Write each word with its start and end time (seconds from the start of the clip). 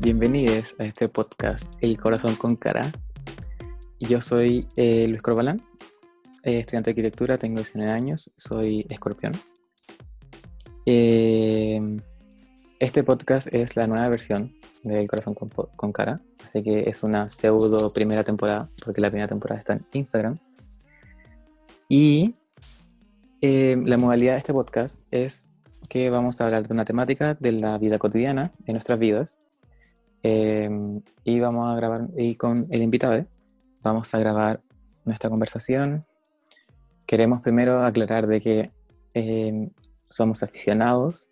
Bienvenidos 0.00 0.74
a 0.78 0.84
este 0.84 1.08
podcast 1.08 1.74
El 1.80 1.98
Corazón 1.98 2.36
con 2.36 2.56
Cara. 2.56 2.90
Yo 4.00 4.22
soy 4.22 4.66
eh, 4.76 5.06
Luis 5.08 5.22
Corbalán, 5.22 5.60
eh, 6.44 6.60
estudiante 6.60 6.90
de 6.90 6.92
arquitectura, 6.92 7.38
tengo 7.38 7.56
19 7.56 7.90
años, 7.90 8.30
soy 8.36 8.86
escorpión. 8.88 9.32
Eh, 10.86 11.80
este 12.78 13.02
podcast 13.02 13.52
es 13.52 13.76
la 13.76 13.86
nueva 13.86 14.08
versión 14.08 14.54
de 14.84 15.00
El 15.00 15.08
Corazón 15.08 15.34
con, 15.34 15.48
con 15.48 15.92
Cara, 15.92 16.20
así 16.44 16.62
que 16.62 16.88
es 16.88 17.02
una 17.02 17.28
pseudo 17.28 17.92
primera 17.92 18.24
temporada, 18.24 18.70
porque 18.84 19.00
la 19.00 19.10
primera 19.10 19.28
temporada 19.28 19.58
está 19.58 19.74
en 19.74 19.84
Instagram. 19.92 20.36
Y 21.88 22.34
eh, 23.40 23.80
la 23.84 23.98
modalidad 23.98 24.32
de 24.32 24.38
este 24.38 24.52
podcast 24.52 25.02
es 25.12 25.48
que 25.88 26.10
vamos 26.10 26.40
a 26.40 26.44
hablar 26.44 26.66
de 26.66 26.74
una 26.74 26.84
temática 26.84 27.34
de 27.34 27.52
la 27.52 27.78
vida 27.78 27.98
cotidiana, 27.98 28.50
de 28.66 28.72
nuestras 28.72 28.98
vidas. 28.98 29.38
Eh, 30.30 30.68
y 31.24 31.40
vamos 31.40 31.70
a 31.70 31.74
grabar, 31.74 32.08
y 32.14 32.34
con 32.34 32.66
el 32.68 32.82
invitado, 32.82 33.24
vamos 33.82 34.12
a 34.14 34.18
grabar 34.18 34.60
nuestra 35.06 35.30
conversación. 35.30 36.04
Queremos 37.06 37.40
primero 37.40 37.82
aclarar 37.82 38.26
de 38.26 38.38
que 38.42 38.70
eh, 39.14 39.70
somos 40.06 40.42
aficionados 40.42 41.30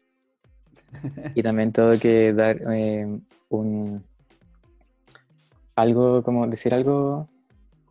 y 1.35 1.43
también 1.43 1.73
tengo 1.73 1.93
que 1.99 2.33
dar 2.33 2.57
eh, 2.73 3.21
un 3.51 4.03
algo 5.75 6.23
como 6.23 6.47
decir 6.47 6.73
algo 6.73 7.29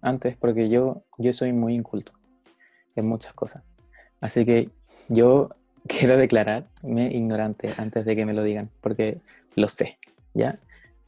antes 0.01 0.35
porque 0.37 0.69
yo 0.69 1.03
yo 1.19 1.31
soy 1.33 1.53
muy 1.53 1.75
inculto 1.75 2.13
en 2.95 3.07
muchas 3.07 3.35
cosas. 3.35 3.63
Así 4.21 4.43
que 4.43 4.71
yo 5.07 5.49
quiero 5.87 6.17
declararme 6.17 7.13
ignorante 7.13 7.71
antes 7.77 8.05
de 8.05 8.15
que 8.15 8.25
me 8.25 8.33
lo 8.33 8.41
digan 8.41 8.71
porque 8.81 9.21
lo 9.55 9.67
sé 9.67 9.99
ya 10.33 10.55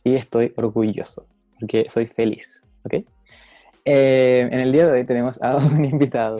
y 0.07 0.15
estoy 0.15 0.53
orgulloso 0.55 1.27
porque 1.59 1.87
soy 1.89 2.05
feliz 2.07 2.63
¿ok? 2.83 2.93
Eh, 3.89 4.47
en 4.51 4.59
el 4.59 4.71
día 4.71 4.85
de 4.85 4.91
hoy 4.91 5.05
tenemos 5.05 5.41
a 5.41 5.55
un 5.75 5.83
invitado 5.83 6.37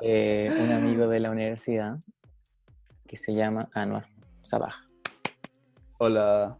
eh, 0.00 0.50
un 0.62 0.70
amigo 0.70 1.08
de 1.08 1.20
la 1.20 1.30
universidad 1.30 1.98
que 3.06 3.16
se 3.16 3.34
llama 3.34 3.68
Anwar 3.74 4.06
Sabaj. 4.42 4.74
Hola. 5.98 6.56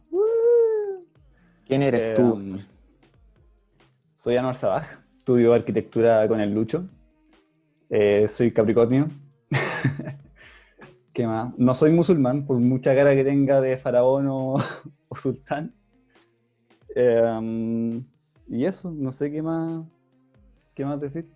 ¿Quién 1.66 1.82
eres 1.82 2.08
Eh, 2.08 2.14
tú? 2.14 2.22
um, 2.34 2.58
soy 4.16 4.36
Anwar 4.36 4.56
Sabaj, 4.56 4.86
estudio 5.16 5.54
arquitectura 5.54 6.28
con 6.28 6.40
el 6.40 6.52
Lucho. 6.52 6.84
Soy 8.28 8.50
Capricornio. 8.52 9.08
¿Qué 11.12 11.26
más? 11.26 11.52
No 11.58 11.74
soy 11.74 11.90
musulmán, 11.90 12.46
por 12.46 12.58
mucha 12.58 12.94
cara 12.94 13.14
que 13.14 13.24
tenga 13.24 13.60
de 13.60 13.76
faraón 13.78 14.26
o, 14.28 14.56
o 15.08 15.16
sultán. 15.16 15.74
Eh, 16.94 17.22
um, 17.22 18.04
y 18.48 18.64
eso, 18.64 18.90
no 18.90 19.12
sé 19.12 19.30
qué 19.30 19.42
más, 19.42 19.84
qué 20.74 20.84
más 20.84 21.00
decir. 21.00 21.26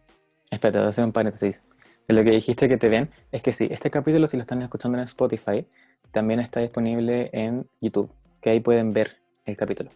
Espérate, 0.51 0.79
voy 0.79 0.87
a 0.87 0.91
hacer 0.91 1.05
un 1.05 1.13
paréntesis. 1.13 1.63
Lo 2.09 2.23
que 2.23 2.31
dijiste 2.31 2.69
que 2.69 2.77
te 2.77 2.89
ven, 2.89 3.11
es 3.33 3.43
que 3.43 3.53
sí, 3.53 3.69
este 3.71 3.91
capítulo, 3.91 4.29
si 4.29 4.37
lo 4.37 4.43
están 4.43 4.63
escuchando 4.63 4.99
en 4.99 5.05
Spotify, 5.05 5.67
también 6.13 6.41
está 6.41 6.61
disponible 6.61 7.31
en 7.33 7.69
YouTube, 7.81 8.11
que 8.41 8.51
ahí 8.51 8.61
pueden 8.61 8.93
ver 8.93 9.17
el 9.45 9.57
capítulo. 9.57 9.91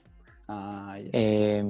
Ah. 0.48 0.96
Eh, 1.12 1.62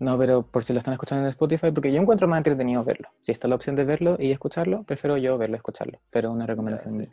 no, 0.00 0.16
pero 0.16 0.42
por 0.42 0.64
si 0.64 0.72
lo 0.72 0.78
están 0.78 0.94
escuchando 0.94 1.24
en 1.24 1.28
Spotify, 1.28 1.70
porque 1.72 1.92
yo 1.92 2.00
encuentro 2.00 2.28
más 2.28 2.38
entretenido 2.38 2.84
verlo. 2.84 3.08
Si 3.22 3.32
está 3.32 3.48
la 3.48 3.56
opción 3.56 3.74
de 3.76 3.84
verlo 3.84 4.16
y 4.18 4.30
escucharlo, 4.30 4.84
prefiero 4.84 5.16
yo 5.16 5.36
verlo 5.36 5.56
y 5.56 5.58
escucharlo. 5.58 6.00
Pero 6.10 6.30
una 6.30 6.46
recomendación 6.46 6.94
sí. 6.94 7.08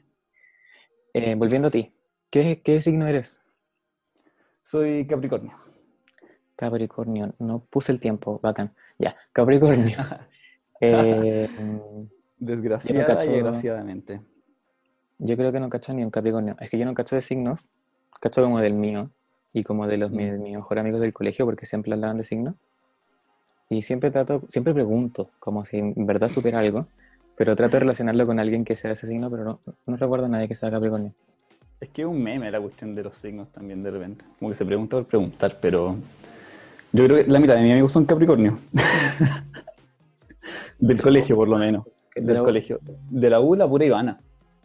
Eh, 1.14 1.36
volviendo 1.36 1.70
a 1.70 1.72
ti, 1.72 1.94
¿qué, 2.30 2.60
¿qué 2.64 2.82
signo 2.82 3.08
eres? 3.08 3.40
Soy 4.66 5.06
Capricornio. 5.08 5.54
Capricornio. 6.56 7.34
No 7.40 7.60
puse 7.60 7.92
el 7.92 8.00
tiempo, 8.00 8.40
bacán. 8.42 8.74
Ya, 9.00 9.16
Capricornio. 9.34 9.98
Eh, 10.82 11.48
Desgraciada 12.38 13.06
cacho- 13.06 13.30
y 13.32 13.36
desgraciadamente. 13.36 14.22
yo 15.20 15.38
creo 15.38 15.54
que 15.54 15.60
no 15.62 15.70
cacho 15.70 15.94
ni 15.94 16.04
un 16.04 16.12
Capricornio. 16.12 16.58
Es 16.60 16.70
que 16.70 16.78
yo 16.78 16.84
no 16.86 16.94
cacho 16.94 17.16
de 17.16 17.22
signos, 17.22 17.66
cacho 18.20 18.44
como 18.44 18.60
del 18.60 18.74
mío 18.74 19.10
y 19.54 19.64
como 19.64 19.88
de 19.88 19.98
los 19.98 20.12
Mm. 20.12 20.16
mis 20.18 20.32
mejores 20.34 20.82
amigos 20.82 21.00
del 21.00 21.14
colegio, 21.14 21.46
porque 21.46 21.66
siempre 21.66 21.94
hablaban 21.94 22.18
de 22.18 22.26
signos. 22.26 22.56
Y 23.70 23.84
siempre 23.84 24.12
trato, 24.12 24.44
siempre 24.50 24.74
pregunto, 24.74 25.30
como 25.40 25.64
si 25.64 25.78
en 25.78 26.06
verdad 26.06 26.28
supiera 26.28 26.60
algo, 26.60 26.88
pero 27.38 27.56
trato 27.56 27.78
de 27.78 27.80
relacionarlo 27.80 28.26
con 28.26 28.38
alguien 28.38 28.66
que 28.66 28.76
sea 28.76 28.92
ese 28.92 29.08
signo, 29.08 29.32
pero 29.32 29.46
no, 29.46 29.60
no 29.86 29.96
recuerdo 29.96 30.26
a 30.26 30.30
nadie 30.30 30.50
que 30.50 30.56
sea 30.56 30.70
Capricornio. 30.70 31.14
Es 31.80 31.90
que 31.90 32.02
es 32.04 32.08
un 32.08 32.22
meme 32.22 32.50
la 32.52 32.60
cuestión 32.60 32.96
de 32.96 33.04
los 33.04 33.18
signos 33.18 33.50
también 33.52 33.84
de 33.84 33.92
repente. 33.92 34.24
Como 34.40 34.52
que 34.52 34.58
se 34.58 34.66
pregunta 34.66 34.98
por 34.98 35.06
preguntar, 35.06 35.58
pero 35.62 35.96
yo 36.94 37.06
creo 37.06 37.24
que 37.24 37.30
la 37.32 37.40
mitad 37.40 37.56
de 37.56 37.62
mis 37.64 37.72
amigos 37.72 37.92
son 37.92 38.06
Capricornio. 38.06 38.58
Del 40.80 41.02
colegio, 41.02 41.36
por 41.36 41.48
lo 41.48 41.58
menos. 41.58 41.86
De 42.16 42.22
Del 42.22 42.36
la 42.36 42.44
colegio. 42.44 42.80
De 43.10 43.30
la 43.30 43.40
U, 43.40 43.56
la 43.56 43.68
pura 43.68 43.86
Ivana. 43.86 44.20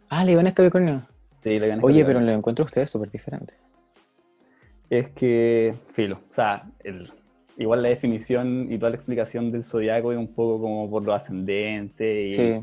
Ah, 0.09 0.23
León 0.23 0.47
es 0.47 0.53
Capricornio. 0.53 1.01
Sí, 1.43 1.57
la 1.59 1.67
Ivana 1.67 1.81
es 1.81 1.85
Oye, 1.85 2.05
pero 2.05 2.19
lo 2.19 2.31
encuentro 2.31 2.63
a 2.63 2.65
ustedes 2.65 2.89
súper 2.89 3.09
diferente. 3.11 3.53
Es 4.89 5.09
que, 5.11 5.73
filo. 5.93 6.19
O 6.29 6.33
sea, 6.33 6.63
el- 6.83 7.09
igual 7.57 7.81
la 7.81 7.89
definición 7.89 8.67
y 8.71 8.77
toda 8.77 8.89
la 8.91 8.95
explicación 8.97 9.51
del 9.51 9.63
zodiaco 9.63 10.11
es 10.11 10.17
un 10.17 10.27
poco 10.27 10.61
como 10.61 10.89
por 10.89 11.03
lo 11.03 11.13
ascendente. 11.13 12.27
Y 12.27 12.33
Sí. 12.33 12.61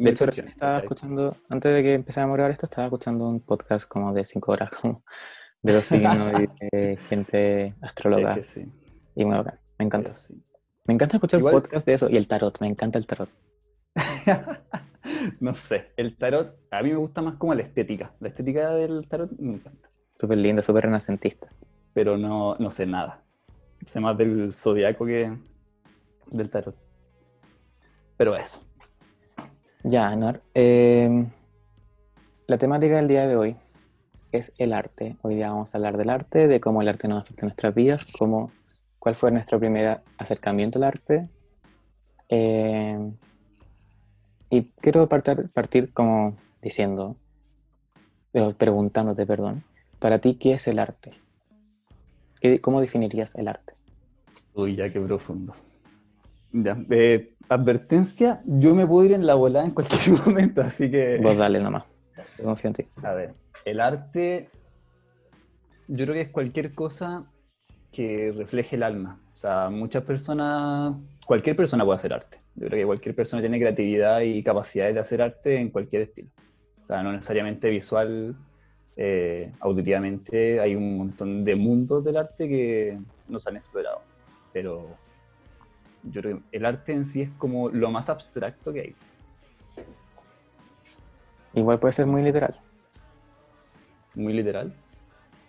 De 0.00 0.10
hecho, 0.10 0.26
recién 0.26 0.48
estaba 0.48 0.78
escuchando, 0.78 1.36
antes 1.48 1.74
de 1.74 1.82
que 1.82 1.94
empezáramos 1.94 2.34
a 2.34 2.36
grabar 2.36 2.52
esto, 2.52 2.66
estaba 2.66 2.86
escuchando 2.86 3.28
un 3.28 3.40
podcast 3.40 3.88
como 3.88 4.12
de 4.12 4.24
cinco 4.24 4.52
horas, 4.52 4.70
como 4.80 5.02
de 5.62 5.72
los 5.72 5.84
signos 5.84 6.32
y 6.40 6.48
de 6.76 6.96
gente 7.08 7.74
astróloga. 7.80 8.34
Es 8.34 8.38
que 8.54 8.60
sí, 8.62 8.72
Y 9.16 9.24
muy 9.24 9.36
bacán. 9.36 9.58
Me 9.78 9.84
encanta. 9.86 10.16
sí. 10.16 10.34
Me 10.86 10.94
encanta 10.94 11.16
escuchar 11.16 11.40
Igual- 11.40 11.52
podcast 11.54 11.86
de 11.86 11.94
eso 11.94 12.08
y 12.08 12.16
el 12.16 12.26
tarot. 12.28 12.60
Me 12.60 12.66
encanta 12.68 12.98
el 12.98 13.06
tarot. 13.06 13.28
no 15.40 15.54
sé, 15.54 15.92
el 15.96 16.16
tarot, 16.16 16.56
a 16.70 16.82
mí 16.82 16.90
me 16.90 16.96
gusta 16.96 17.20
más 17.20 17.34
como 17.36 17.54
la 17.54 17.62
estética. 17.62 18.12
La 18.20 18.28
estética 18.28 18.70
del 18.70 19.06
tarot 19.08 19.30
me 19.38 19.54
encanta. 19.54 19.88
Súper 20.16 20.38
linda, 20.38 20.62
súper 20.62 20.84
renacentista. 20.84 21.48
pero 21.92 22.16
no, 22.16 22.54
no 22.56 22.70
sé 22.70 22.86
nada. 22.86 23.22
Sé 23.86 24.00
más 24.00 24.16
del 24.16 24.52
zodiaco 24.54 25.04
que 25.06 25.36
del 26.30 26.50
tarot. 26.50 26.76
Pero 28.16 28.34
eso. 28.36 28.64
Ya, 29.88 30.08
Anor. 30.08 30.40
eh, 30.54 31.26
la 32.46 32.58
temática 32.58 32.96
del 32.96 33.08
día 33.08 33.26
de 33.26 33.36
hoy 33.36 33.56
es 34.32 34.52
el 34.58 34.74
arte. 34.74 35.16
Hoy 35.22 35.36
día 35.36 35.50
vamos 35.50 35.74
a 35.74 35.78
hablar 35.78 35.96
del 35.96 36.10
arte, 36.10 36.46
de 36.46 36.60
cómo 36.60 36.82
el 36.82 36.88
arte 36.88 37.08
nos 37.08 37.22
afecta 37.22 37.46
en 37.46 37.48
nuestras 37.48 37.74
vidas, 37.74 38.06
cómo, 38.18 38.50
cuál 38.98 39.14
fue 39.14 39.30
nuestro 39.30 39.58
primer 39.58 40.00
acercamiento 40.18 40.78
al 40.78 40.84
arte. 40.84 41.28
Eh, 42.28 42.98
y 44.50 44.62
quiero 44.82 45.08
partir, 45.08 45.48
partir 45.54 45.90
como 45.94 46.36
diciendo, 46.60 47.16
preguntándote, 48.58 49.24
perdón, 49.26 49.64
para 50.00 50.18
ti, 50.18 50.34
¿qué 50.34 50.52
es 50.52 50.68
el 50.68 50.78
arte? 50.80 51.14
¿Qué- 52.42 52.60
¿Cómo 52.60 52.80
definirías 52.82 53.34
el 53.36 53.48
arte? 53.48 53.72
Uy, 54.54 54.76
ya 54.76 54.92
qué 54.92 55.00
profundo. 55.00 55.54
Ya, 56.52 56.78
eh, 56.90 57.34
advertencia, 57.48 58.42
yo 58.46 58.74
me 58.74 58.86
puedo 58.86 59.04
ir 59.04 59.12
en 59.12 59.26
la 59.26 59.34
volada 59.34 59.64
en 59.64 59.72
cualquier 59.72 60.18
momento, 60.26 60.60
así 60.62 60.90
que... 60.90 61.18
Vos 61.22 61.36
dale 61.36 61.60
nomás. 61.60 61.84
Yo 62.38 62.44
confío 62.44 62.68
en 62.68 62.74
ti. 62.74 62.86
A 63.02 63.12
ver, 63.12 63.34
el 63.64 63.80
arte, 63.80 64.48
yo 65.88 66.04
creo 66.04 66.14
que 66.14 66.20
es 66.22 66.30
cualquier 66.30 66.72
cosa 66.72 67.26
que 67.92 68.32
refleje 68.36 68.76
el 68.76 68.82
alma. 68.82 69.20
O 69.34 69.36
sea, 69.36 69.70
muchas 69.70 70.02
personas, 70.04 70.94
cualquier 71.26 71.56
persona 71.56 71.84
puede 71.84 71.96
hacer 71.96 72.12
arte. 72.12 72.40
Yo 72.54 72.66
creo 72.66 72.80
que 72.80 72.86
cualquier 72.86 73.14
persona 73.14 73.40
tiene 73.40 73.60
creatividad 73.60 74.20
y 74.20 74.42
capacidades 74.42 74.94
de 74.94 75.00
hacer 75.00 75.22
arte 75.22 75.56
en 75.60 75.70
cualquier 75.70 76.02
estilo. 76.02 76.30
O 76.82 76.86
sea, 76.86 77.02
no 77.02 77.12
necesariamente 77.12 77.70
visual, 77.70 78.36
eh, 78.96 79.52
auditivamente. 79.60 80.58
Hay 80.58 80.74
un 80.74 80.98
montón 80.98 81.44
de 81.44 81.54
mundos 81.54 82.04
del 82.04 82.16
arte 82.16 82.48
que 82.48 82.98
no 83.28 83.38
se 83.38 83.50
han 83.50 83.56
explorado. 83.58 84.00
Pero 84.52 84.88
yo 86.04 86.20
creo 86.22 86.38
que 86.50 86.56
el 86.58 86.64
arte 86.66 86.92
en 86.92 87.04
sí 87.04 87.22
es 87.22 87.30
como 87.38 87.68
lo 87.68 87.90
más 87.90 88.08
abstracto 88.08 88.72
que 88.72 88.80
hay. 88.80 88.96
Igual 91.54 91.78
puede 91.78 91.92
ser 91.92 92.06
muy 92.06 92.22
literal. 92.22 92.58
Muy 94.14 94.32
literal. 94.32 94.72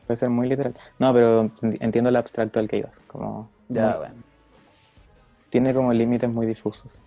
Puede 0.08 0.18
ser 0.18 0.30
muy 0.30 0.48
literal. 0.48 0.76
No, 0.98 1.14
pero 1.14 1.44
ent- 1.46 1.78
entiendo 1.82 2.10
el 2.10 2.16
abstracto 2.16 2.60
al 2.60 2.68
que 2.68 2.78
ibas. 2.78 3.00
Como 3.08 3.48
Ya, 3.68 3.90
muy- 3.90 3.98
bueno. 3.98 4.16
tiene 5.50 5.74
como 5.74 5.94
límites 5.94 6.32
muy 6.32 6.46
difusos. 6.46 7.02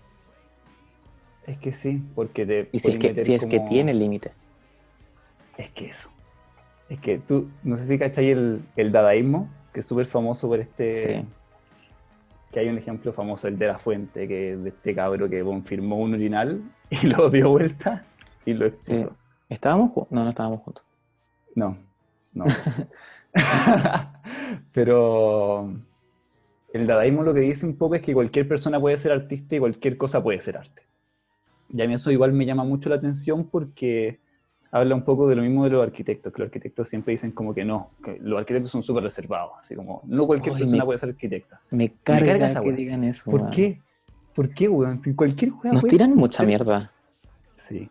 Es 1.46 1.58
que 1.58 1.72
sí, 1.72 2.00
porque 2.14 2.46
te. 2.46 2.68
Y 2.72 2.78
si 2.78 2.92
es 2.92 2.98
que, 2.98 3.08
meter 3.08 3.24
si 3.24 3.34
es 3.34 3.46
que 3.46 3.56
como- 3.56 3.68
tiene 3.70 3.92
límite. 3.94 4.32
Es 5.56 5.70
que 5.70 5.86
eso. 5.90 6.08
Es 6.88 7.00
que 7.00 7.18
tú, 7.18 7.50
no 7.64 7.76
sé 7.78 7.86
si 7.86 7.98
cachai 7.98 8.30
el, 8.30 8.62
el 8.76 8.92
dadaísmo, 8.92 9.48
que 9.72 9.80
es 9.80 9.86
súper 9.86 10.06
famoso 10.06 10.46
por 10.48 10.60
este. 10.60 10.92
Sí. 10.92 11.26
Que 12.52 12.60
hay 12.60 12.68
un 12.68 12.78
ejemplo 12.78 13.12
famoso, 13.12 13.48
el 13.48 13.56
de 13.58 13.66
la 13.66 13.78
fuente, 13.78 14.28
que 14.28 14.56
de 14.56 14.68
este 14.68 14.94
cabro 14.94 15.28
que 15.28 15.42
confirmó 15.42 15.96
un 15.98 16.14
urinal 16.14 16.62
y 16.90 17.06
lo 17.06 17.30
dio 17.30 17.50
vuelta 17.50 18.04
y 18.44 18.52
lo 18.54 18.66
Sí. 18.68 18.92
expuso. 18.92 19.16
¿Estábamos 19.48 19.90
juntos? 19.92 20.12
No, 20.12 20.22
no 20.24 20.30
estábamos 20.30 20.60
juntos. 20.60 20.84
No. 21.54 21.76
No. 22.32 22.44
Pero 24.72 25.72
el 26.74 26.86
dadaísmo 26.86 27.22
lo 27.22 27.34
que 27.34 27.40
dice 27.40 27.66
un 27.66 27.76
poco 27.76 27.94
es 27.94 28.02
que 28.02 28.14
cualquier 28.14 28.48
persona 28.48 28.80
puede 28.80 28.96
ser 28.96 29.12
artista 29.12 29.56
y 29.56 29.58
cualquier 29.58 29.96
cosa 29.96 30.22
puede 30.22 30.40
ser 30.40 30.56
arte. 30.56 30.82
Y 31.70 31.80
a 31.82 31.86
mí 31.88 31.94
eso 31.94 32.10
igual 32.10 32.32
me 32.32 32.44
llama 32.46 32.64
mucho 32.64 32.88
la 32.88 32.96
atención 32.96 33.44
porque 33.48 34.20
habla 34.72 34.94
un 34.94 35.02
poco 35.04 35.28
de 35.28 35.36
lo 35.36 35.42
mismo 35.42 35.64
de 35.64 35.70
los 35.70 35.82
arquitectos, 35.82 36.32
que 36.32 36.38
los 36.40 36.46
arquitectos 36.48 36.88
siempre 36.88 37.12
dicen 37.12 37.30
como 37.32 37.54
que 37.54 37.64
no, 37.64 37.90
que 38.02 38.18
los 38.20 38.38
arquitectos 38.38 38.72
son 38.72 38.82
súper 38.82 39.04
reservados, 39.04 39.52
así 39.60 39.76
como 39.76 40.00
no 40.06 40.26
cualquier 40.26 40.54
persona 40.56 40.78
me- 40.78 40.84
puede 40.86 40.98
ser 40.98 41.10
arquitecta. 41.10 41.60
Me 41.70 41.92
carga, 42.02 42.26
carga 42.32 42.50
esa 42.50 42.60
que 42.62 42.68
wea. 42.68 42.76
digan 42.76 43.04
eso. 43.04 43.30
¿Por 43.30 43.40
weón. 43.42 43.52
qué? 43.52 43.80
¿Por 44.34 44.48
qué, 44.54 44.68
weón? 44.68 45.00
Cualquier 45.14 45.52
weá 45.52 45.72
Nos 45.74 45.84
tiran 45.84 46.08
ser- 46.08 46.16
mucha 46.18 46.42
mierda. 46.42 46.90
Sí. 47.50 47.88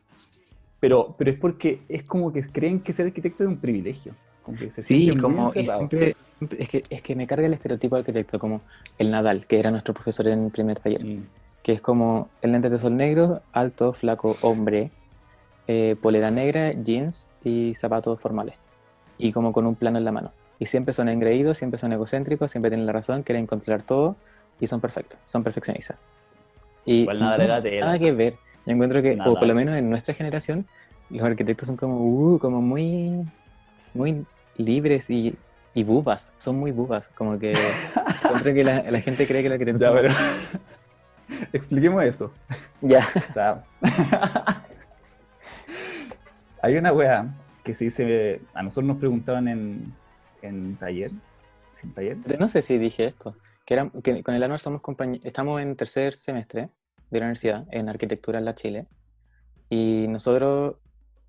Pero, 0.80 1.14
pero 1.18 1.32
es 1.32 1.38
porque 1.40 1.82
es 1.88 2.04
como 2.04 2.34
que 2.34 2.42
creen 2.44 2.80
que 2.82 2.94
ser 2.94 3.06
arquitecto 3.06 3.44
es 3.44 3.50
un 3.50 3.58
privilegio. 3.58 4.14
Como 4.44 4.58
que 4.58 4.72
se 4.72 4.82
Sí, 4.82 5.16
como 5.22 5.52
y 5.54 5.60
encerrados. 5.60 5.88
siempre, 5.90 6.16
es 6.58 6.68
que, 6.68 6.82
es 6.90 7.02
que 7.04 7.16
me 7.16 7.28
carga 7.28 7.46
el 7.46 7.54
estereotipo 7.54 7.96
de 7.96 8.00
arquitecto, 8.00 8.40
como 8.40 8.62
el 8.98 9.12
Nadal, 9.12 9.46
que 9.46 9.60
era 9.60 9.70
nuestro 9.70 9.94
profesor 9.94 10.28
en 10.28 10.50
primer 10.50 10.80
taller, 10.80 11.06
Mm, 11.06 11.24
que 11.62 11.74
es 11.74 11.82
como 11.82 12.30
el 12.42 12.54
lente 12.54 12.72
de 12.72 12.80
sol 12.80 12.98
negro, 12.98 13.42
alto, 13.54 13.94
flaco, 13.94 14.36
hombre, 14.42 14.90
eh, 15.68 15.96
polera 16.02 16.32
negra, 16.32 16.72
jeans 16.74 17.28
y 17.44 17.74
zapatos 17.76 18.20
formales. 18.20 18.56
Y 19.18 19.32
como 19.32 19.54
con 19.54 19.66
un 19.68 19.76
plano 19.76 19.98
en 19.98 20.06
la 20.06 20.12
mano. 20.12 20.32
Y 20.60 20.66
siempre 20.68 20.94
son 20.94 21.10
engreídos, 21.10 21.58
siempre 21.58 21.80
son 21.80 21.92
egocéntricos, 21.94 22.52
siempre 22.52 22.70
tienen 22.72 22.86
la 22.86 22.94
razón, 22.94 23.24
quieren 23.24 23.48
controlar 23.48 23.82
todo 23.84 24.16
y 24.60 24.68
son 24.68 24.80
perfectos, 24.80 25.20
son 25.26 25.44
perfeccionistas. 25.44 25.98
Y 26.86 27.02
Igual 27.02 27.20
Nadal 27.20 27.48
no, 27.48 27.62
tela. 27.64 27.86
nada 27.88 28.00
que 28.00 28.12
ver. 28.12 28.36
Yo 28.66 28.74
encuentro 28.74 29.02
que, 29.02 29.18
o 29.26 29.34
por 29.36 29.48
lo 29.48 29.56
menos 29.56 29.76
en 29.76 29.90
nuestra 29.90 30.14
generación, 30.14 30.68
los 31.10 31.24
arquitectos 31.24 31.68
son 31.68 31.78
como, 31.78 31.98
uh, 31.98 32.40
como 32.40 32.62
muy, 32.62 33.26
muy 33.94 34.24
libres 34.58 35.10
y, 35.10 35.36
y 35.74 35.84
bubas, 35.84 36.34
son 36.38 36.58
muy 36.58 36.72
bubas. 36.72 37.10
Como 37.10 37.40
que 37.40 37.54
encuentro 38.24 38.54
que 38.54 38.64
la, 38.64 38.84
la 38.90 39.02
gente 39.02 39.26
cree 39.28 39.42
que 39.44 39.78
son- 39.80 39.94
pero... 39.94 40.14
Expliquemos 41.54 42.04
eso. 42.04 42.32
Ya. 42.82 43.06
Hay 46.62 46.78
una 46.78 46.94
weá 46.94 47.34
que 47.64 47.74
se 47.76 47.86
dice... 47.86 48.42
A 48.54 48.64
nosotros 48.64 48.88
nos 48.88 48.98
preguntaban 48.98 49.48
en, 49.48 49.94
en 50.42 50.76
taller. 50.78 51.12
¿Sin 51.72 51.94
taller? 51.94 52.18
No 52.40 52.48
sé 52.48 52.62
si 52.62 52.78
dije 52.78 53.06
esto, 53.06 53.36
que, 53.66 53.74
era, 53.76 53.90
que 54.04 54.24
con 54.24 54.36
el 54.36 54.44
Anuar 54.44 54.60
somos 54.60 54.82
estamos 55.24 55.62
en 55.62 55.76
tercer 55.76 56.14
semestre 56.14 56.70
de 57.10 57.20
la 57.20 57.26
universidad, 57.26 57.66
en 57.72 57.90
arquitectura 57.90 58.40
en 58.40 58.46
la 58.46 58.56
Chile, 58.56 58.88
y 59.70 60.06
nosotros 60.10 60.76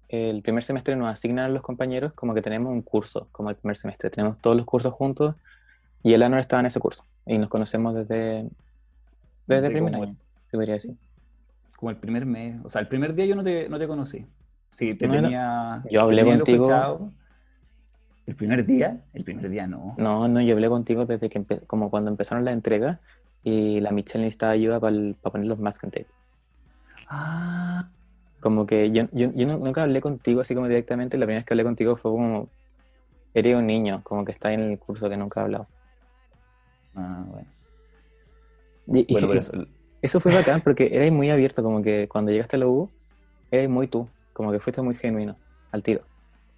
el 0.09 0.43
primer 0.43 0.63
semestre 0.63 0.95
nos 0.97 1.09
asignan 1.09 1.47
a 1.47 1.49
los 1.49 1.63
compañeros 1.63 2.13
como 2.13 2.35
que 2.35 2.43
tenemos 2.43 2.73
un 2.73 2.83
curso, 2.83 3.29
como 3.33 3.51
el 3.51 3.57
primer 3.57 3.77
semestre, 3.77 4.11
tenemos 4.11 4.39
todos 4.39 4.57
los 4.57 4.67
cursos 4.67 4.93
juntos, 4.93 5.35
y 6.03 6.13
el 6.13 6.23
Anuar 6.23 6.41
estaba 6.41 6.61
en 6.61 6.67
ese 6.67 6.81
curso, 6.81 7.05
y 7.25 7.39
nos 7.39 7.49
conocemos 7.49 7.95
desde, 7.95 8.17
desde 8.37 8.51
Desde 9.47 9.71
primer 9.71 9.93
como- 9.93 10.05
año, 10.05 10.17
se 10.51 10.57
podría 10.57 10.75
decir. 10.75 10.97
Como 11.77 11.91
el 11.91 11.97
primer 11.97 12.27
mes. 12.27 12.61
O 12.65 12.71
sea, 12.71 12.81
el 12.81 12.89
primer 12.89 13.15
día 13.15 13.27
yo 13.27 13.35
no 13.35 13.43
te, 13.43 13.69
no 13.69 13.79
te 13.79 13.87
conocí. 13.89 14.25
Sí, 14.73 14.95
te 14.95 15.07
No, 15.07 15.15
tenía... 15.15 15.83
Yo 15.91 16.01
hablé 16.03 16.23
tenía 16.23 16.39
contigo-. 16.39 17.13
¿El 18.27 18.35
primer 18.37 18.67
día? 18.67 19.05
El 19.13 19.25
primer 19.25 19.49
día 19.51 19.67
no. 19.69 19.97
No, 19.97 20.27
no, 20.29 20.41
yo 20.41 20.55
hablé 20.55 20.69
contigo 20.69 21.05
desde 21.07 21.29
que, 21.31 21.41
empe- 21.41 21.67
como 21.67 21.91
cuando 21.91 22.11
empezaron 22.11 22.45
las 22.45 22.55
entregas, 22.55 23.01
y 23.43 23.81
la 23.81 23.91
Michelle 23.93 24.25
necesitaba 24.25 24.53
ayuda 24.53 24.81
para 24.81 24.97
poner 25.23 25.47
los 25.47 25.59
masking 25.59 25.91
tape. 25.91 26.15
Ah, 27.09 27.93
Como 28.41 28.67
que 28.67 28.91
yo, 28.93 29.05
yo, 29.13 29.31
yo 29.35 29.47
nu- 29.47 29.59
nunca 29.59 29.83
hablé 29.85 30.01
contigo 30.01 30.41
así 30.41 30.55
como 30.55 30.69
directamente, 30.69 31.17
la 31.19 31.27
primera 31.27 31.39
vez 31.41 31.47
que 31.47 31.55
hablé 31.55 31.65
contigo 31.65 31.97
fue 31.97 32.11
como, 32.11 32.53
eres 33.35 33.57
un 33.57 33.67
niño, 33.67 34.03
como 34.05 34.25
que 34.25 34.33
está 34.33 34.53
en 34.55 34.61
el 34.63 34.79
curso 34.81 35.11
que 35.11 35.17
nunca 35.19 35.41
he 35.41 35.45
hablado. 35.45 35.71
ah, 36.95 37.25
bueno. 37.27 37.53
Y, 38.87 39.01
y 39.13 39.15
Bueno, 39.15 39.27
por 39.29 39.37
eso. 39.37 39.53
eso 40.03 40.21
fue 40.21 40.33
bacán 40.33 40.63
porque 40.63 40.89
eres 40.93 41.13
muy 41.13 41.31
abierto, 41.31 41.63
como 41.63 41.83
que 41.83 42.09
cuando 42.09 42.33
llegaste 42.33 42.57
a 42.57 42.61
la 42.61 42.67
U, 42.69 42.95
eres 43.51 43.69
muy 43.69 43.89
tú, 43.89 44.15
como 44.33 44.53
que 44.53 44.61
fuiste 44.61 44.83
muy 44.83 44.95
genuino, 44.95 45.37
al 45.71 45.83
tiro. 45.83 46.03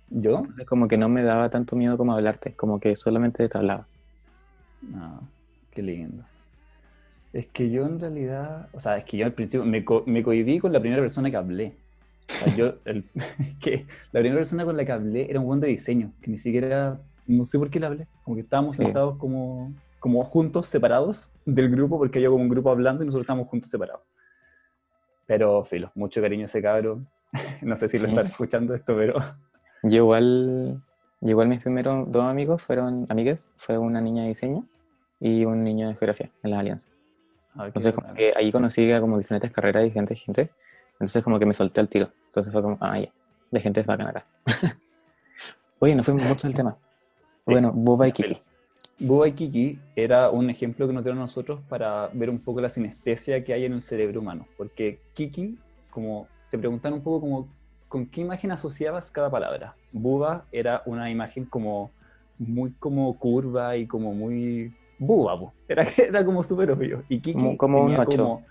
¿Yo? 0.09 0.39
Entonces 0.39 0.67
como 0.67 0.87
que 0.89 0.97
no 0.99 1.09
me 1.09 1.23
daba 1.23 1.49
tanto 1.51 1.77
miedo 1.77 1.97
como 1.97 2.13
hablarte, 2.13 2.55
como 2.55 2.79
que 2.79 2.95
solamente 2.97 3.49
te 3.49 3.59
hablaba. 3.59 3.89
No, 4.83 5.29
qué 5.71 5.83
lindo. 5.83 6.25
Es 7.33 7.47
que 7.49 7.71
yo 7.71 7.85
en 7.87 7.99
realidad, 7.99 8.69
o 8.73 8.81
sea, 8.81 8.99
es 8.99 9.05
que 9.05 9.17
yo 9.17 9.27
al 9.27 9.33
principio 9.33 9.65
me, 9.67 9.85
co- 9.85 10.05
me 10.07 10.23
cohibí 10.23 10.61
con 10.61 10.73
la 10.73 10.81
primera 10.81 11.03
persona 11.03 11.31
que 11.31 11.37
hablé. 11.37 11.77
O 12.29 12.45
sea, 12.45 12.55
yo, 12.57 12.75
el- 12.85 13.11
que 13.61 13.87
la 14.13 14.21
primera 14.21 14.37
persona 14.41 14.65
con 14.65 14.77
la 14.77 14.85
que 14.85 14.93
hablé 14.93 15.29
era 15.31 15.41
un 15.41 15.47
buen 15.47 15.61
de 15.61 15.69
diseño, 15.69 16.13
que 16.23 16.31
ni 16.31 16.39
siquiera, 16.39 17.01
no 17.27 17.45
sé 17.45 17.59
por 17.59 17.71
qué 17.71 17.81
le 17.81 17.87
hablé, 17.87 18.09
como 18.23 18.37
que 18.37 18.43
estábamos 18.43 18.77
Sí. 18.77 18.85
sentados 18.85 19.17
como, 19.17 19.73
como 19.99 20.23
juntos, 20.25 20.69
separados 20.69 21.33
del 21.45 21.71
grupo, 21.71 21.99
porque 21.99 22.19
había 22.19 22.29
como 22.29 22.43
un 22.43 22.49
grupo 22.51 22.71
hablando 22.71 23.03
y 23.03 23.07
nosotros 23.07 23.25
estábamos 23.25 23.49
juntos 23.49 23.71
separados. 23.71 24.03
Pero, 25.27 25.65
filo, 25.65 25.91
mucho 25.95 26.21
cariño 26.21 26.45
a 26.45 26.47
ese 26.47 26.61
cabro. 26.63 27.01
No 27.63 27.77
sé 27.77 27.89
si 27.89 27.99
lo 27.99 28.05
Sí. 28.07 28.11
están 28.11 28.27
escuchando 28.27 28.75
esto, 28.75 28.95
pero 28.97 29.15
Yo 29.83 29.97
igual, 29.97 30.83
yo 31.21 31.31
igual 31.31 31.49
mis 31.49 31.61
primeros 31.61 32.11
dos 32.11 32.25
amigos 32.25 32.63
fueron 32.63 33.07
amigas, 33.09 33.49
fue 33.57 33.77
una 33.79 34.01
niña 34.01 34.23
de 34.23 34.29
diseño 34.29 34.65
y 35.21 35.45
un 35.45 35.63
niño 35.65 35.89
de 35.89 35.95
geografía 35.95 36.31
en 36.43 36.51
las 36.51 36.61
alianzas. 36.61 36.91
Ah, 37.55 37.63
qué 37.63 37.67
Entonces 37.69 37.93
como 37.95 38.15
que 38.15 38.33
ahí 38.37 38.51
conocí 38.51 38.91
a 38.93 39.01
como 39.01 39.17
diferentes 39.19 39.51
carreras 39.53 39.83
y 39.83 39.87
diferentes 39.87 40.21
gente. 40.23 40.51
Entonces 40.95 41.23
como 41.23 41.39
que 41.39 41.47
me 41.47 41.53
solté 41.53 41.81
al 41.81 41.89
tiro. 41.89 42.09
Entonces 42.27 42.53
fue 42.53 42.63
como, 42.63 42.77
ah, 42.81 42.99
ya, 42.99 43.09
de 43.51 43.61
gente 43.61 43.81
es 43.81 43.87
bacán 43.87 44.09
acá. 44.09 44.27
Oye, 45.79 45.95
nos 45.95 46.07
fuimos 46.07 46.25
mucho 46.25 46.47
del 46.47 46.55
tema. 46.57 46.77
Bueno, 47.45 47.73
Boba 47.73 48.09
y. 48.09 48.13
Kiki. 48.13 48.41
Bubba 49.01 49.27
y 49.29 49.33
Kiki 49.33 49.79
era 49.97 50.31
un 50.31 50.49
ejemplo 50.51 50.87
que 50.87 50.93
nos 50.93 51.03
dieron 51.03 51.19
nosotros 51.19 51.61
para 51.69 52.09
ver 52.13 52.31
un 52.31 52.39
poco 52.39 52.61
la 52.61 52.71
sinestesia 52.71 53.43
que 53.45 53.53
hay 53.53 53.65
en 53.65 53.73
el 53.73 53.83
cerebro 53.83 54.21
humano. 54.21 54.47
Porque 54.57 55.01
Kiki, 55.15 55.59
como 55.91 56.29
te 56.55 56.59
preguntan 56.59 56.93
un 56.93 57.01
poco 57.03 57.21
como 57.23 57.49
con 57.89 58.07
qué 58.07 58.21
imagen 58.21 58.53
asociabas 58.53 59.11
cada 59.11 59.29
palabra. 59.29 59.75
Bubba 59.91 60.45
era 60.53 60.83
una 60.87 61.11
imagen 61.11 61.47
como 61.47 61.91
muy 62.39 62.71
como 62.79 63.13
curva 63.19 63.77
y 63.77 63.89
como 63.89 64.15
muy 64.15 64.73
buba, 65.01 65.37
po. 65.37 65.53
Era, 65.67 65.83
era 65.97 66.25
como 66.25 66.45
súper 66.45 66.71
obvio. 66.71 67.03
Y 67.09 67.19
Kiki 67.19 67.33
Como- 67.41 67.57
como 67.59 67.81
un 67.81 67.87
tenía 67.89 68.03
ocho. 68.03 68.23
como, 68.23 68.47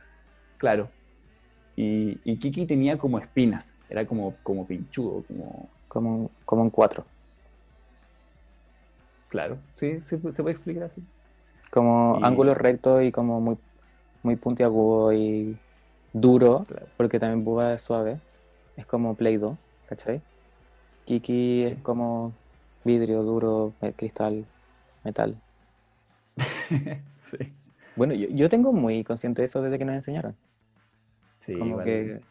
claro. 0.58 0.90
Y, 1.78 2.20
y 2.26 2.38
Kiki 2.40 2.66
tenía 2.66 2.98
como 2.98 3.20
espinas, 3.20 3.74
era 3.90 4.06
como, 4.06 4.36
como 4.44 4.68
pinchudo, 4.68 5.24
como, 5.26 5.70
Como, 5.88 6.30
como 6.44 6.62
un 6.64 6.70
cuatro. 6.70 7.06
claro. 9.30 9.58
Sí, 9.78 10.02
se 10.04 10.18
puede 10.18 10.52
explicar 10.52 10.84
así. 10.84 11.02
Como 11.72 12.18
Y- 12.20 12.24
ángulo 12.26 12.54
recto 12.54 13.02
y 13.02 13.14
como 13.14 13.40
muy, 13.40 13.58
muy 14.24 14.36
puntiagudo 14.36 15.14
y 15.14 15.58
duro, 16.14 16.66
Claro. 16.68 16.88
porque 16.98 17.20
también 17.20 17.44
Boba 17.44 17.74
es 17.74 17.82
suave. 17.82 18.20
Es 18.78 18.86
como 18.86 19.16
Play-Doh, 19.16 19.58
¿cachai? 19.88 20.22
Kiki 21.06 21.64
es 21.64 21.78
como 21.82 22.32
vidrio 22.86 23.24
duro, 23.24 23.74
cristal, 23.98 24.46
metal. 25.04 25.36
sí. 27.32 27.54
Bueno, 27.96 28.14
yo, 28.14 28.28
yo 28.30 28.50
tengo 28.50 28.72
muy 28.74 29.04
consciente 29.04 29.42
de 29.42 29.46
eso 29.46 29.62
desde 29.62 29.78
que 29.78 29.86
nos 29.86 29.96
enseñaron. 29.96 30.36
Sí, 31.42 31.60
como 31.60 31.78
que 31.84 32.22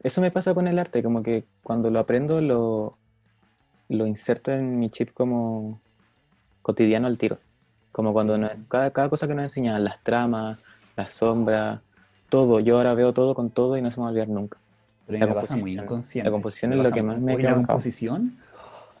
eso 0.00 0.20
me 0.20 0.30
pasa 0.30 0.54
con 0.54 0.68
el 0.68 0.78
arte, 0.78 1.02
como 1.02 1.22
que 1.22 1.44
cuando 1.62 1.90
lo 1.90 1.98
aprendo 1.98 2.40
lo, 2.40 2.98
lo 3.88 4.06
inserto 4.06 4.52
en 4.52 4.78
mi 4.78 4.90
chip 4.90 5.10
como 5.14 5.80
cotidiano 6.62 7.06
al 7.06 7.18
tiro. 7.18 7.38
Como 7.90 8.12
cuando 8.12 8.36
Sí. 8.36 8.42
nos- 8.42 8.52
cada, 8.68 8.90
cada 8.92 9.08
cosa 9.08 9.26
que 9.26 9.34
nos 9.34 9.44
enseñan, 9.44 9.82
las 9.82 10.02
tramas, 10.04 10.58
las 10.96 11.10
sombras, 11.12 11.80
todo, 12.28 12.60
yo 12.60 12.76
ahora 12.76 12.94
veo 12.94 13.12
todo 13.12 13.34
con 13.34 13.50
todo 13.50 13.76
y 13.76 13.82
no 13.82 13.90
se 13.90 13.98
me 14.00 14.02
va 14.04 14.08
a 14.08 14.10
olvidar 14.12 14.28
nunca. 14.28 14.58
Pero 15.06 15.18
la 15.20 15.26
me 15.26 15.34
pasa 15.34 15.54
muy 15.56 15.60
composición. 15.76 15.84
inconsciente. 15.84 16.28
La 16.28 16.32
composición 16.32 16.70
Me 16.70 16.76
es 16.78 16.82
lo 16.84 16.92
que 16.92 17.02
más 17.02 17.18
me 17.20 17.36
queda 17.36 17.50
La 17.50 17.56
composición, 17.56 18.36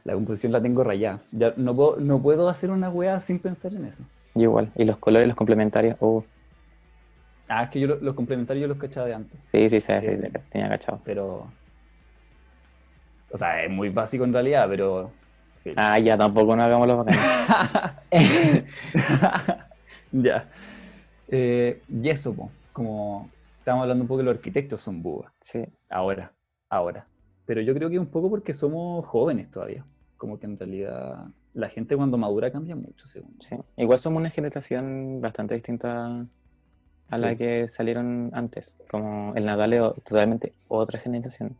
la 0.04 0.14
composición 0.14 0.52
la 0.52 0.62
tengo 0.62 0.82
rayada. 0.84 1.20
Ya 1.32 1.52
no 1.56 1.74
puedo, 1.74 1.96
no 1.96 2.18
puedo 2.20 2.48
hacer 2.48 2.70
una 2.70 2.88
wea 2.88 3.20
sin 3.20 3.38
pensar 3.38 3.74
en 3.74 3.84
eso. 3.84 4.04
Yo 4.34 4.42
igual, 4.44 4.70
y 4.76 4.84
los 4.84 4.96
colores, 4.98 5.26
los 5.28 5.36
complementarios, 5.36 5.96
oh, 6.00 6.24
Ah, 7.50 7.64
es 7.64 7.70
que 7.70 7.80
yo 7.80 7.86
lo- 7.88 7.96
los 7.96 8.14
complementarios 8.14 8.62
yo 8.62 8.68
los 8.68 8.76
cachaba 8.76 9.06
de 9.06 9.14
antes, 9.14 9.38
sí, 9.46 9.68
sí, 9.70 9.80
sí, 9.80 9.92
sí, 10.02 10.06
Eh, 10.10 10.16
sí, 10.18 10.38
tenía 10.50 10.68
cachado. 10.68 11.00
pero... 11.04 11.46
O 13.30 13.36
sea, 13.36 13.62
es 13.64 13.70
muy 13.70 13.88
básico 13.90 14.24
en 14.24 14.32
realidad, 14.32 14.66
pero... 14.68 15.10
sí. 15.64 15.72
Ah, 15.76 15.98
ya, 15.98 16.16
tampoco 16.16 16.54
no 16.56 16.62
hagamos 16.62 16.86
los 16.88 16.96
bacanes. 16.98 17.20
ya. 20.12 20.44
Eh, 21.30 21.80
y 21.88 22.08
eso, 22.08 22.34
po, 22.34 22.50
como 22.78 23.28
estamos 23.58 23.82
hablando 23.82 24.02
un 24.04 24.08
poco 24.08 24.18
que 24.18 24.24
los 24.24 24.36
arquitectos 24.36 24.80
son 24.80 25.02
búhos. 25.02 25.26
Sí, 25.40 25.62
Ahora, 25.90 26.32
ahora. 26.70 27.06
Pero 27.44 27.60
yo 27.60 27.74
creo 27.74 27.90
que 27.90 27.98
un 27.98 28.06
poco 28.06 28.30
porque 28.30 28.54
somos 28.54 29.06
jóvenes 29.06 29.50
todavía. 29.50 29.84
Como 30.16 30.38
que 30.38 30.46
en 30.46 30.58
realidad 30.58 31.26
la 31.54 31.68
gente 31.68 31.96
cuando 31.96 32.16
madura 32.18 32.50
cambia 32.50 32.76
mucho, 32.76 33.06
según. 33.08 33.36
sí. 33.40 33.56
Igual 33.76 33.98
somos 33.98 34.20
una 34.20 34.30
generación 34.30 35.20
bastante 35.20 35.54
distinta 35.54 36.26
a 37.10 37.18
la 37.18 37.30
Sí. 37.30 37.36
que 37.36 37.68
salieron 37.68 38.30
antes. 38.34 38.76
Como 38.90 39.34
el 39.34 39.44
Nadal 39.46 39.72
es 39.72 39.82
totalmente 40.04 40.52
otra 40.68 40.98
generación. 40.98 41.56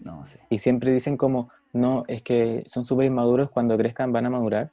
No 0.00 0.24
sé. 0.26 0.40
Y 0.50 0.58
siempre 0.58 0.92
dicen 0.92 1.16
como, 1.16 1.48
No, 1.72 2.04
es 2.08 2.22
que 2.22 2.62
son 2.66 2.84
súper 2.84 3.06
inmaduros, 3.06 3.50
cuando 3.50 3.76
crezcan 3.76 4.10
van 4.12 4.26
a 4.26 4.30
madurar. 4.30 4.70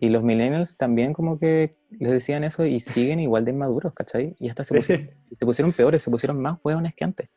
Y 0.00 0.08
los 0.08 0.22
millennials 0.22 0.78
también 0.78 1.12
como 1.12 1.38
que 1.38 1.76
les 1.90 2.10
decían 2.10 2.42
eso 2.42 2.64
y 2.64 2.80
siguen 2.80 3.20
igual 3.20 3.44
de 3.44 3.50
inmaduros, 3.50 3.92
¿cachai? 3.92 4.34
Y 4.38 4.48
hasta 4.48 4.64
se 4.64 4.74
pusieron, 4.74 5.10
se 5.38 5.46
pusieron 5.46 5.72
peores, 5.72 6.02
se 6.02 6.10
pusieron 6.10 6.40
más 6.40 6.58
hueones 6.64 6.94
que 6.94 7.04
antes. 7.04 7.28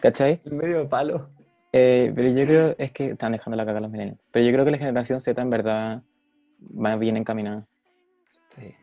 ¿Cachai? 0.00 0.40
En 0.44 0.56
medio 0.56 0.78
de 0.78 0.84
palo. 0.86 1.30
Eh, 1.72 2.12
pero 2.14 2.28
yo 2.28 2.44
creo, 2.44 2.74
es 2.78 2.92
que 2.92 3.10
están 3.10 3.32
dejando 3.32 3.56
la 3.56 3.66
caga 3.66 3.80
los 3.80 3.90
millennials. 3.90 4.28
Pero 4.30 4.46
yo 4.46 4.52
creo 4.52 4.64
que 4.64 4.70
la 4.70 4.78
generación 4.78 5.20
Z 5.20 5.40
en 5.42 5.50
verdad 5.50 6.02
va 6.62 6.96
bien 6.96 7.16
encaminada. 7.16 7.66
Sí. 8.54 8.74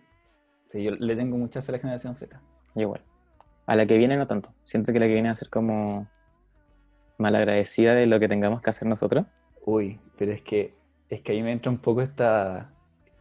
Sí, 0.67 0.83
yo 0.83 0.91
le 0.91 1.15
tengo 1.15 1.37
mucha 1.37 1.61
fe 1.61 1.71
a 1.71 1.73
la 1.73 1.79
generación 1.79 2.15
Z. 2.15 2.41
Yo 2.75 2.81
igual. 2.81 3.01
A 3.65 3.75
la 3.75 3.85
que 3.85 3.97
viene 3.97 4.17
no 4.17 4.27
tanto. 4.27 4.53
Siento 4.65 4.91
que 4.91 4.99
la 4.99 5.07
que 5.07 5.13
viene 5.13 5.29
a 5.29 5.35
ser 5.35 5.49
como 5.49 6.07
malagradecida 7.17 7.95
de 7.95 8.05
lo 8.05 8.19
que 8.19 8.27
tengamos 8.27 8.61
que 8.61 8.69
hacer 8.69 8.87
nosotros. 8.87 9.25
Uy, 9.65 9.99
pero 10.17 10.33
es 10.33 10.41
que, 10.41 10.75
es 11.09 11.21
que 11.21 11.31
ahí 11.31 11.41
me 11.43 11.51
entra 11.51 11.71
un 11.71 11.77
poco 11.77 12.01
esta, 12.01 12.69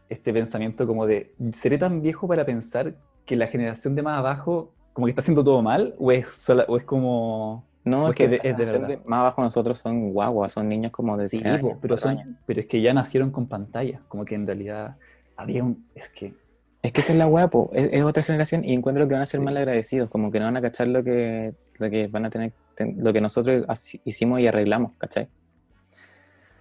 este 0.09 0.33
pensamiento 0.33 0.85
como 0.87 1.05
de, 1.05 1.33
¿seré 1.53 1.77
tan 1.77 2.01
viejo 2.01 2.27
para 2.27 2.45
pensar 2.45 2.95
que 3.25 3.35
la 3.35 3.47
generación 3.47 3.95
de 3.95 4.03
más 4.03 4.19
abajo 4.19 4.73
como 4.93 5.05
que 5.05 5.11
está 5.11 5.21
haciendo 5.21 5.43
todo 5.43 5.61
mal? 5.61 5.95
¿O 5.99 6.11
es, 6.11 6.27
sola- 6.27 6.65
o 6.67 6.77
es 6.77 6.83
como... 6.83 7.65
No, 7.83 8.09
es 8.09 8.15
que 8.15 8.27
de- 8.27 8.39
generación 8.39 8.81
verdad? 8.81 8.97
de 9.03 9.09
más 9.09 9.19
abajo 9.19 9.41
nosotros 9.41 9.79
son 9.79 10.11
guaguas, 10.11 10.51
son 10.51 10.67
niños 10.67 10.91
como 10.91 11.15
de 11.15 11.23
Sí, 11.25 11.41
años, 11.45 11.77
pero, 11.81 11.97
son, 11.97 12.17
años. 12.17 12.27
pero 12.45 12.59
es 12.59 12.67
que 12.67 12.81
ya 12.81 12.93
nacieron 12.93 13.31
con 13.31 13.47
pantalla, 13.47 14.01
como 14.09 14.25
que 14.25 14.35
en 14.35 14.45
realidad 14.45 14.97
había 15.37 15.63
un... 15.63 15.85
Es 15.95 16.09
que... 16.09 16.33
Es 16.81 16.91
que 16.91 17.01
esa 17.01 17.11
es 17.13 17.17
la 17.17 17.25
guapo, 17.25 17.69
es, 17.73 17.89
es 17.91 18.03
otra 18.03 18.23
generación 18.23 18.63
y 18.63 18.73
encuentro 18.73 19.07
que 19.07 19.13
van 19.13 19.23
a 19.23 19.25
ser 19.25 19.39
Sí. 19.39 19.45
mal 19.45 19.55
agradecidos, 19.57 20.09
como 20.09 20.31
que 20.31 20.39
no 20.39 20.45
van 20.45 20.57
a 20.57 20.61
cachar 20.61 20.87
lo 20.87 21.03
que, 21.03 21.53
lo 21.79 21.89
que 21.89 22.07
van 22.07 22.25
a 22.25 22.29
tener, 22.29 22.53
ten- 22.75 22.95
lo 23.03 23.11
que 23.13 23.19
nosotros 23.21 23.65
hicimos 24.05 24.39
y 24.39 24.47
arreglamos, 24.47 24.93
¿cachai? 24.97 25.27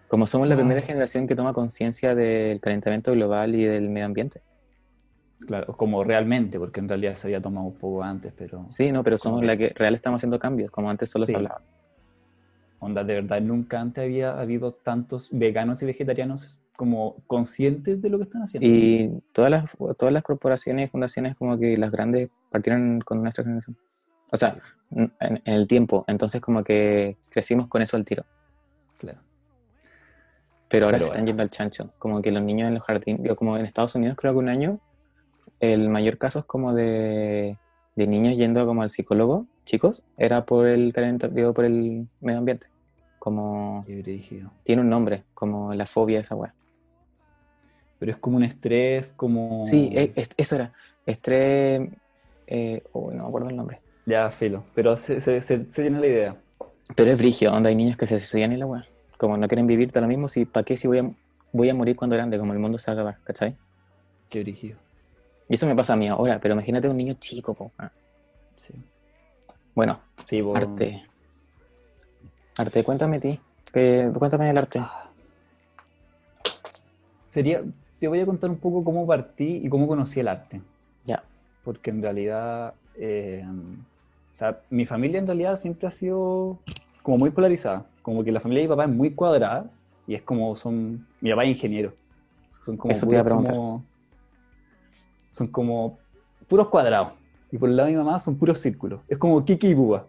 Como 0.09 0.27
somos 0.27 0.47
la 0.49 0.55
Ah. 0.55 0.59
primera 0.59 0.81
generación 0.83 1.27
que 1.27 1.35
toma 1.35 1.53
conciencia 1.53 2.15
del 2.15 2.61
calentamiento 2.61 3.13
global 3.13 3.55
y 3.55 3.65
del 3.65 3.89
medio 3.89 4.07
ambiente. 4.07 4.41
Claro, 5.47 5.77
como 5.77 6.03
realmente, 6.05 6.59
porque 6.59 6.81
en 6.81 6.89
realidad 6.89 7.17
se 7.17 7.27
había 7.29 7.43
tomado 7.43 7.67
un 7.67 7.75
poco 7.75 8.03
antes, 8.03 8.33
pero... 8.37 8.67
Sí, 8.71 8.91
no, 8.91 9.03
pero 9.05 9.19
somos 9.19 9.39
Como- 9.39 9.47
la 9.47 9.57
que 9.57 9.69
real 9.75 9.95
estamos 9.95 10.19
haciendo 10.19 10.39
cambios, 10.39 10.71
como 10.71 10.89
antes 10.89 11.11
solo 11.11 11.27
Sí. 11.27 11.33
se 11.33 11.37
hablaba. 11.37 11.61
Onda, 12.79 13.05
de 13.05 13.15
verdad, 13.15 13.41
nunca 13.41 13.81
antes 13.81 14.03
había 14.05 14.39
habido 14.39 14.73
tantos 14.73 15.29
veganos 15.33 15.83
y 15.83 15.87
vegetarianos 15.87 16.59
como 16.77 17.17
conscientes 17.27 18.01
de 18.03 18.11
lo 18.11 18.19
que 18.19 18.25
están 18.25 18.43
haciendo. 18.43 18.67
Y 18.69 19.11
todas 19.33 19.51
las, 19.51 19.77
todas 19.99 20.13
las 20.13 20.23
corporaciones 20.23 20.89
y 20.89 20.91
fundaciones 20.91 21.37
como 21.37 21.59
que 21.59 21.77
las 21.77 21.91
grandes 21.91 22.29
partieron 22.51 23.01
con 23.01 23.23
nuestra 23.23 23.45
generación. 23.45 23.77
O 24.31 24.37
sea, 24.37 24.59
en, 24.91 25.11
en 25.21 25.41
el 25.55 25.67
tiempo, 25.67 26.05
entonces 26.07 26.41
como 26.41 26.63
que 26.63 27.17
crecimos 27.31 27.67
con 27.69 27.81
eso 27.83 27.97
al 27.97 28.05
tiro. 28.05 28.25
Pero 30.69 30.87
ahora 30.87 30.97
Pero 30.99 31.07
se 31.07 31.11
están 31.13 31.21
bueno. 31.23 31.27
yendo 31.29 31.43
al 31.43 31.51
chancho. 31.51 31.91
Como 31.99 32.21
que 32.23 32.33
los 32.33 32.43
niños 32.43 32.69
en 32.69 32.75
los 32.75 32.83
jardines, 32.83 33.35
como 33.37 33.57
en 33.57 33.65
Estados 33.67 33.95
Unidos 33.95 34.17
creo 34.19 34.33
que 34.33 34.39
un 34.39 34.49
año, 34.49 34.81
el 35.61 35.89
mayor 35.89 36.19
caso 36.19 36.41
es 36.41 36.45
como 36.45 36.75
de, 36.75 37.57
de 37.95 38.07
niños 38.07 38.37
yendo 38.37 38.67
como 38.67 38.83
al 38.83 38.91
psicólogo, 38.91 39.47
chicos, 39.65 40.03
era 40.17 40.45
por 40.45 40.67
el 40.67 40.93
calenta- 40.93 41.29
digo, 41.29 41.55
por 41.55 41.65
el 41.65 42.09
medio 42.21 42.39
ambiente. 42.41 42.67
Como 43.19 43.85
tiene 44.65 44.83
un 44.83 44.89
nombre, 44.91 45.25
como 45.35 45.73
la 45.75 45.87
fobia 45.87 46.21
esa 46.21 46.35
weá. 46.37 46.55
Pero 47.99 48.13
es 48.13 48.19
como 48.19 48.37
un 48.37 48.45
estrés, 48.45 49.13
como... 49.13 49.65
Sí, 49.65 49.89
e- 49.93 50.13
es- 50.15 50.31
eso 50.37 50.55
era. 50.57 50.73
Estrés, 51.07 51.89
eh, 52.47 52.83
oh, 52.93 53.11
no 53.13 53.23
me 53.23 53.29
acuerdo 53.29 53.49
el 53.49 53.57
nombre. 53.57 53.81
Ya, 54.05 54.31
filo. 54.31 54.65
Pero 54.75 54.97
se, 54.97 55.21
se, 55.21 55.41
se, 55.43 55.65
se 55.65 55.83
tiene 55.83 55.99
la 56.01 56.07
idea. 56.07 56.37
Pero 56.95 57.11
es 57.11 57.19
brigio, 57.19 57.51
donde 57.51 57.71
hay 57.71 57.75
niños 57.75 57.97
que 57.97 58.07
se 58.07 58.19
suicidan 58.19 58.53
y 58.53 58.57
la 58.59 58.67
weá. 58.67 58.87
Como 59.19 59.37
no 59.37 59.49
quieren 59.49 59.67
vivir, 59.67 59.91
da 59.93 60.01
lo 60.01 60.09
mismo 60.09 60.29
si, 60.29 60.45
¿para 60.45 60.65
qué 60.65 60.77
si 60.77 60.87
voy 60.89 60.99
a, 60.99 61.11
voy 61.53 61.69
a 61.71 61.75
morir 61.75 61.97
cuando 61.97 62.17
grande? 62.17 62.39
Como 62.39 62.53
el 62.53 62.59
mundo 62.59 62.79
se 62.79 62.91
va 62.91 62.93
a 62.93 63.01
acabar, 63.01 63.19
¿cachai? 63.25 63.57
Qué 64.29 64.41
brígido. 64.41 64.79
Y 65.49 65.55
eso 65.55 65.67
me 65.67 65.75
pasa 65.77 65.93
a 65.93 65.97
mí 65.97 66.09
ahora, 66.09 66.39
pero 66.41 66.55
imagínate 66.55 66.89
un 66.89 66.97
niño 66.97 67.15
chico, 67.21 67.55
po. 67.55 67.71
ah. 67.79 67.91
Sí. 68.67 68.75
Bueno, 69.75 70.01
Sí, 70.29 70.43
po- 70.43 70.57
arte. 70.57 71.05
Arte, 72.59 72.83
cuéntame 72.85 73.17
a 73.19 73.21
ti. 73.21 73.41
Eh, 73.75 74.11
cuéntame 74.19 74.47
del 74.47 74.59
arte. 74.59 74.83
Sería... 77.29 77.63
Te 77.99 78.09
voy 78.09 78.21
a 78.21 78.27
contar 78.27 78.51
un 78.51 78.59
poco 78.59 78.85
cómo 78.85 79.07
partí 79.07 79.61
y 79.65 79.71
cómo 79.71 79.89
conocí 79.89 80.21
el 80.21 80.29
arte. 80.29 80.61
Ya. 81.07 81.23
porque 81.65 81.89
en 81.91 82.03
realidad, 82.03 82.75
eh, 82.97 83.43
o 83.47 84.35
sea, 84.35 84.61
mi 84.69 84.85
familia 84.85 85.19
en 85.19 85.27
realidad 85.27 85.57
siempre 85.57 85.89
ha 85.89 85.91
sido 85.91 86.59
como 87.03 87.17
muy 87.19 87.31
polarizada, 87.31 87.87
como 88.07 88.23
que 88.23 88.31
la 88.31 88.39
familia 88.39 88.63
de 88.63 88.69
mi 88.69 88.73
papá 88.73 88.85
es 88.85 88.91
muy 88.91 89.17
cuadrada 89.17 89.69
y 90.07 90.15
es 90.15 90.23
como 90.23 90.55
son, 90.55 91.05
mi 91.21 91.31
papá 91.31 91.43
es 91.43 91.51
ingeniero, 91.51 91.93
son 92.65 92.77
como 92.77 92.93
Eso 92.93 93.05
te 93.09 93.17
iba 93.17 93.23
a 93.23 93.25
puros 93.25 93.39
preguntar. 93.43 93.57
como- 93.57 93.85
son 95.33 95.49
como 95.49 95.99
puros 96.47 96.69
cuadrados 96.69 97.15
y 97.51 97.59
por 97.59 97.69
el 97.69 97.75
lado 97.77 97.89
de 97.89 97.95
mi 97.95 97.99
mamá 97.99 98.21
son 98.21 98.39
puros 98.39 98.61
círculos, 98.61 99.01
es 99.09 99.19
como 99.19 99.45
Kiki 99.45 99.67
y 99.67 99.75
Búa. 99.75 100.07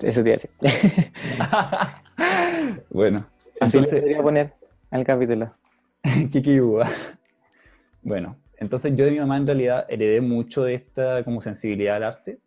Eso 0.00 0.22
te 0.22 0.28
iba 0.30 0.36
a 0.36 0.38
decir. 0.38 0.50
bueno, 2.90 3.26
Así 3.60 3.78
le 3.78 3.82
entonces, 3.82 3.90
debería 3.94 4.22
poner 4.22 4.54
al 4.92 5.04
capítulo. 5.04 5.52
Kiki 6.30 6.52
y 6.52 6.60
Búa. 6.60 6.88
Bueno, 8.02 8.36
entonces 8.58 8.94
yo 8.94 9.06
de 9.06 9.10
mi 9.10 9.18
mamá 9.18 9.38
en 9.38 9.46
realidad 9.46 9.86
heredé 9.88 10.20
mucho 10.20 10.62
de 10.62 10.74
esta 10.74 11.24
como 11.24 11.40
sensibilidad 11.40 11.96
al 11.96 12.04
arte. 12.04 12.38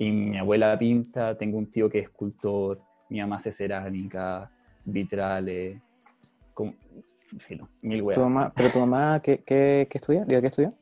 Y 0.00 0.10
mi 0.10 0.36
abuela 0.36 0.76
pinta, 0.76 1.38
tengo 1.38 1.58
un 1.58 1.70
tío 1.70 1.88
que 1.88 2.00
es 2.00 2.06
escultor, 2.06 2.80
mi 3.08 3.20
mamá 3.20 3.36
hace 3.36 3.52
cerámica, 3.52 4.50
vitrales, 4.84 5.80
filo, 7.38 7.68
mil 7.82 8.00
¿Tu 8.00 8.06
weas. 8.06 8.18
mamá, 8.20 8.52
¿Pero 8.54 8.70
tu 8.70 8.78
mamá 8.80 9.20
qué, 9.22 9.38
qué, 9.44 9.86
qué 9.90 9.98
estudia? 9.98 10.24
Digo, 10.24 10.40
¿qué 10.40 10.46
estudió? 10.48 10.74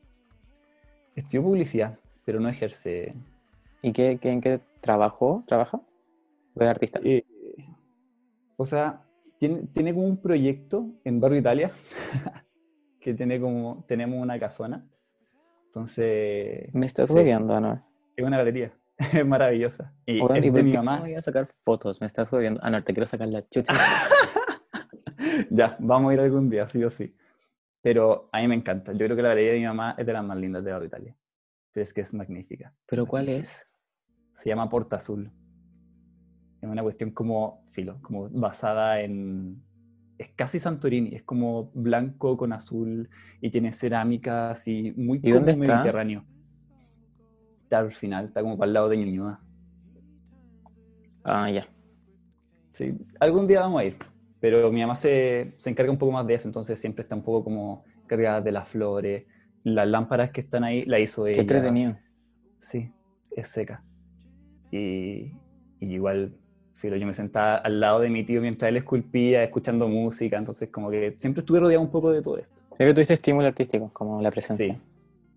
Estudió 1.15 1.43
publicidad, 1.43 1.97
pero 2.25 2.39
no 2.39 2.49
ejerce. 2.49 3.13
¿Y 3.81 3.91
qué, 3.91 4.17
qué- 4.19 4.31
en 4.31 4.41
qué 4.41 4.59
trabajó? 4.81 5.43
¿Trabaja? 5.47 5.77
¿O 6.55 6.61
es 6.61 6.67
artista? 6.67 6.99
Eh, 7.03 7.23
o 8.55 8.65
sea, 8.65 9.03
tiene, 9.39 9.63
tiene 9.73 9.93
como 9.93 10.07
un 10.07 10.17
proyecto 10.17 10.89
en 11.03 11.19
Barrio 11.19 11.39
Italia, 11.39 11.71
que 12.99 13.13
tiene 13.13 13.39
como, 13.39 13.83
tenemos 13.87 14.19
una 14.21 14.39
casona. 14.39 14.85
Entonces, 15.67 16.73
Me 16.73 16.85
estás 16.87 17.09
sí. 17.09 17.13
¿no? 17.61 17.83
es 18.15 18.25
una 18.25 18.37
galería, 18.37 18.71
es 18.97 19.25
maravillosa. 19.25 19.93
Y 20.05 20.19
Oigan, 20.21 20.37
es 20.37 20.43
¿y 20.45 20.49
de 20.49 20.51
por 20.51 20.63
mi 20.63 20.71
qué 20.71 20.77
mamá. 20.77 20.95
no 20.97 21.01
voy 21.03 21.15
a 21.15 21.21
sacar 21.21 21.47
fotos? 21.47 22.01
Me 22.01 22.07
estás 22.07 22.31
hueveando. 22.31 22.59
Ah, 22.63 22.69
no, 22.69 22.79
te 22.79 22.93
quiero 22.93 23.07
sacar 23.07 23.27
la 23.27 23.47
chucha. 23.47 23.73
Ya, 25.49 25.75
vamos 25.79 26.11
a 26.11 26.13
ir 26.13 26.19
algún 26.19 26.49
día, 26.49 26.67
sí 26.67 26.83
o 26.83 26.89
sí. 26.89 27.15
Pero 27.81 28.29
a 28.31 28.39
mí 28.41 28.47
me 28.47 28.55
encanta. 28.55 28.91
Yo 28.93 28.99
creo 28.99 29.15
que 29.15 29.21
la 29.21 29.29
galería 29.29 29.53
de 29.53 29.59
mi 29.59 29.65
mamá 29.65 29.95
es 29.97 30.05
de 30.05 30.13
las 30.13 30.23
más 30.23 30.37
lindas 30.37 30.63
de 30.63 30.71
Barrio 30.71 30.87
Italia. 30.87 31.15
Es 31.73 31.93
que 31.93 32.01
es 32.01 32.13
magnífica. 32.13 32.73
¿Pero 32.87 33.05
cuál 33.05 33.29
es? 33.29 33.67
Se 34.35 34.49
llama 34.49 34.69
Porta 34.69 34.95
Azul. 34.97 35.31
Es 36.61 36.69
una 36.69 36.81
cuestión 36.81 37.11
como, 37.11 37.67
filo, 37.71 37.99
como 38.01 38.29
basada 38.29 39.01
en... 39.01 39.61
Es 40.17 40.29
casi 40.35 40.59
Santorini, 40.59 41.13
es 41.15 41.23
como 41.23 41.71
blanco 41.73 42.35
con 42.37 42.51
azul 42.51 43.07
y 43.39 43.51
tiene 43.51 43.71
cerámica 43.73 44.49
así, 44.51 44.91
muy 44.97 45.19
¿Y 45.21 45.31
dónde 45.31 45.51
como 45.51 45.63
está? 45.63 45.75
mediterráneo. 45.75 46.25
Está 47.67 47.79
al 47.79 47.93
final, 47.93 48.27
está 48.27 48.41
como 48.41 48.57
para 48.57 48.67
el 48.69 48.73
lado 48.75 48.87
de 48.87 48.95
Ñuñoa. 48.95 49.41
Ah, 51.25 51.51
ya. 51.51 51.67
Sí, 52.71 52.93
algún 53.19 53.45
día 53.45 53.59
vamos 53.59 53.81
a 53.81 53.83
ir, 53.83 53.97
pero 54.39 54.71
mi 54.71 54.79
mamá 54.79 54.95
se, 54.95 55.53
se 55.57 55.69
encarga 55.69 55.91
un 55.91 55.97
poco 55.97 56.13
más 56.13 56.25
de 56.25 56.35
eso, 56.35 56.47
entonces 56.47 56.79
siempre 56.79 57.03
está 57.03 57.15
un 57.15 57.23
poco 57.23 57.43
como 57.43 57.83
cargada 58.05 58.39
de 58.39 58.53
las 58.53 58.69
flores. 58.69 59.25
Las 59.65 59.85
lámparas 59.85 60.31
que 60.31 60.39
están 60.39 60.63
ahí 60.63 60.83
la 60.83 60.97
hizo 60.97 61.25
Qué 61.25 61.31
ella. 61.31 61.41
entretenido. 61.41 61.97
Sí, 62.61 62.89
es 63.35 63.49
seca. 63.49 63.83
Y, 64.71 65.33
y 65.81 65.93
igual, 65.93 66.37
filo, 66.75 66.95
yo 66.95 67.05
me 67.05 67.13
sentaba 67.13 67.57
al 67.57 67.81
lado 67.81 67.99
de 67.99 68.09
mi 68.09 68.23
tío 68.23 68.39
mientras 68.39 68.69
él 68.69 68.77
esculpía, 68.77 69.43
escuchando 69.43 69.89
música, 69.89 70.37
entonces 70.37 70.69
como 70.69 70.89
que 70.89 71.17
siempre 71.17 71.41
estuve 71.41 71.59
rodeado 71.59 71.81
un 71.83 71.91
poco 71.91 72.11
de 72.11 72.21
todo 72.21 72.37
esto. 72.37 72.55
Sé 72.77 72.85
que 72.85 72.93
tuviste 72.93 73.15
estímulo 73.15 73.47
artístico, 73.47 73.89
como 73.91 74.21
la 74.21 74.31
presencia. 74.31 74.73
Sí, 74.73 74.79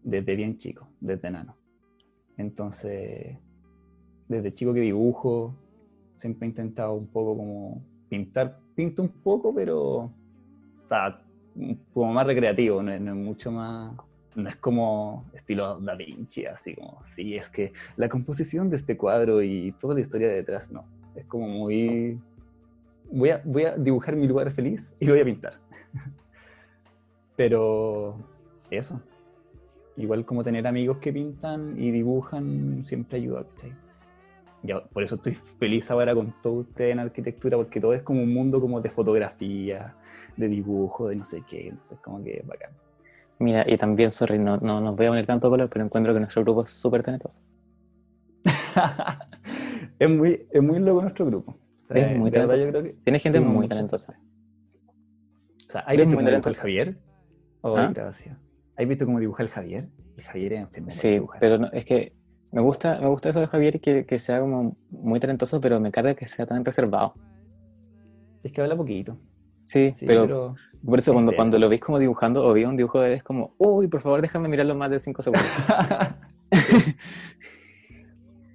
desde 0.04 0.36
bien 0.36 0.58
chico, 0.58 0.86
desde 1.00 1.26
enano. 1.26 1.56
Entonces, 2.40 3.36
desde 4.28 4.54
chico 4.54 4.72
que 4.72 4.80
dibujo, 4.80 5.54
siempre 6.16 6.46
he 6.46 6.50
intentado 6.50 6.94
un 6.94 7.06
poco 7.06 7.36
como 7.36 7.84
pintar, 8.08 8.58
pinto 8.74 9.02
un 9.02 9.10
poco, 9.10 9.54
pero, 9.54 9.78
o 10.04 10.12
sea, 10.86 11.20
como 11.92 12.12
más 12.12 12.26
recreativo, 12.26 12.82
no 12.82 12.92
es, 12.92 13.00
mucho 13.00 13.52
más, 13.52 13.94
no 14.34 14.48
es 14.48 14.56
como 14.56 15.26
estilo 15.34 15.80
Da 15.80 15.94
Vinci, 15.94 16.46
así 16.46 16.74
como, 16.74 17.02
sí, 17.04 17.36
es 17.36 17.50
que 17.50 17.72
la 17.96 18.08
composición 18.08 18.70
de 18.70 18.76
este 18.76 18.96
cuadro 18.96 19.42
y 19.42 19.72
toda 19.72 19.94
la 19.94 20.00
historia 20.00 20.28
detrás, 20.28 20.70
no, 20.70 20.84
es 21.14 21.26
como 21.26 21.46
muy, 21.46 22.18
voy 23.12 23.30
a, 23.30 23.42
voy 23.44 23.64
a 23.64 23.76
dibujar 23.76 24.16
mi 24.16 24.26
lugar 24.26 24.50
feliz 24.52 24.94
y 24.98 25.06
lo 25.06 25.12
voy 25.12 25.20
a 25.20 25.24
pintar. 25.24 25.54
Pero 27.36 28.16
eso, 28.70 29.02
igual 29.96 30.24
como 30.24 30.42
tener 30.44 30.66
amigos 30.66 30.98
que 30.98 31.12
pintan 31.12 31.74
y 31.78 31.90
dibujan 31.90 32.84
siempre 32.84 33.18
ayuda, 33.18 33.44
¿cachai? 33.54 33.72
ya, 34.62 34.82
por 34.84 35.02
eso 35.02 35.14
estoy 35.14 35.34
feliz 35.58 35.90
ahora 35.90 36.14
con 36.14 36.34
todo 36.42 36.54
usted 36.54 36.90
en 36.90 36.98
arquitectura, 36.98 37.56
porque 37.56 37.80
todo 37.80 37.94
es 37.94 38.02
como 38.02 38.22
un 38.22 38.32
mundo 38.32 38.60
como 38.60 38.80
de 38.80 38.90
fotografía, 38.90 39.94
de 40.36 40.48
dibujo, 40.48 41.08
de 41.08 41.16
no 41.16 41.24
sé 41.24 41.42
qué, 41.48 41.68
entonces 41.68 41.98
como 42.00 42.22
que 42.22 42.38
es 42.38 42.46
bacán. 42.46 42.70
Mira, 43.38 43.64
y 43.66 43.76
también, 43.78 44.10
sorry, 44.10 44.38
no, 44.38 44.58
no 44.58 44.80
nos 44.80 44.96
voy 44.96 45.06
a 45.06 45.08
poner 45.10 45.26
tanto 45.26 45.48
color, 45.48 45.70
pero 45.70 45.84
encuentro 45.84 46.12
que 46.12 46.20
nuestro 46.20 46.42
grupo 46.42 46.64
es 46.64 46.70
súper 46.70 47.02
talentoso. 47.02 47.40
es, 49.98 50.10
muy, 50.10 50.46
es 50.50 50.62
muy 50.62 50.78
loco 50.78 51.00
nuestro 51.02 51.24
grupo. 51.24 51.56
O 51.82 51.86
sea, 51.86 52.12
Es 52.12 52.18
muy 52.18 52.30
talentoso. 52.30 52.62
yo 52.62 52.68
creo 52.68 52.82
que 52.82 52.92
Tiene 53.02 53.18
gente 53.18 53.40
muy 53.40 53.66
talentosa. 53.66 54.20
O 55.68 55.72
sea, 55.72 55.80
¿has 55.82 55.94
Eres 55.94 56.06
visto 56.06 56.16
muy 56.16 56.24
talentoso. 56.24 56.60
Javier? 56.60 56.98
Oh, 57.62 57.76
¿Ah? 57.76 57.90
gracias. 57.94 58.36
¿Has 58.80 58.88
visto 58.88 59.04
cómo 59.04 59.20
dibuja 59.20 59.42
el 59.42 59.48
Javier? 59.50 59.88
El 60.16 60.24
Javier 60.24 60.52
es 60.54 60.70
tremendo 60.70 60.94
Sí, 60.94 61.20
pero 61.38 61.58
no- 61.58 61.68
es 61.72 61.84
que 61.84 62.12
me 62.52 62.60
gusta, 62.62 62.98
me 63.00 63.08
gusta 63.08 63.28
eso 63.28 63.40
de 63.40 63.46
Javier, 63.46 63.80
que, 63.80 64.06
que 64.06 64.18
sea 64.18 64.40
como 64.40 64.76
muy 64.90 65.20
talentoso, 65.20 65.60
pero 65.60 65.78
me 65.80 65.90
carga 65.92 66.14
que 66.14 66.26
sea 66.26 66.46
tan 66.46 66.64
reservado. 66.64 67.14
Es 68.42 68.52
que 68.52 68.60
habla 68.60 68.76
poquito. 68.76 69.18
Sí, 69.64 69.94
Sí, 69.98 70.06
pero, 70.06 70.22
pero... 70.22 70.54
por 70.84 70.98
eso 70.98 71.12
cuando, 71.12 71.32
cuando 71.36 71.58
lo 71.58 71.68
veis 71.68 71.80
como 71.80 71.98
dibujando 71.98 72.44
o 72.44 72.52
veis 72.54 72.66
un 72.66 72.76
dibujo 72.76 73.00
de 73.00 73.08
él 73.08 73.12
es 73.18 73.22
como, 73.22 73.54
uy, 73.58 73.86
por 73.86 74.00
favor 74.00 74.22
déjame 74.22 74.48
mirarlo 74.48 74.74
más 74.74 74.90
de 74.90 74.98
5 74.98 75.22
segundos. 75.22 75.46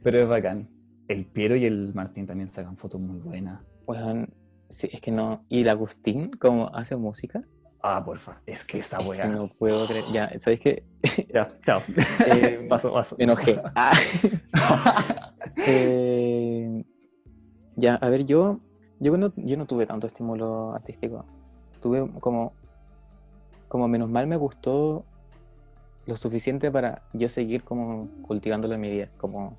pero 0.03 0.24
es 0.24 0.27
bacán. 0.27 0.70
El 1.08 1.25
Piero 1.25 1.55
y 1.55 1.65
el 1.65 1.94
Martín 1.94 2.25
también 2.25 2.50
sacan 2.50 2.77
fotos 2.77 3.00
muy 3.00 3.20
buenas. 3.20 3.62
Weón, 3.86 4.34
sí, 4.70 4.89
es 4.91 5.00
que 5.01 5.12
no. 5.12 5.46
Y 5.50 5.62
el 5.62 5.70
Agustín, 5.70 6.32
como 6.32 6.74
hace 6.75 6.96
música, 6.98 7.44
Ah, 7.88 8.04
porfa. 8.04 8.42
Es 8.48 8.63
que 8.65 8.80
esa 8.80 8.98
es 8.98 9.04
que 9.04 9.10
weá. 9.10 9.27
no 9.27 9.48
puedo 9.48 9.86
creer. 9.86 10.06
Ya, 10.12 10.32
¿sabéis 10.39 10.60
qué? 10.60 10.84
Ya, 11.32 11.48
chao. 11.63 11.82
Eh, 12.25 12.65
paso, 12.70 12.92
paso. 12.92 13.15
Me 13.20 13.25
enojé. 13.25 13.62
Ah. 13.75 13.94
Eh, 15.68 16.84
ya, 17.75 17.96
a 17.96 18.10
ver, 18.10 18.25
yo, 18.25 18.60
yo, 19.00 19.15
no, 19.18 19.32
yo 19.36 19.56
no 19.58 19.68
tuve 19.68 19.86
tanto 19.86 20.08
estímulo 20.08 20.74
artístico. 20.74 21.25
Tuve 21.80 22.10
como, 22.20 22.54
como 23.68 23.88
menos 23.88 24.10
mal 24.10 24.25
me 24.25 24.36
gustó 24.36 25.06
lo 26.08 26.15
suficiente 26.15 26.72
para 26.72 27.04
yo 27.13 27.30
seguir 27.30 27.63
como 27.63 28.10
cultivándolo 28.24 28.74
en 28.74 28.82
mi 28.82 28.89
vida. 28.89 29.10
Como, 29.18 29.56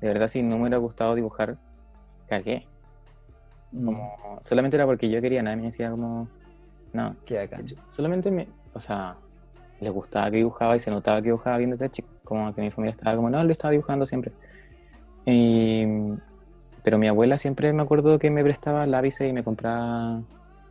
de 0.00 0.08
verdad, 0.08 0.28
si 0.28 0.42
no 0.42 0.56
me 0.56 0.62
hubiera 0.62 0.78
gustado 0.78 1.14
dibujar, 1.14 1.58
cagué. 2.26 2.66
Mm, 3.72 3.84
Como, 3.84 4.38
solamente 4.40 4.78
era 4.78 4.86
porque 4.86 5.10
yo 5.10 5.20
quería, 5.20 5.42
nadie 5.42 5.56
me 5.56 5.62
decía 5.64 5.90
como, 5.90 6.28
no, 6.92 7.16
Qué 7.26 7.36
bacán. 7.36 7.66
solamente 7.88 8.30
me, 8.30 8.48
o 8.72 8.80
sea, 8.80 9.18
les 9.80 9.92
gustaba 9.92 10.30
que 10.30 10.38
dibujaba 10.38 10.76
y 10.76 10.80
se 10.80 10.90
notaba 10.90 11.18
que 11.20 11.26
dibujaba 11.28 11.58
bien 11.58 11.70
desde 11.70 11.90
chico, 11.90 12.08
como 12.24 12.54
que 12.54 12.60
mi 12.62 12.70
familia 12.70 12.92
estaba 12.92 13.14
como, 13.16 13.28
no, 13.30 13.42
lo 13.44 13.52
estaba 13.52 13.72
dibujando 13.72 14.06
siempre. 14.06 14.32
Y- 15.24 15.86
pero 16.82 16.98
mi 16.98 17.08
abuela 17.08 17.36
siempre 17.36 17.72
me 17.72 17.82
acuerdo 17.82 18.18
que 18.18 18.30
me 18.30 18.44
prestaba 18.44 18.86
lápices 18.86 19.28
y 19.28 19.32
me 19.32 19.42
compraba 19.42 20.22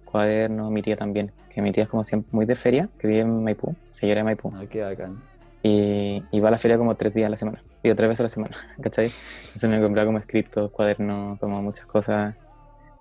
cuadernos, 0.05 0.72
mi 0.72 0.81
tía 0.81 0.95
también, 0.95 1.34
que 1.50 1.62
mi 1.62 1.72
tía 1.74 1.84
es 1.84 1.89
como 1.89 2.03
siempre 2.05 2.29
muy 2.31 2.45
de 2.45 2.55
feria, 2.55 2.89
que 2.98 3.07
vive 3.07 3.19
en 3.22 3.43
Maipú, 3.43 3.75
señora 3.91 4.22
de 4.22 4.24
Maipú, 4.24 4.51
Ah, 4.55 4.63
qué 4.69 4.81
bacán. 4.81 5.17
y, 5.62 6.24
y 6.31 6.39
va 6.39 6.48
a 6.48 6.51
la 6.51 6.57
feria 6.57 6.77
como 6.77 6.95
tres 6.95 7.13
días 7.13 7.27
a 7.27 7.31
la 7.31 7.38
semana, 7.38 7.62
y 7.84 7.93
tres 7.93 8.07
veces 8.07 8.22
a 8.22 8.24
la 8.24 8.29
semana, 8.29 8.55
¿cachai? 8.81 9.12
Entonces 9.41 9.69
me 9.69 9.81
compraba 9.81 10.05
como 10.05 10.19
escritos, 10.19 10.72
cuadernos, 10.72 11.38
como 11.39 11.62
muchas 11.62 11.86
cosas. 11.86 12.36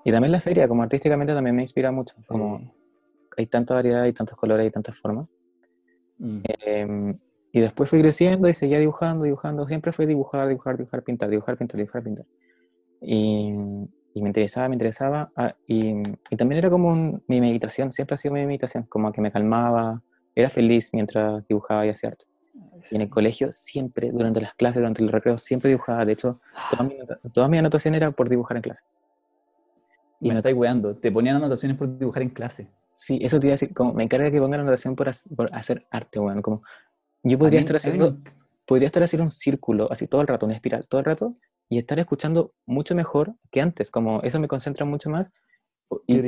Y 0.05 0.11
también 0.13 0.33
la 0.33 0.41
feria, 0.41 0.67
como 0.69 0.83
artísticamente, 0.83 1.33
también 1.35 1.55
me 1.57 1.63
inspira 1.63 1.93
mucho, 1.93 2.15
como. 2.27 2.75
Hay 3.37 3.47
tanta 3.47 3.75
variedad, 3.75 4.03
hay 4.03 4.13
tantos 4.13 4.37
colores, 4.37 4.65
hay 4.65 4.71
tantas 4.71 4.97
formas. 4.97 5.27
Mm. 6.19 6.41
Em, 6.65 7.19
y 7.53 7.61
después 7.61 7.89
fui 7.89 8.01
creciendo 8.01 8.49
y 8.49 8.55
seguía 8.55 8.79
dibujando, 8.79 9.25
dibujando. 9.25 9.67
Siempre 9.69 9.93
fue 9.93 10.07
dibujar, 10.07 10.49
dibujar, 10.49 10.77
dibujar, 10.77 11.03
pintar, 11.03 11.31
dibujar, 11.31 11.57
pintar, 11.57 11.77
dibujar, 11.79 12.03
pintar. 12.03 12.27
Y, 13.01 13.53
y 14.15 14.23
me 14.23 14.29
interesaba, 14.29 14.69
me 14.69 14.75
interesaba. 14.75 15.31
ah, 15.37 15.55
y, 15.67 16.03
y 16.31 16.37
también 16.37 16.59
era 16.59 16.71
como 16.71 16.89
un- 16.89 17.23
mi 17.29 17.41
meditación, 17.41 17.93
siempre 17.93 18.15
ha 18.15 18.19
sido 18.19 18.35
mi 18.35 18.45
meditación, 18.47 18.85
como 18.85 19.13
que 19.13 19.21
me 19.21 19.31
calmaba, 19.31 20.03
era 20.35 20.49
feliz 20.51 20.91
mientras 20.93 21.47
dibujaba 21.49 21.87
y 21.87 21.91
hacía 21.91 22.11
arte. 22.11 22.25
Y 22.91 22.97
en 22.97 23.03
el 23.03 23.09
colegio 23.11 23.51
siempre, 23.53 24.11
durante 24.13 24.41
las 24.41 24.55
clases, 24.55 24.81
durante 24.81 25.03
el 25.03 25.09
recreo, 25.11 25.39
siempre 25.39 25.71
dibujaba. 25.71 26.05
De 26.05 26.13
hecho, 26.13 26.41
todas 26.71 26.87
mis 26.89 26.99
anota- 27.01 27.21
todas 27.33 27.51
mis 27.51 27.59
anotaciones 27.61 27.99
eran 28.01 28.13
por 28.13 28.29
dibujar 28.29 28.57
en 28.57 28.63
clase. 28.63 28.83
y 30.21 30.29
Me 30.29 30.35
me- 30.35 30.39
estáis 30.39 30.57
weando. 30.57 30.97
Te 30.97 31.13
ponían 31.13 31.37
anotaciones 31.37 31.77
por 31.77 31.99
dibujar 31.99 32.23
en 32.23 32.31
clase. 32.31 32.69
Sí, 32.95 33.19
eso 33.21 33.41
te 33.41 33.47
iba 33.49 33.53
a 33.53 33.55
decir, 33.59 33.75
como 33.75 33.93
me 33.93 34.05
encarga 34.05 34.31
que 34.31 34.41
pongan 34.41 34.61
anotación 34.61 34.95
por, 34.97 35.11
por 35.37 35.55
hacer 35.55 35.87
arte, 35.91 36.19
weón. 36.21 36.41
Como 36.43 36.63
yo 37.23 37.39
podría 37.39 37.59
mí- 37.61 37.67
estar 37.67 37.75
mí 37.75 37.77
haciendo, 37.99 38.19
podría 38.67 38.87
estar 38.87 39.03
haciendo 39.03 39.25
un 39.25 39.31
círculo, 39.31 39.91
así 39.91 40.07
todo 40.07 40.21
el 40.21 40.27
rato, 40.29 40.47
una 40.47 40.55
espiral, 40.55 40.87
todo 40.89 41.01
el 41.01 41.05
rato, 41.05 41.37
y 41.69 41.79
estar 41.79 41.99
escuchando 41.99 42.53
mucho 42.67 42.95
mejor 42.95 43.35
que 43.51 43.61
antes. 43.61 43.91
Como 43.91 44.21
eso 44.23 44.39
me 44.39 44.49
concentra 44.49 44.85
mucho 44.87 45.11
más. 45.11 45.31
Y, 46.07 46.21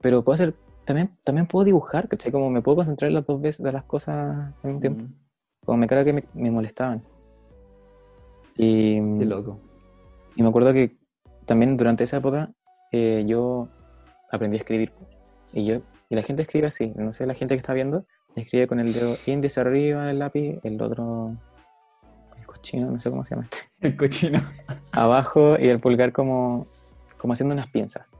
pero 0.00 0.22
puedo 0.22 0.34
hacer, 0.34 0.54
también, 0.84 1.16
también 1.24 1.46
puedo 1.46 1.64
dibujar, 1.64 2.08
¿cachai? 2.08 2.30
Como 2.32 2.50
me 2.50 2.60
puedo 2.62 2.76
concentrar 2.76 3.08
en 3.08 3.14
las 3.14 3.24
dos 3.26 3.40
veces 3.40 3.64
de 3.64 3.72
las 3.72 3.84
cosas 3.84 4.54
al 4.62 4.64
mismo 4.64 4.80
tiempo. 4.80 5.04
Mm, 5.04 5.14
Como 5.64 5.78
me 5.78 5.86
carga 5.86 6.04
que 6.04 6.12
me, 6.12 6.24
me 6.34 6.50
molestaban. 6.50 7.02
Y, 8.56 8.94
Qué 9.18 9.24
loco. 9.24 9.58
y 10.36 10.42
me 10.42 10.48
acuerdo 10.48 10.72
que 10.72 10.96
también 11.46 11.76
durante 11.76 12.04
esa 12.04 12.18
época 12.18 12.50
eh, 12.90 13.24
yo 13.26 13.68
aprendí 14.30 14.56
a 14.58 14.60
escribir. 14.60 14.92
Y 15.52 15.64
yo 15.66 15.80
y 16.12 16.14
la 16.14 16.22
gente 16.22 16.42
escribe 16.42 16.66
así. 16.66 16.92
No 16.94 17.10
sé, 17.14 17.24
la 17.26 17.32
gente 17.32 17.54
que 17.54 17.60
está 17.60 17.72
viendo 17.72 18.04
escribe 18.36 18.66
con 18.66 18.78
el 18.80 18.92
dedo 18.92 19.16
índice 19.24 19.60
arriba 19.60 20.04
del 20.04 20.18
lápiz, 20.18 20.60
el 20.62 20.80
otro, 20.82 21.34
el 22.38 22.44
cochino, 22.44 22.90
no 22.90 23.00
sé 23.00 23.08
cómo 23.08 23.24
se 23.24 23.34
llama 23.34 23.48
este, 23.50 23.70
El 23.80 23.96
cochino. 23.96 24.42
abajo 24.90 25.56
y 25.58 25.68
el 25.68 25.80
pulgar 25.80 26.12
como, 26.12 26.66
como 27.16 27.32
haciendo 27.32 27.54
unas 27.54 27.68
pinzas. 27.68 28.18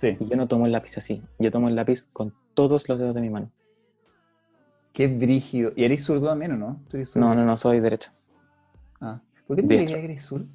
Sí. 0.00 0.16
Y 0.18 0.28
yo 0.30 0.36
no 0.38 0.48
tomo 0.48 0.64
el 0.64 0.72
lápiz 0.72 0.96
así. 0.96 1.22
Yo 1.38 1.50
tomo 1.50 1.68
el 1.68 1.76
lápiz 1.76 2.06
con 2.10 2.32
todos 2.54 2.88
los 2.88 2.98
dedos 2.98 3.14
de 3.14 3.20
mi 3.20 3.28
mano. 3.28 3.50
Qué 4.94 5.06
brígido. 5.06 5.72
¿Y 5.76 5.84
eres 5.84 6.04
zurdo 6.04 6.28
también 6.28 6.52
o 6.52 6.56
no? 6.56 6.80
¿Tú 6.88 6.96
eres 6.96 7.10
zurdo? 7.10 7.28
No, 7.28 7.34
no, 7.34 7.44
no, 7.44 7.58
soy 7.58 7.80
derecho. 7.80 8.12
Ah. 8.98 9.20
¿Por 9.46 9.56
qué 9.56 9.62
te 9.62 9.76
dirías 9.76 9.90
que 9.90 10.04
eres 10.06 10.22
zurdo? 10.24 10.46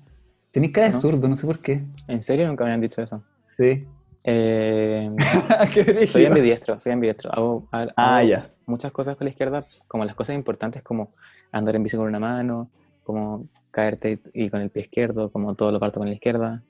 Tenés 0.49 0.71
cara 0.71 0.87
de 0.87 0.93
¿No? 0.93 0.99
zurdo, 1.01 1.27
no 1.27 1.35
sé 1.35 1.45
por 1.45 1.59
qué. 1.59 1.83
¿En 2.07 2.23
serio 2.23 2.47
nunca 2.47 2.65
me 2.65 2.71
han 2.71 2.81
dicho 2.81 3.03
eso? 3.03 3.23
Sí. 3.55 3.85
Eh, 4.23 5.09
brígido. 5.85 6.07
soy 6.11 6.25
ambidiestro, 6.25 6.79
soy 6.79 6.91
ambidiestro. 6.93 7.31
Hago, 7.33 7.67
ha- 7.71 7.87
Ah, 7.95 8.23
ya. 8.23 8.49
muchas 8.65 8.91
cosas 8.91 9.15
con 9.15 9.25
la 9.25 9.31
izquierda, 9.31 9.65
como 9.87 10.05
las 10.05 10.15
cosas 10.15 10.35
importantes, 10.35 10.83
como 10.83 11.13
andar 11.51 11.75
en 11.75 11.83
bici 11.83 11.97
con 11.97 12.07
una 12.07 12.19
mano, 12.19 12.69
como 13.03 13.43
caerte 13.71 14.19
y, 14.33 14.45
y 14.45 14.49
con 14.49 14.61
el 14.61 14.69
pie 14.69 14.83
izquierdo, 14.83 15.31
como 15.31 15.55
todo 15.55 15.71
lo 15.71 15.79
parto 15.79 15.99
con 15.99 16.07
la 16.09 16.13
izquierda, 16.15 16.61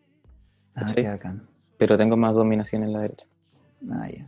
Ah, 0.76 0.86
qué 0.96 1.08
bacán. 1.08 1.48
pero 1.78 1.98
tengo 1.98 2.16
más 2.16 2.34
dominación 2.34 2.84
en 2.84 2.94
la 2.94 3.02
derecha. 3.02 3.26
Ah, 3.92 4.08
ya. 4.10 4.26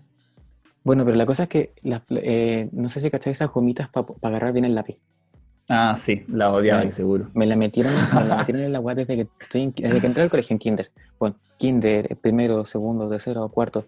Bueno, 0.84 1.06
pero 1.06 1.16
la 1.16 1.26
cosa 1.26 1.44
es 1.44 1.50
que, 1.50 1.74
las, 1.84 2.02
eh, 2.10 2.68
no 2.74 2.90
sé 2.90 3.00
si 3.00 3.10
cacháis 3.10 3.38
esas 3.38 3.50
gomitas 3.52 3.88
para 3.90 4.06
agarrar 4.22 4.52
bien 4.52 4.66
el 4.66 4.76
lápiz. 4.76 4.98
Ah, 5.70 5.96
sí, 5.98 6.24
la 6.28 6.52
odiaba, 6.52 6.92
seguro. 6.92 7.30
Me 7.34 7.46
la 7.46 7.56
metieron, 7.56 7.94
me 7.94 8.26
la 8.26 8.36
metieron 8.38 8.64
en 8.64 8.74
la 8.74 8.80
web 8.80 8.98
desde 8.98 9.16
que, 9.16 9.28
estoy 9.40 9.62
en- 9.64 9.74
desde 9.76 10.02
que 10.02 10.08
entré 10.08 10.24
al 10.24 10.30
colegio 10.30 10.54
en 10.54 10.60
kinder. 10.60 10.92
Bueno, 11.20 11.36
kinder, 11.58 12.12
eh, 12.12 12.16
primero, 12.16 12.66
segundo, 12.66 13.10
tercero, 13.10 13.48
cuarto. 13.50 13.86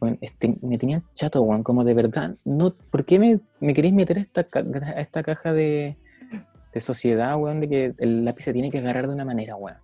Bueno, 0.00 0.16
este, 0.20 0.56
me 0.62 0.78
tenían 0.78 1.02
chato, 1.14 1.42
weón, 1.42 1.64
como 1.64 1.82
de 1.82 1.92
verdad, 1.94 2.36
no, 2.44 2.72
¿por 2.72 3.04
qué 3.04 3.18
me, 3.18 3.40
me 3.60 3.74
queréis 3.74 3.94
meter 3.94 4.18
a 4.18 4.20
esta, 4.20 4.46
a 4.52 5.00
esta 5.00 5.22
caja 5.24 5.52
de, 5.52 5.96
de 6.72 6.80
sociedad, 6.80 7.36
weón, 7.36 7.58
de 7.60 7.68
que 7.68 7.94
el 7.98 8.24
lápiz 8.24 8.44
se 8.44 8.52
tiene 8.52 8.70
que 8.70 8.78
agarrar 8.78 9.08
de 9.08 9.14
una 9.14 9.24
manera, 9.24 9.56
weón? 9.56 9.76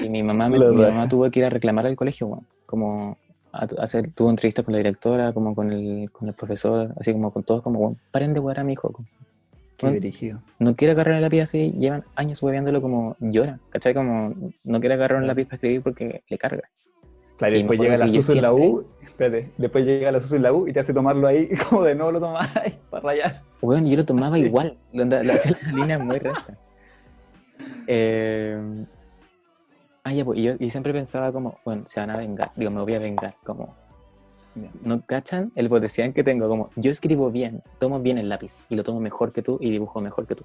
Y 0.00 0.08
mi 0.08 0.22
mamá, 0.22 0.48
me- 0.48 0.58
mi 0.70 0.82
mamá 0.82 1.08
tuvo 1.08 1.28
que 1.30 1.40
ir 1.40 1.46
a 1.46 1.50
reclamar 1.50 1.86
al 1.86 1.96
colegio, 1.96 2.28
weón, 2.28 2.46
como 2.66 3.18
a, 3.52 3.62
a 3.64 3.82
hacer, 3.82 4.12
tuvo 4.12 4.30
entrevistas 4.30 4.64
con 4.64 4.72
la 4.72 4.78
directora, 4.78 5.32
como 5.32 5.56
con 5.56 5.72
el, 5.72 6.08
con 6.12 6.28
el 6.28 6.34
profesor, 6.34 6.94
así 7.00 7.12
como 7.12 7.32
con 7.32 7.42
todos, 7.42 7.62
como, 7.62 7.80
weón, 7.80 7.98
paren 8.12 8.32
de 8.32 8.38
wear 8.38 8.60
a 8.60 8.64
mi 8.64 8.74
hijo, 8.74 8.92
Qué 9.82 9.86
Bueno. 9.88 10.00
brígido. 10.00 10.40
no 10.60 10.76
quiere 10.76 10.92
agarrar 10.92 11.16
el 11.16 11.22
lápiz 11.22 11.40
así, 11.40 11.72
llevan 11.72 12.04
años 12.14 12.40
hueveándolo 12.40 12.80
como 12.80 13.16
llora, 13.18 13.54
¿cachai? 13.70 13.94
Como 13.94 14.32
no 14.62 14.78
quiere 14.80 14.94
agarrar 14.94 15.18
un 15.20 15.26
lápiz 15.26 15.44
para 15.46 15.56
escribir 15.56 15.82
porque 15.82 16.22
le 16.28 16.38
carga. 16.38 16.62
Claro, 17.36 17.54
Y 17.56 17.58
después 17.58 17.80
llega 17.80 17.98
la 17.98 18.08
Susu 18.08 18.32
en 18.32 18.42
la 18.42 18.52
U. 18.52 18.84
Espérate, 19.02 19.50
después 19.58 19.84
llega 19.84 20.12
la 20.12 20.20
Susu 20.20 20.36
en 20.36 20.42
la 20.42 20.52
U 20.52 20.68
y 20.68 20.72
te 20.72 20.78
hace 20.80 20.94
tomarlo 20.94 21.26
ahí, 21.26 21.48
como 21.68 21.82
de 21.82 21.96
nuevo 21.96 22.12
lo 22.12 22.20
tomáis 22.20 22.74
para 22.90 23.02
rayar. 23.02 23.42
Bueno, 23.60 23.88
yo 23.88 23.96
lo 23.96 24.04
tomaba 24.04 24.38
igual, 24.38 24.76
lo, 24.92 25.02
anda- 25.02 25.22
lo 25.24 25.32
hacía 25.32 25.56
la 25.66 25.72
línea 25.72 25.98
muy 25.98 26.18
recta. 26.18 26.56
Eh, 27.88 28.84
ah, 30.04 30.12
ya, 30.12 30.24
pues, 30.24 30.38
y 30.38 30.42
yo 30.44 30.52
y 30.58 30.70
siempre 30.70 30.92
pensaba 30.92 31.32
como, 31.32 31.58
bueno, 31.64 31.82
se 31.86 31.98
van 32.00 32.10
a 32.10 32.16
vengar, 32.16 32.52
digo, 32.56 32.70
me 32.70 32.80
voy 32.82 32.94
a 32.94 32.98
vengar, 33.00 33.34
como. 33.44 33.74
¿No 34.82 35.00
cachan 35.06 35.52
el 35.54 35.68
potencial 35.68 36.12
que 36.12 36.22
tengo? 36.24 36.48
Como, 36.48 36.70
yo 36.76 36.90
escribo 36.90 37.30
bien, 37.30 37.62
tomo 37.78 38.00
bien 38.00 38.18
el 38.18 38.28
lápiz, 38.28 38.56
y 38.68 38.76
lo 38.76 38.82
tomo 38.84 39.00
mejor 39.00 39.32
que 39.32 39.42
tú, 39.42 39.58
y 39.60 39.70
dibujo 39.70 40.00
mejor 40.00 40.26
que 40.26 40.34
tú. 40.34 40.44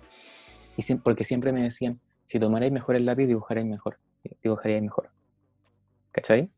Y 0.78 0.82
siem- 0.84 1.02
porque 1.02 1.26
siempre 1.26 1.52
me 1.52 1.62
decían, 1.62 2.00
si 2.26 2.40
tomarais 2.40 2.72
mejor 2.72 2.96
el 2.96 3.06
lápiz, 3.06 3.26
dibujaréis 3.28 3.68
mejor, 3.68 3.98
dibujaríais 4.44 4.84
mejor. 4.84 5.10
¿Cachai? 6.12 6.50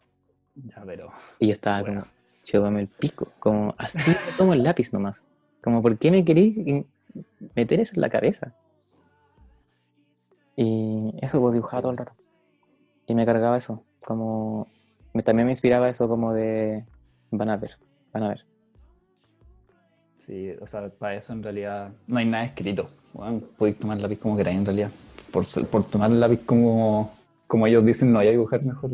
Ya, 0.55 0.83
pero. 0.85 1.11
Y 1.39 1.47
yo 1.47 1.53
estaba 1.53 1.81
Bueno. 1.81 2.01
como, 2.01 2.11
llévame 2.51 2.79
el 2.81 2.87
pico, 2.87 3.31
como 3.39 3.73
así 3.77 4.15
tomo 4.37 4.53
el 4.53 4.63
lápiz 4.63 4.91
nomás. 4.93 5.27
Como, 5.63 5.81
¿por 5.81 5.97
qué 5.97 6.11
me 6.11 6.23
queréis 6.25 6.85
meter 7.55 7.79
eso 7.81 7.93
en 7.95 8.01
la 8.01 8.09
cabeza? 8.09 8.53
Y 10.55 11.13
eso, 11.21 11.39
pues 11.39 11.53
dibujaba 11.53 11.81
todo 11.81 11.91
el 11.91 11.97
rato. 11.97 12.13
Y 13.07 13.15
me 13.15 13.25
cargaba 13.25 13.57
eso, 13.57 13.83
como... 14.05 14.67
me- 15.13 15.23
también 15.23 15.45
me 15.47 15.51
inspiraba 15.53 15.89
eso 15.89 16.07
como 16.07 16.33
de... 16.33 16.85
Van 17.31 17.49
a 17.49 17.57
ver, 17.57 17.71
van 18.13 18.23
a 18.23 18.27
ver. 18.29 18.45
Sí, 20.17 20.51
o 20.61 20.67
sea, 20.67 20.89
para 20.89 21.15
eso 21.15 21.33
en 21.33 21.43
realidad 21.43 21.91
no 22.07 22.17
hay 22.19 22.25
nada 22.25 22.45
escrito. 22.45 22.89
Bueno, 23.13 23.41
podéis 23.57 23.77
tomar 23.79 23.99
lápiz 23.99 24.17
como 24.19 24.37
queráis 24.37 24.57
en 24.59 24.65
realidad. 24.65 24.91
Por, 25.31 25.45
por 25.67 25.83
tomar 25.85 26.11
lápiz 26.11 26.41
como, 26.45 27.11
como 27.47 27.65
ellos 27.67 27.85
dicen, 27.85 28.11
no 28.11 28.19
hay 28.19 28.27
a 28.29 28.31
dibujar 28.31 28.63
mejor. 28.63 28.91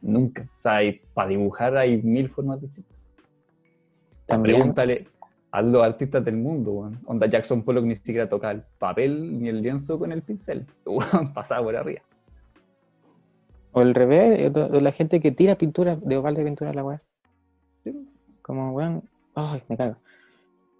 Nunca. 0.00 0.42
O 0.58 0.62
sea, 0.62 0.76
hay- 0.76 1.00
para 1.14 1.28
dibujar 1.28 1.76
hay 1.76 2.02
mil 2.02 2.28
formas 2.28 2.60
distintas. 2.60 2.96
También, 4.26 4.56
Pregúntale 4.58 5.08
a 5.52 5.62
los 5.62 5.82
artistas 5.84 6.24
del 6.24 6.36
mundo, 6.36 6.72
weón. 6.72 6.98
Onda 7.06 7.26
Jackson 7.28 7.62
Pollock 7.62 7.84
ni 7.84 7.94
siquiera 7.94 8.28
toca 8.28 8.50
el 8.50 8.62
papel 8.78 9.40
ni 9.40 9.48
el 9.48 9.62
lienzo 9.62 9.98
con 9.98 10.10
el 10.12 10.22
pincel. 10.22 10.66
Weón, 10.84 11.32
pasaba 11.32 11.62
por 11.62 11.76
arriba. 11.76 12.02
o 13.72 13.82
el 13.82 13.94
revés, 13.94 14.50
o 14.54 14.76
o 14.76 14.80
la 14.80 14.90
gente 14.92 15.20
que 15.20 15.30
tira 15.32 15.56
pintura, 15.56 15.96
de 15.96 16.16
balde 16.18 16.42
de 16.42 16.46
pintura 16.48 16.70
a 16.70 16.74
la 16.74 16.84
weá. 16.84 17.02
Como, 18.42 18.72
weón, 18.72 19.02
ay, 19.34 19.62
me 19.68 19.76
carga. 19.76 19.98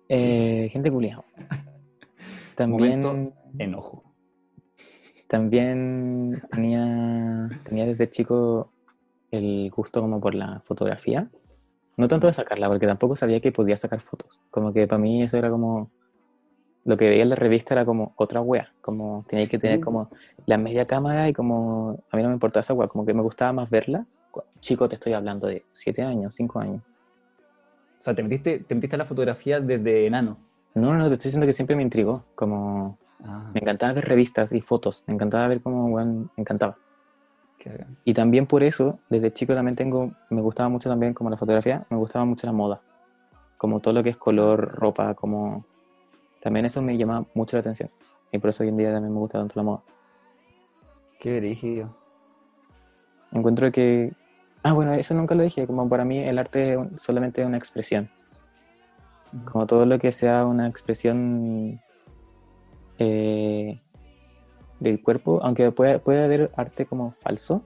Eh, 0.09 0.69
gente 0.71 0.91
culiada. 0.91 1.25
También, 2.55 3.01
Momento. 3.03 3.37
Enojo. 3.59 4.03
también 5.29 6.43
tenía, 6.51 7.49
tenía 7.65 7.85
desde 7.85 8.09
chico 8.09 8.71
el 9.31 9.71
gusto 9.71 10.01
como 10.01 10.21
por 10.21 10.35
la 10.35 10.61
fotografía. 10.65 11.29
No 11.97 12.09
tanto 12.09 12.27
de 12.27 12.33
sacarla, 12.33 12.69
porque 12.69 12.87
tampoco 12.87 13.17
sabía 13.17 13.41
que 13.41 13.53
podía 13.53 13.77
sacar 13.77 14.01
fotos. 14.01 14.41
Como 14.51 14.73
que 14.73 14.87
para 14.87 14.99
mí 14.99 15.23
eso 15.23 15.37
era 15.37 15.51
como... 15.51 15.91
Lo 16.85 16.97
que 16.97 17.09
veía 17.09 17.25
en 17.25 17.31
la 17.31 17.37
revista 17.37 17.75
era 17.75 17.85
como 17.85 18.15
otra 18.17 18.41
wea. 18.41 18.73
Como 18.81 19.25
tenía 19.29 19.49
que 19.49 19.59
tener 19.59 19.81
como 19.81 20.11
la 20.47 20.57
media 20.57 20.87
cámara 20.87 21.29
y 21.29 21.33
como... 21.33 22.05
A 22.11 22.17
mí 22.17 22.23
no 22.23 22.29
me 22.29 22.35
importaba 22.35 22.61
esa 22.61 22.75
wea, 22.75 22.89
como 22.89 23.05
que 23.05 23.15
me 23.15 23.23
gustaba 23.23 23.53
más 23.53 23.69
verla. 23.71 24.07
Chico, 24.61 24.89
te 24.89 24.95
estoy 24.95 25.15
hablando 25.15 25.47
de 25.47 25.65
7 25.73 26.03
años, 26.03 26.35
5 26.35 26.59
años. 26.61 26.83
O 28.07 28.09
sea, 28.09 28.15
te 28.15 28.23
metiste, 28.23 28.61
te 28.61 28.73
metiste 28.77 28.95
a 28.95 28.99
la 29.01 29.05
fotografía 29.05 29.59
desde 29.59 30.07
enano. 30.07 30.37
No, 30.77 30.95
no, 30.95 31.09
te 31.09 31.15
estoy 31.15 31.31
diciendo 31.31 31.45
que 31.45 31.53
siempre 31.53 31.75
me 31.75 31.83
intrigó. 31.83 32.23
Como... 32.37 32.99
Ah, 33.25 33.51
Me 33.53 33.59
encantaba 33.59 33.95
ver 33.95 34.05
revistas 34.05 34.53
y 34.53 34.61
fotos. 34.61 35.03
Me 35.09 35.15
encantaba 35.15 35.49
ver 35.49 35.61
cómo, 35.61 35.87
weón, 35.87 36.31
me 36.37 36.43
encantaba. 36.43 36.77
qué. 37.59 37.85
Y 38.05 38.15
también 38.15 38.47
por 38.47 38.63
eso, 38.63 39.01
desde 39.11 39.33
chico 39.33 39.57
también 39.57 39.75
tengo, 39.75 40.13
me 40.31 40.41
gustaba 40.41 40.69
mucho 40.69 40.89
también 40.89 41.15
como 41.15 41.31
la 41.31 41.37
fotografía, 41.37 41.85
me 41.91 41.97
gustaba 41.97 42.25
mucho 42.25 42.47
la 42.47 42.53
moda. 42.53 42.81
Como 43.59 43.81
todo 43.81 43.93
lo 43.95 44.05
que 44.05 44.11
es 44.11 44.17
color, 44.17 44.77
ropa, 44.77 45.15
como... 45.15 45.65
También 46.41 46.65
eso 46.67 46.81
me 46.83 46.97
llama 46.97 47.27
mucho 47.35 47.57
la 47.57 47.63
atención. 47.63 47.91
Y 48.31 48.39
por 48.39 48.51
eso 48.51 48.63
hoy 48.63 48.69
en 48.69 48.77
día 48.77 48.93
también 48.93 49.13
me 49.13 49.19
gusta 49.19 49.41
tanto 49.41 49.55
la 49.57 49.65
moda. 49.65 49.83
Qué 51.19 51.41
brígido. 51.41 51.93
Encuentro 53.33 53.73
que... 53.73 54.13
Ah, 54.69 54.73
bueno, 54.73 54.93
eso 54.93 55.15
nunca 55.15 55.35
lo 55.35 55.43
dije. 55.45 55.67
Como 55.67 55.89
para 55.89 56.05
mí 56.05 56.19
el 56.19 56.39
arte 56.39 56.73
es 56.73 56.77
un- 56.79 56.99
solamente 56.99 57.45
una 57.47 57.57
expresión. 57.57 58.09
Como 59.51 59.67
todo 59.67 59.87
lo 59.87 59.99
que 59.99 60.11
sea 60.13 60.45
una 60.47 60.67
expresión 60.67 61.81
eh, 62.99 63.81
del 64.81 65.03
cuerpo, 65.03 65.41
aunque 65.43 65.71
puede, 65.73 65.99
puede 65.99 66.25
haber 66.25 66.51
arte 66.57 66.87
como 66.87 67.11
falso, 67.13 67.63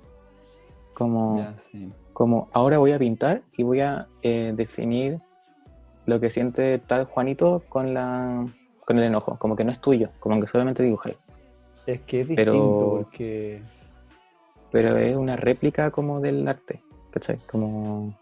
como... 0.94 1.46
Sí. 1.70 1.92
como 2.12 2.48
ahora 2.52 2.78
voy 2.78 2.92
a 2.92 2.98
pintar 2.98 3.42
y 3.56 3.62
voy 3.62 3.80
a 3.80 4.08
eh, 4.22 4.52
definir 4.54 5.20
lo 6.06 6.18
que 6.20 6.30
siente 6.30 6.78
tal 6.78 7.04
Juanito 7.06 7.62
con 7.68 7.94
la 7.94 8.46
con 8.84 8.98
el 8.98 9.04
enojo, 9.04 9.38
como 9.38 9.54
que 9.54 9.62
no 9.64 9.70
es 9.70 9.80
tuyo, 9.80 10.10
como 10.18 10.40
que 10.40 10.48
solamente 10.48 10.82
dibujé, 10.82 11.16
Es 11.86 12.00
que 12.00 12.22
es 12.22 12.26
Pero- 12.34 12.52
distinto 12.52 12.96
porque... 12.96 13.62
pero 14.72 14.96
es 14.96 15.16
una 15.16 15.36
réplica 15.36 15.90
como 15.92 16.20
del 16.20 16.46
arte, 16.48 16.82
¿cachai? 17.10 17.38
Como 17.50 18.14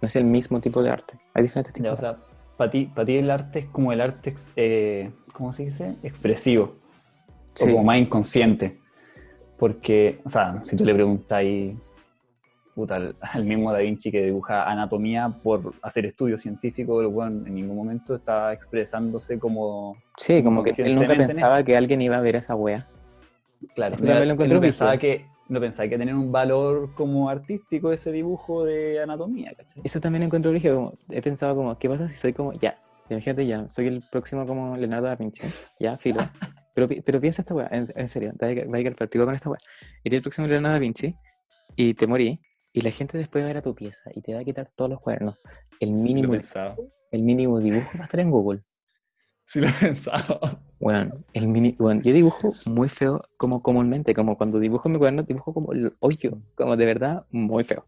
no 0.00 0.06
es 0.06 0.16
el 0.16 0.24
mismo 0.24 0.60
tipo 0.60 0.82
de 0.82 0.90
arte, 0.90 1.18
hay 1.34 1.42
diferentes 1.42 1.74
tipos. 1.74 1.86
Ya, 1.86 1.92
o 1.92 1.96
sea, 1.96 2.18
para 2.56 2.70
ti, 2.70 2.90
ti 3.06 3.16
el 3.16 3.30
arte 3.30 3.60
es 3.60 3.66
como 3.66 3.92
el 3.92 4.00
arte, 4.00 4.34
eh, 4.56 5.10
¿cómo 5.32 5.52
se 5.52 5.64
dice? 5.64 5.96
Expresivo. 6.02 6.76
Sí. 7.54 7.64
O 7.64 7.72
como 7.72 7.84
más 7.84 7.98
inconsciente. 7.98 8.78
Porque, 9.58 10.20
o 10.24 10.30
sea, 10.30 10.62
si 10.64 10.76
tú 10.76 10.84
le 10.84 10.94
preguntáis 10.94 11.76
puta, 12.74 12.96
al, 12.96 13.16
al 13.20 13.44
mismo 13.44 13.72
Da 13.72 13.80
Vinci 13.80 14.10
que 14.10 14.22
dibuja 14.22 14.64
anatomía 14.70 15.28
por 15.42 15.74
hacer 15.82 16.06
estudios 16.06 16.40
científicos, 16.40 17.02
el 17.02 17.08
weón 17.08 17.46
en 17.46 17.54
ningún 17.54 17.76
momento 17.76 18.14
está 18.14 18.52
expresándose 18.52 19.38
como... 19.38 19.96
sí, 20.16 20.42
como 20.42 20.62
que 20.62 20.70
él 20.78 20.94
nunca 20.94 21.14
pensaba 21.14 21.62
que 21.62 21.76
alguien 21.76 22.00
iba 22.00 22.16
a 22.16 22.20
ver 22.20 22.36
esa 22.36 22.54
wea. 22.54 22.86
Claro, 23.74 23.96
también 23.96 24.16
lo 24.16 24.22
él 24.22 24.30
encuentro 24.30 24.56
no 24.56 24.62
pensaba, 24.62 24.96
que, 24.96 25.26
no 25.50 25.60
pensaba 25.60 25.88
que 25.88 25.98
tener 25.98 26.14
un 26.14 26.30
valor 26.30 26.94
como 26.94 27.28
artístico 27.28 27.92
ese 27.92 28.12
dibujo 28.12 28.64
de 28.64 29.02
anatomía, 29.02 29.52
¿cachai? 29.56 29.82
Eso 29.84 30.00
también 30.00 30.22
encuentro 30.22 30.50
origen, 30.50 30.74
como 30.74 30.98
he 31.10 31.20
pensado 31.20 31.56
como, 31.56 31.76
¿qué 31.76 31.88
pasa 31.88 32.08
si 32.08 32.14
soy 32.14 32.32
como, 32.32 32.52
ya, 32.54 32.78
imagínate 33.10 33.46
ya, 33.46 33.68
soy 33.68 33.88
el 33.88 34.02
próximo 34.10 34.46
como 34.46 34.76
Leonardo 34.76 35.08
da 35.08 35.16
Vinci, 35.16 35.42
ya, 35.78 35.96
filo. 35.98 36.20
Pero, 36.72 36.86
pero 37.04 37.20
piensa 37.20 37.42
esta 37.42 37.52
weá, 37.52 37.68
en, 37.72 37.92
en 37.96 38.06
serio, 38.06 38.32
va 38.40 38.46
a 38.46 38.80
al 38.80 38.94
partido 38.94 39.26
con 39.26 39.34
esta 39.34 39.50
weá. 39.50 39.58
Eres 40.04 40.18
el 40.18 40.22
próximo 40.22 40.46
Leonardo 40.46 40.74
da 40.74 40.80
Vinci 40.80 41.12
y 41.74 41.94
te 41.94 42.06
morí, 42.06 42.40
y 42.72 42.80
la 42.82 42.92
gente 42.92 43.18
después 43.18 43.42
va 43.42 43.48
a 43.48 43.50
ir 43.50 43.56
a 43.56 43.62
tu 43.62 43.74
pieza 43.74 44.08
y 44.14 44.22
te 44.22 44.32
va 44.32 44.40
a 44.40 44.44
quitar 44.44 44.70
todos 44.76 44.88
los 44.88 45.00
cuadernos. 45.00 45.36
El 45.80 45.90
mínimo, 45.90 46.32
el 47.10 47.22
mínimo 47.22 47.58
dibujo 47.58 47.90
va 47.96 48.02
a 48.02 48.04
estar 48.04 48.20
en 48.20 48.30
Google. 48.30 48.62
Sí 49.52 49.60
lo 49.60 49.66
he 49.66 49.72
pensado. 49.72 50.38
Bueno, 50.78 51.12
el 51.32 51.48
mini, 51.48 51.74
bueno, 51.78 52.00
yo 52.04 52.12
dibujo 52.12 52.50
muy 52.66 52.88
feo 52.88 53.20
como 53.36 53.62
comúnmente, 53.62 54.14
como 54.14 54.36
cuando 54.36 54.60
dibujo 54.60 54.88
en 54.88 54.92
mi 54.92 54.98
cuaderno, 54.98 55.24
dibujo 55.24 55.52
como 55.52 55.72
el 55.72 55.92
hoyo, 55.98 56.38
como 56.54 56.76
de 56.76 56.86
verdad 56.86 57.26
muy 57.30 57.64
feo. 57.64 57.84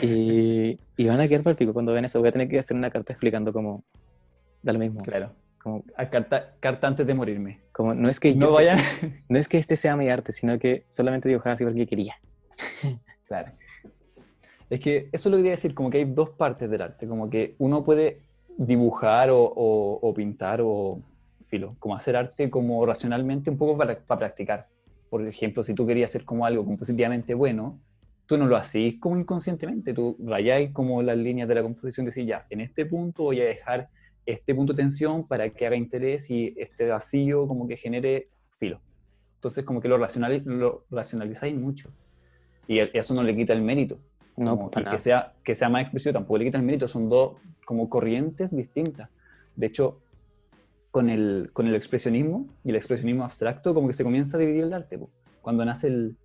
Y, 0.00 0.78
y 0.96 1.06
van 1.06 1.20
a 1.20 1.28
quedar 1.28 1.42
para 1.42 1.52
el 1.52 1.56
pico 1.58 1.72
cuando 1.74 1.92
vean 1.92 2.04
eso. 2.06 2.18
Voy 2.18 2.28
a 2.30 2.32
tener 2.32 2.48
que 2.48 2.58
hacer 2.58 2.76
una 2.76 2.90
carta 2.90 3.12
explicando 3.12 3.52
como, 3.52 3.84
da 4.62 4.72
lo 4.72 4.78
mismo. 4.78 5.00
Claro. 5.02 5.32
Como, 5.62 5.84
A 5.96 6.08
carta, 6.10 6.54
carta 6.60 6.86
antes 6.88 7.06
de 7.06 7.14
morirme. 7.14 7.60
como 7.72 7.94
no 7.94 8.08
es 8.08 8.18
que 8.18 8.34
No 8.34 8.46
yo- 8.46 8.52
vayan. 8.52 8.78
no 9.28 9.38
es 9.38 9.48
que 9.48 9.58
este 9.58 9.76
sea 9.76 9.96
mi 9.96 10.08
arte, 10.08 10.32
sino 10.32 10.58
que 10.58 10.86
solamente 10.88 11.28
dibujaba 11.28 11.54
así 11.54 11.64
porque 11.64 11.86
quería. 11.86 12.14
Claro. 13.28 13.52
Es 14.70 14.80
que 14.80 15.08
eso 15.12 15.28
es 15.28 15.30
lo 15.30 15.36
que 15.36 15.42
quería 15.42 15.50
decir, 15.52 15.74
como 15.74 15.90
que 15.90 15.98
hay 15.98 16.04
dos 16.06 16.30
partes 16.30 16.70
del 16.70 16.80
arte, 16.80 17.06
como 17.06 17.28
que 17.28 17.54
uno 17.58 17.84
puede 17.84 18.22
dibujar 18.58 19.30
o, 19.30 19.42
o- 19.42 19.98
o 20.02 20.14
pintar 20.14 20.60
o, 20.62 21.00
filo, 21.48 21.76
como 21.78 21.94
hacer 21.96 22.16
arte 22.16 22.48
como 22.50 22.84
racionalmente 22.86 23.50
un 23.50 23.58
poco 23.58 23.76
para, 23.76 23.98
para 23.98 24.18
practicar. 24.20 24.66
Por 25.10 25.26
ejemplo, 25.26 25.62
si 25.62 25.74
tú 25.74 25.86
querías 25.86 26.10
hacer 26.10 26.24
como 26.24 26.46
algo 26.46 26.64
compositivamente 26.64 27.34
bueno, 27.34 27.78
tú 28.26 28.38
no 28.38 28.46
lo 28.46 28.56
hacís 28.56 28.98
como 28.98 29.18
inconscientemente, 29.18 29.92
tú 29.92 30.16
rayáis 30.24 30.70
como 30.72 31.02
las 31.02 31.18
líneas 31.18 31.48
de 31.48 31.54
la 31.56 31.62
composición, 31.62 32.06
decís 32.06 32.26
ya, 32.26 32.46
en 32.48 32.60
este 32.62 32.86
punto 32.86 33.24
voy 33.24 33.40
a 33.40 33.44
dejar 33.44 33.88
este 34.24 34.54
punto 34.54 34.72
de 34.72 34.82
tensión 34.82 35.26
para 35.26 35.50
que 35.50 35.66
haga 35.66 35.76
interés 35.76 36.30
y 36.30 36.54
este 36.56 36.86
vacío 36.88 37.46
como 37.46 37.68
que 37.68 37.76
genere 37.76 38.28
filo. 38.58 38.80
Entonces 39.34 39.64
como 39.64 39.80
que 39.80 39.88
lo, 39.88 39.98
racionali- 39.98 40.42
lo 40.44 40.84
racionalizáis 40.90 41.54
mucho. 41.54 41.90
Y 42.68 42.78
eso 42.78 43.12
no 43.14 43.22
le 43.22 43.36
quita 43.36 43.52
el 43.52 43.60
mérito. 43.60 43.98
No, 44.38 44.70
para 44.70 44.84
nada. 44.84 44.96
que 44.96 45.00
sea, 45.02 45.32
que 45.44 45.54
sea 45.54 45.68
más 45.68 45.82
expresivo 45.82 46.14
tampoco 46.14 46.38
le 46.38 46.44
quita 46.46 46.56
el 46.58 46.64
mérito, 46.64 46.88
son 46.88 47.10
dos 47.10 47.32
como 47.64 47.88
corrientes 47.88 48.50
distintas. 48.50 49.10
De 49.56 49.66
hecho, 49.66 50.00
con 50.90 51.08
el, 51.08 51.50
con 51.52 51.66
el 51.66 51.74
expresionismo 51.74 52.46
y 52.64 52.70
el 52.70 52.76
expresionismo 52.76 53.24
abstracto, 53.24 53.74
como 53.74 53.88
que 53.88 53.94
se 53.94 54.04
comienza 54.04 54.36
a 54.36 54.40
dividir 54.40 54.64
el 54.64 54.72
arte. 54.72 54.98
po. 54.98 55.10
Cuando 55.40 55.64
nace 55.64 55.88
el... 55.88 56.16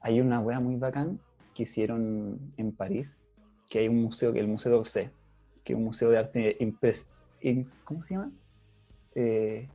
Hay 0.00 0.20
una 0.20 0.40
wea 0.40 0.60
muy 0.60 0.76
bacán 0.76 1.18
que 1.54 1.64
hicieron 1.64 2.38
en 2.56 2.72
París, 2.72 3.20
que 3.68 3.80
hay 3.80 3.88
un 3.88 4.00
museo, 4.02 4.32
que 4.32 4.40
el 4.40 4.48
Museo 4.48 4.72
d'Orsay, 4.72 5.10
que 5.64 5.72
es 5.74 5.76
un 5.76 5.84
museo 5.84 6.08
de 6.10 6.18
arte 6.18 6.56
impres, 6.60 7.06
in- 7.42 7.70
¿cómo 7.84 8.02
se 8.02 8.14
llama? 8.14 8.32
Eh, 9.14 9.68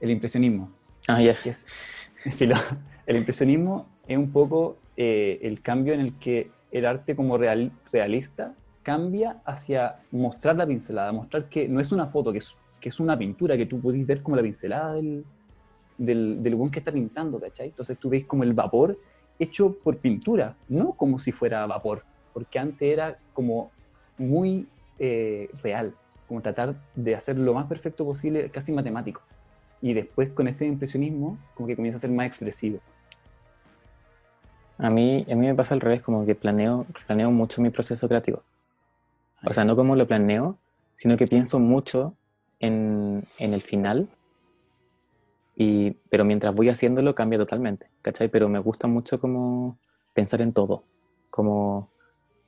el 0.00 0.10
impresionismo 0.10 0.70
Ah, 1.06 1.20
ya. 1.22 1.34
filo, 2.36 2.54
el 3.06 3.16
impresionismo 3.16 3.86
es 4.08 4.16
un 4.18 4.32
poco 4.32 4.78
eh, 4.96 5.38
el 5.42 5.60
cambio 5.62 5.94
en 5.94 6.00
el 6.00 6.18
que 6.18 6.50
el 6.72 6.86
arte 6.86 7.14
como 7.14 7.36
real- 7.38 7.70
realista 7.92 8.54
cambia 8.82 9.40
hacia 9.44 10.00
mostrar 10.10 10.56
la 10.56 10.66
pincelada, 10.66 11.12
mostrar 11.12 11.48
que 11.48 11.68
no 11.68 11.80
es 11.80 11.92
una 11.92 12.06
foto, 12.06 12.32
que 12.32 12.38
es, 12.38 13.00
una 13.00 13.16
pintura, 13.16 13.56
que 13.56 13.66
tú 13.66 13.80
podés 13.80 14.06
ver 14.06 14.22
como 14.22 14.36
la 14.36 14.42
pincelada 14.42 14.94
del, 14.94 15.24
del, 15.98 16.42
del 16.42 16.54
buen 16.54 16.70
que 16.70 16.80
está 16.80 16.92
pintando, 16.92 17.40
¿cachai? 17.40 17.68
Entonces 17.68 17.98
tú 17.98 18.08
ves 18.08 18.24
como 18.24 18.42
el 18.42 18.52
vapor 18.52 18.98
hecho 19.38 19.76
por 19.82 19.98
pintura, 19.98 20.56
no 20.68 20.92
como 20.92 21.18
si 21.18 21.32
fuera 21.32 21.66
vapor, 21.66 22.04
porque 22.32 22.58
antes 22.58 22.82
era 22.82 23.18
como 23.32 23.70
muy 24.18 24.66
eh, 24.98 25.50
real, 25.62 25.94
como 26.28 26.40
tratar 26.40 26.76
de 26.94 27.14
hacer 27.14 27.36
lo 27.36 27.54
más 27.54 27.66
perfecto 27.66 28.04
posible, 28.04 28.50
casi 28.50 28.72
matemático. 28.72 29.20
Y 29.80 29.94
después 29.94 30.30
con 30.30 30.46
este 30.48 30.64
impresionismo, 30.64 31.38
como 31.54 31.66
que 31.66 31.76
comienza 31.76 31.96
a 31.96 32.00
ser 32.00 32.10
más 32.10 32.26
expresivo. 32.26 32.78
A 34.78 34.90
mí, 34.90 35.26
a 35.30 35.34
mí 35.34 35.46
me 35.46 35.54
pasa 35.54 35.74
al 35.74 35.80
revés, 35.80 36.02
como 36.02 36.24
que 36.24 36.34
planeo, 36.34 36.86
planeo 37.06 37.30
mucho 37.30 37.60
mi 37.60 37.70
proceso 37.70 38.08
creativo. 38.08 38.42
O 39.44 39.52
sea, 39.52 39.64
no 39.64 39.76
como 39.76 39.96
lo 39.96 40.06
planeo, 40.06 40.58
sino 40.94 41.16
que 41.16 41.26
pienso 41.26 41.58
mucho 41.58 42.16
en, 42.60 43.26
en 43.38 43.54
el 43.54 43.62
final 43.62 44.08
Y, 45.56 45.92
pero 46.10 46.24
mientras 46.24 46.54
voy 46.54 46.68
haciéndolo 46.68 47.14
cambia 47.14 47.38
totalmente, 47.38 47.90
¿cachai? 48.02 48.28
Pero 48.28 48.48
me 48.48 48.58
gusta 48.58 48.86
mucho 48.86 49.20
como 49.20 49.78
pensar 50.14 50.40
en 50.40 50.52
todo. 50.52 50.84
Como 51.30 51.90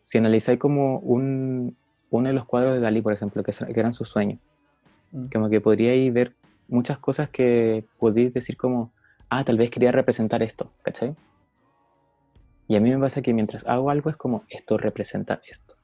si 0.04 0.18
analizáis 0.18 0.58
como 0.58 0.98
un, 1.00 1.76
uno 2.10 2.28
de 2.28 2.34
los 2.34 2.46
cuadros 2.46 2.74
de 2.74 2.80
Dalí, 2.80 3.02
por 3.02 3.12
ejemplo, 3.12 3.42
que, 3.42 3.52
que 3.52 3.80
eran 3.80 3.92
sus 3.92 4.08
sueños. 4.08 4.40
Mm. 5.12 5.26
Como 5.32 5.48
que 5.48 5.60
podríais 5.60 6.12
ver 6.12 6.34
muchas 6.68 6.98
cosas 6.98 7.28
que 7.28 7.84
podéis 7.98 8.32
decir 8.32 8.56
como, 8.56 8.92
ah, 9.28 9.44
tal 9.44 9.58
vez 9.58 9.70
quería 9.70 9.92
representar 9.92 10.42
esto, 10.42 10.70
¿cachai? 10.82 11.14
Y 12.68 12.76
a 12.76 12.80
mí 12.80 12.90
me 12.90 12.98
pasa 12.98 13.20
que 13.20 13.34
mientras 13.34 13.66
hago 13.66 13.90
algo 13.90 14.10
es 14.10 14.16
como, 14.16 14.44
esto 14.48 14.78
representa 14.78 15.40
esto, 15.48 15.76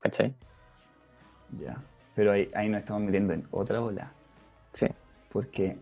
¿cachai? 0.00 0.34
Ya. 1.60 1.76
Pero 2.14 2.32
ahí, 2.32 2.50
ahí 2.54 2.68
nos 2.68 2.80
estamos 2.80 3.02
metiendo 3.02 3.32
en 3.32 3.46
otra 3.50 3.82
ola. 3.82 4.12
Sí. 4.72 4.86
Porque 5.32 5.76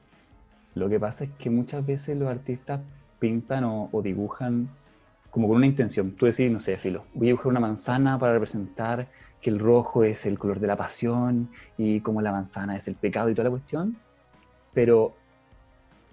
lo 0.74 0.88
que 0.88 0.98
pasa 0.98 1.24
es 1.24 1.31
que 1.38 1.50
muchas 1.50 1.85
veces 1.87 2.18
los 2.18 2.29
artistas 2.29 2.81
pintan 3.18 3.64
o, 3.64 3.88
o 3.92 4.03
dibujan 4.03 4.68
como 5.31 5.48
con 5.48 5.57
una 5.57 5.66
intención. 5.66 6.12
Tú 6.12 6.27
decís, 6.27 6.50
no 6.50 6.61
sé, 6.61 6.77
Filo, 6.77 7.05
voy 7.14 7.27
a 7.27 7.31
dibujar 7.31 7.48
una 7.48 7.61
manzana 7.61 8.18
para 8.18 8.35
representar 8.35 9.09
que 9.40 9.50
el 9.50 9.59
rojo 9.59 10.05
es 10.05 10.27
el 10.27 10.38
color 10.38 10.59
de 10.59 10.66
la 10.66 10.77
pasión 10.77 11.50
y 11.77 12.00
como 12.00 12.22
la 12.22 12.33
manzana 12.33 12.77
es 12.77 12.88
el 12.88 12.94
pecado 12.94 13.29
y 13.29 13.35
toda 13.35 13.44
la 13.44 13.50
cuestión. 13.50 13.96
Pero 14.72 15.14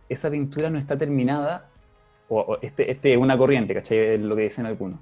esa 0.10 0.30
pintura 0.30 0.70
no 0.70 0.78
está 0.78 0.98
terminada, 0.98 1.70
o, 2.30 2.40
o 2.40 2.60
este, 2.62 2.92
este 2.92 3.14
es 3.14 3.18
una 3.18 3.38
corriente, 3.38 3.74
¿cachai? 3.74 4.16
Es 4.16 4.22
lo 4.22 4.36
que 4.36 4.44
dicen 4.44 4.66
algunos. 4.66 5.00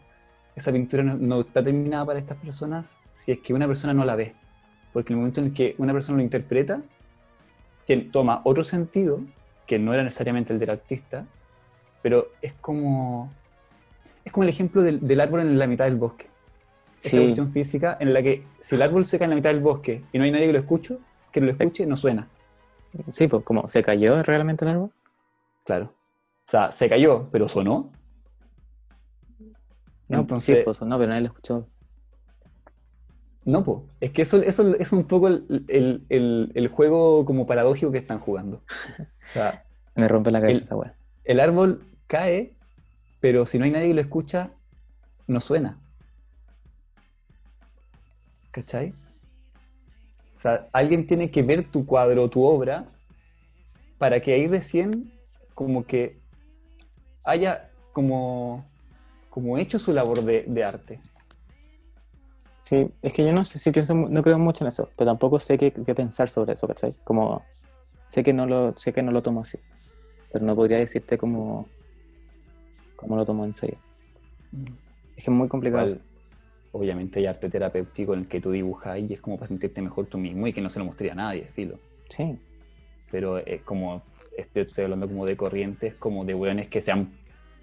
Esa 0.60 0.74
pintura 0.74 1.04
no, 1.04 1.16
no 1.16 1.40
está 1.42 1.64
terminada 1.64 2.06
para 2.06 2.20
estas 2.20 2.38
personas 2.38 2.98
si 3.16 3.32
es 3.32 3.40
que 3.40 3.54
una 3.54 3.66
persona 3.66 3.94
no 3.94 4.04
la 4.04 4.16
ve. 4.18 4.36
Porque 4.92 5.14
en 5.14 5.18
el 5.18 5.20
momento 5.22 5.40
en 5.40 5.48
el 5.48 5.54
que 5.54 5.76
una 5.78 5.94
persona 5.94 6.18
lo 6.18 6.24
interpreta, 6.24 6.82
tiene- 7.86 8.04
toma 8.12 8.42
otro 8.44 8.64
sentido 8.64 9.22
que 9.66 9.80
no 9.80 9.94
era 9.94 10.04
necesariamente 10.04 10.52
el 10.52 10.60
del 10.60 10.72
artista, 10.72 11.26
pero 12.02 12.28
es 12.42 12.54
como 12.62 13.32
es 14.26 14.34
como 14.34 14.44
el 14.44 14.50
ejemplo 14.50 14.84
del, 14.84 15.00
del 15.08 15.22
árbol 15.22 15.40
en 15.42 15.58
la 15.58 15.66
mitad 15.66 15.86
del 15.86 15.96
bosque. 15.96 16.28
Esta 16.98 17.10
Sí. 17.12 17.18
cuestión 17.18 17.52
física 17.54 17.98
en 18.00 18.14
la 18.14 18.22
que 18.22 18.44
si 18.60 18.76
el 18.76 18.82
árbol 18.82 19.06
se 19.06 19.18
cae 19.18 19.26
en 19.26 19.30
la 19.32 19.36
mitad 19.38 19.50
del 19.52 19.62
bosque 19.62 20.04
y 20.12 20.18
no 20.18 20.26
hay 20.26 20.32
nadie 20.32 20.48
que 20.48 20.54
lo 20.54 20.60
escuche, 20.60 20.98
que 21.32 21.40
lo 21.42 21.52
escuche, 21.52 21.86
no 21.86 21.96
suena. 21.96 22.28
Sí, 23.08 23.28
pues 23.28 23.44
como, 23.44 23.68
¿se 23.70 23.82
cayó 23.82 24.22
realmente 24.24 24.66
el 24.66 24.72
árbol? 24.72 24.92
Claro. 25.64 25.86
O 26.48 26.52
sea, 26.52 26.72
se 26.74 26.90
cayó, 26.90 27.30
pero 27.32 27.48
sonó. 27.48 27.92
No, 30.10 30.20
Entonces- 30.20 30.58
sí, 30.58 30.62
pues, 30.66 30.82
no, 30.82 30.98
pero 30.98 31.10
nadie 31.10 31.22
lo 31.22 31.28
escuchó. 31.28 31.68
No, 33.46 33.64
po. 33.64 33.86
Es 34.02 34.12
que 34.12 34.22
eso, 34.24 34.38
eso 34.42 34.76
es 34.76 34.92
un 34.92 35.06
poco 35.06 35.28
el, 35.28 35.66
el- 35.70 36.06
el- 36.10 36.52
el 36.56 36.68
juego 36.68 37.26
como 37.26 37.48
paradójico 37.48 37.92
que 37.92 37.98
están 38.00 38.20
jugando. 38.20 38.62
O 39.30 39.32
sea, 39.32 39.64
Me 39.96 40.08
rompe 40.08 40.32
la 40.32 40.42
cabeza 40.42 40.58
El- 40.60 40.64
esa 40.66 40.76
weá. 40.76 40.94
el 41.24 41.40
árbol 41.40 41.84
cae, 42.08 42.54
pero 43.20 43.46
si 43.46 43.60
no 43.60 43.66
hay 43.66 43.72
nadie 43.72 43.88
que 43.90 43.94
lo 43.94 44.02
escucha, 44.02 44.50
no 45.28 45.40
suena. 45.42 45.78
¿Cachai? 48.52 48.94
O 50.38 50.42
sea, 50.42 50.68
alguien 50.72 51.06
tiene 51.06 51.30
que 51.32 51.44
ver 51.44 51.70
tu 51.70 51.86
cuadro, 51.86 52.30
tu 52.30 52.44
obra, 52.44 52.86
para 53.98 54.22
que 54.22 54.34
ahí 54.34 54.48
recién 54.48 55.12
como 55.54 55.86
que 55.86 56.18
haya 57.24 57.70
como, 57.94 58.66
como 59.40 59.58
hecho 59.58 59.80
su 59.80 59.92
labor 59.92 60.24
de, 60.24 60.44
de 60.48 60.64
arte. 60.64 61.00
Sí, 62.62 62.88
es 63.02 63.14
que 63.14 63.26
yo 63.26 63.34
no 63.34 63.44
sé 63.46 63.58
si 63.58 63.72
pienso, 63.72 63.96
no 63.96 64.22
creo 64.22 64.38
mucho 64.38 64.64
en 64.64 64.68
eso, 64.68 64.90
pero 64.96 65.10
tampoco 65.12 65.40
sé 65.40 65.58
qué, 65.58 65.72
qué 65.72 65.96
pensar 65.96 66.30
sobre 66.30 66.54
eso, 66.54 66.68
¿cachai? 66.68 66.94
Como, 67.04 67.44
sé 68.10 68.24
que 68.24 68.34
no 68.34 68.46
lo, 68.46 68.78
sé 68.78 68.94
que 68.94 69.02
no 69.02 69.12
lo 69.12 69.24
tomo 69.24 69.42
así, 69.42 69.58
pero 70.32 70.46
no 70.46 70.56
podría 70.56 70.78
decirte 70.78 71.18
cómo, 71.18 71.68
cómo 72.96 73.16
lo 73.16 73.26
tomo 73.26 73.46
en 73.46 73.54
serio. 73.54 73.78
Es 75.16 75.24
que 75.24 75.32
es 75.32 75.36
muy 75.36 75.48
complicado 75.48 75.88
Igual, 75.88 76.02
obviamente 76.72 77.20
hay 77.20 77.26
arte 77.26 77.50
terapéutico 77.50 78.14
en 78.14 78.22
el 78.22 78.28
que 78.28 78.40
tú 78.40 78.52
dibujas 78.52 79.00
y 79.00 79.14
es 79.14 79.22
como 79.22 79.38
para 79.38 79.48
sentirte 79.48 79.82
mejor 79.82 80.06
tú 80.06 80.18
mismo 80.18 80.46
y 80.46 80.54
que 80.54 80.62
no 80.62 80.70
se 80.70 80.80
lo 80.80 80.86
mostraría 80.86 81.14
a 81.14 81.16
nadie, 81.16 81.46
filo. 81.54 81.80
Sí, 82.10 82.38
pero 83.10 83.40
es 83.40 83.62
como, 83.64 84.04
estoy, 84.38 84.64
estoy 84.64 84.84
hablando 84.84 85.08
como 85.08 85.26
de 85.26 85.36
corrientes, 85.36 85.96
como 85.96 86.26
de 86.26 86.36
weones 86.36 86.68
que 86.68 86.82
se 86.82 86.92
han 86.92 87.19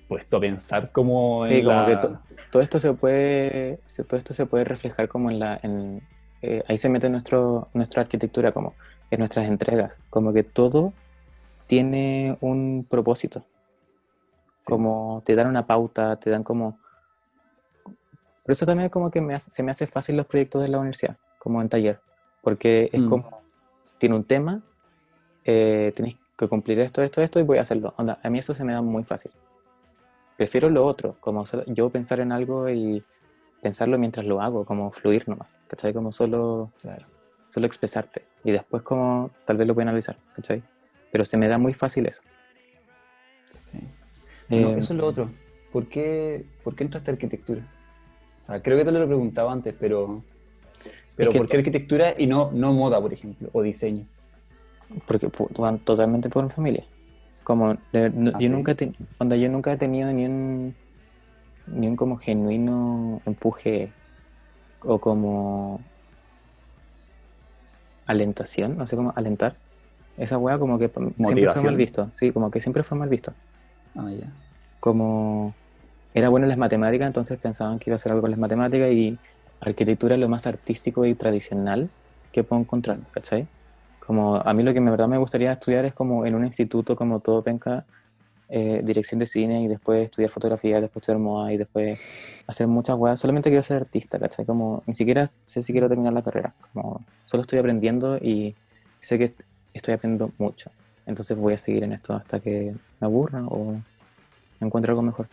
puesto 0.09 0.37
a 0.37 0.41
pensar 0.41 0.93
como 0.93 1.45
Sí, 1.47 1.55
en 1.59 1.65
como 1.65 1.81
la- 1.81 1.87
que 1.87 1.97
to- 1.97 2.19
todo 2.51 2.63
esto 2.63 2.79
se 2.81 2.93
puede, 2.95 3.81
se- 3.87 4.05
todo 4.05 4.17
esto 4.19 4.35
se 4.35 4.47
puede 4.47 4.65
reflejar 4.65 5.09
como 5.09 5.31
en 5.31 5.39
la, 5.39 5.59
en, 5.63 6.01
eh, 6.43 6.63
ahí 6.69 6.79
se 6.79 6.89
mete 6.89 7.09
nuestro, 7.09 7.69
nuestra 7.75 8.03
arquitectura, 8.03 8.53
como 8.53 8.77
en 9.11 9.19
nuestras 9.21 9.47
entregas, 9.47 10.01
como 10.11 10.33
que 10.33 10.43
todo 10.43 10.93
tiene 11.67 12.37
un 12.41 12.87
propósito, 12.89 13.45
como 14.65 15.23
te 15.25 15.35
dan 15.35 15.49
una 15.49 15.67
pauta, 15.67 16.17
te 16.17 16.31
dan 16.31 16.43
como... 16.43 16.79
Por 18.45 18.53
eso 18.53 18.65
también 18.65 18.89
como 18.91 19.11
que 19.11 19.21
me 19.21 19.35
hace- 19.35 19.51
se 19.51 19.63
me 19.63 19.73
hace 19.73 19.87
fácil 19.89 20.17
los 20.17 20.27
proyectos 20.27 20.63
de 20.63 20.69
la 20.69 20.79
universidad, 20.79 21.17
como 21.39 21.61
en 21.61 21.69
taller, 21.69 22.01
porque 22.43 22.91
es 22.93 23.01
Mm. 23.03 23.09
como, 23.09 23.43
tiene 23.99 24.15
un 24.15 24.25
tema, 24.25 24.63
eh, 25.45 25.93
tenéis 25.97 26.17
que 26.37 26.49
cumplir 26.49 26.79
esto, 26.81 27.03
esto, 27.03 27.21
esto 27.23 27.41
y 27.41 27.43
voy 27.43 27.59
a 27.59 27.63
hacerlo. 27.63 27.95
Onda, 27.97 28.21
a 28.23 28.31
mí 28.31 28.39
eso 28.39 28.55
se 28.55 28.63
me 28.65 28.73
da 28.73 28.83
muy 28.83 29.03
fácil. 29.05 29.33
Prefiero 30.37 30.69
lo 30.71 30.85
otro, 30.85 31.17
como 31.21 31.47
solo- 31.47 31.65
yo 31.67 31.89
pensar 31.91 32.21
en 32.21 32.31
algo 32.33 32.69
y 32.69 33.03
pensarlo 33.63 33.99
mientras 33.99 34.27
lo 34.27 34.41
hago, 34.41 34.65
como 34.65 34.91
fluir 34.93 35.27
nomás, 35.29 35.59
¿cachai? 35.67 35.93
Como 35.93 36.13
solo, 36.13 36.73
Claro. 36.81 37.07
solo 37.49 37.67
expresarte. 37.67 38.23
Y 38.45 38.53
después 38.53 38.83
como 38.83 39.31
tal 39.47 39.57
vez 39.57 39.67
lo 39.67 39.75
voy 39.75 39.83
a 39.83 39.87
analizar, 39.89 40.17
¿cachai? 40.35 40.63
Pero 41.11 41.25
se 41.25 41.37
me 41.37 41.49
da 41.49 41.59
muy 41.59 41.73
fácil 41.75 42.07
eso. 42.07 42.23
sí. 43.49 43.79
Eh, 44.51 44.61
No, 44.63 44.71
eso 44.77 44.93
es 44.93 44.99
lo 44.99 45.07
otro. 45.07 45.31
¿Por 45.73 45.89
qué, 45.89 46.45
¿Por 46.63 46.75
qué 46.77 46.85
entraste 46.85 47.11
a 47.11 47.15
arquitectura? 47.15 47.63
O 48.43 48.47
sea, 48.47 48.63
creo 48.63 48.77
que 48.79 48.85
te 48.85 48.93
lo 48.93 49.03
he 49.03 49.07
preguntado 49.07 49.51
antes, 49.51 49.75
pero, 49.79 50.23
pero 51.17 51.31
que- 51.33 51.39
¿por 51.39 51.49
qué 51.49 51.57
arquitectura 51.57 52.15
y 52.17 52.27
no, 52.27 52.51
no 52.53 52.73
moda, 52.73 53.01
por 53.01 53.13
ejemplo, 53.13 53.49
o 53.53 53.63
diseño? 53.63 54.07
Porque 55.07 55.29
van 55.59 55.81
totalmente 55.81 56.29
por 56.29 56.49
familia. 56.51 56.85
Como 57.47 57.75
de- 57.93 58.11
no- 58.11 58.33
¿Ah, 58.33 58.43
yo 58.43 58.49
sí? 58.49 58.51
nunca 58.51 58.73
he 58.73 58.75
ten- 58.77 58.97
onda, 59.19 59.37
yo 59.37 59.49
nunca 59.51 59.73
he 59.73 59.79
tenido 59.79 60.13
ni 60.13 60.27
un 60.27 60.81
ni 61.67 61.89
un 61.89 61.97
como 61.97 62.19
genuino 62.19 63.23
empuje 63.27 63.97
o 64.81 65.01
como 65.01 65.91
alentación, 68.07 68.77
no 68.77 68.87
sé 68.87 68.97
cómo 68.97 69.13
alentar. 69.17 69.61
Esa 70.17 70.39
wea 70.39 70.59
como 70.59 70.79
que 70.79 70.93
siempre 71.23 71.49
fue 71.49 71.63
mal 71.63 71.77
visto, 71.77 72.11
sí, 72.15 72.33
como 72.33 72.51
que 72.51 72.61
siempre 72.61 72.85
fue 72.85 72.99
mal 72.99 73.09
visto. 73.09 73.37
Ah, 73.95 74.11
ya. 74.13 74.37
Como 74.81 75.59
era 76.15 76.29
bueno 76.31 76.47
en 76.47 76.51
las 76.51 76.59
matemáticas, 76.59 77.07
entonces 77.09 77.39
pensaban 77.41 77.79
que 77.79 77.91
iba 77.91 77.97
a 77.97 77.99
hacer 77.99 78.13
algo 78.13 78.23
con 78.23 78.31
las 78.33 78.41
matemáticas 78.41 78.93
y 78.93 79.23
arquitectura 79.61 80.15
es 80.17 80.21
lo 80.21 80.29
más 80.29 80.47
artístico 80.47 81.07
y 81.07 81.15
tradicional 81.17 81.93
que 82.33 82.45
puedo 82.45 82.63
encontrar, 82.63 83.01
¿cachai? 83.13 83.51
Como 84.07 84.37
a 84.37 84.55
mí 84.55 84.63
lo 84.63 84.73
que 84.73 84.79
en 84.79 84.85
verdad 84.85 85.09
me 85.09 85.19
gustaría 85.19 85.53
estudiar 85.53 85.85
es 85.85 85.93
como 85.93 86.25
en 86.25 86.37
un 86.37 86.45
instituto 86.45 86.95
como 86.95 87.19
todo 87.19 87.43
penca, 87.43 87.85
eh, 88.49 88.81
dirección 88.85 89.19
de 89.19 89.27
cine 89.27 89.63
y 89.63 89.67
después 89.67 90.05
estudiar 90.05 90.31
fotografía, 90.31 90.81
después 90.81 91.03
estudiar 91.03 91.19
moda 91.19 91.53
y 91.53 91.57
después 91.57 91.99
hacer 92.47 92.69
muchas 92.69 92.97
weas. 92.97 93.19
Solamente 93.19 93.51
quiero 93.51 93.65
ser 93.65 93.79
artista, 93.79 94.21
¿cachai? 94.21 94.47
Como 94.47 94.85
ni 94.87 94.95
siquiera 94.95 95.27
sé 95.27 95.61
si 95.61 95.73
quiero 95.73 95.89
terminar 95.89 96.13
la 96.13 96.23
carrera. 96.23 96.55
Como 96.73 97.05
solo 97.25 97.41
estoy 97.41 97.59
aprendiendo 97.59 98.17
y 98.19 98.55
sé 99.01 99.19
que 99.19 99.35
estoy 99.75 99.95
aprendiendo 99.95 100.33
mucho. 100.39 100.71
Entonces 101.05 101.37
voy 101.37 101.55
a 101.55 101.59
seguir 101.59 101.83
en 101.83 101.93
esto 101.93 102.15
hasta 102.15 102.39
que 102.39 102.75
me 103.01 103.07
aburra 103.07 103.45
o 103.49 103.75
encuentre 104.61 104.93
algo 104.93 105.03
mejor. 105.03 105.27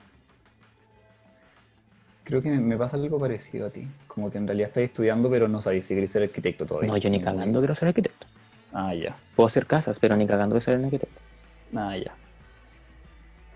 Creo 2.24 2.42
que 2.42 2.50
me, 2.50 2.76
pasa 2.78 2.98
algo 2.98 3.20
parecido 3.20 3.68
a 3.68 3.70
ti. 3.70 3.86
Como 4.08 4.32
que 4.32 4.40
en 4.40 4.48
realidad 4.48 4.70
estás 4.70 4.84
estudiando, 4.84 5.30
pero 5.30 5.48
no 5.48 5.62
sabes 5.62 5.86
si 5.86 5.94
querés 5.94 6.10
ser 6.10 6.24
arquitecto 6.24 6.66
todavía. 6.66 6.90
No, 6.90 6.98
yo 6.98 7.12
ni 7.12 7.20
cagando 7.20 7.60
quiero 7.60 7.76
ser 7.76 7.90
arquitecto. 7.90 8.26
Ah, 8.74 8.94
ya. 8.94 9.16
Puedo 9.36 9.48
hacer 9.48 9.66
casas, 9.66 10.00
pero 10.00 10.16
ni 10.16 10.26
cagando 10.28 10.58
a 10.58 10.62
ser 10.62 10.78
un 10.78 10.86
arquitecto. 10.86 11.20
Ah, 11.76 11.96
ya. 11.98 12.14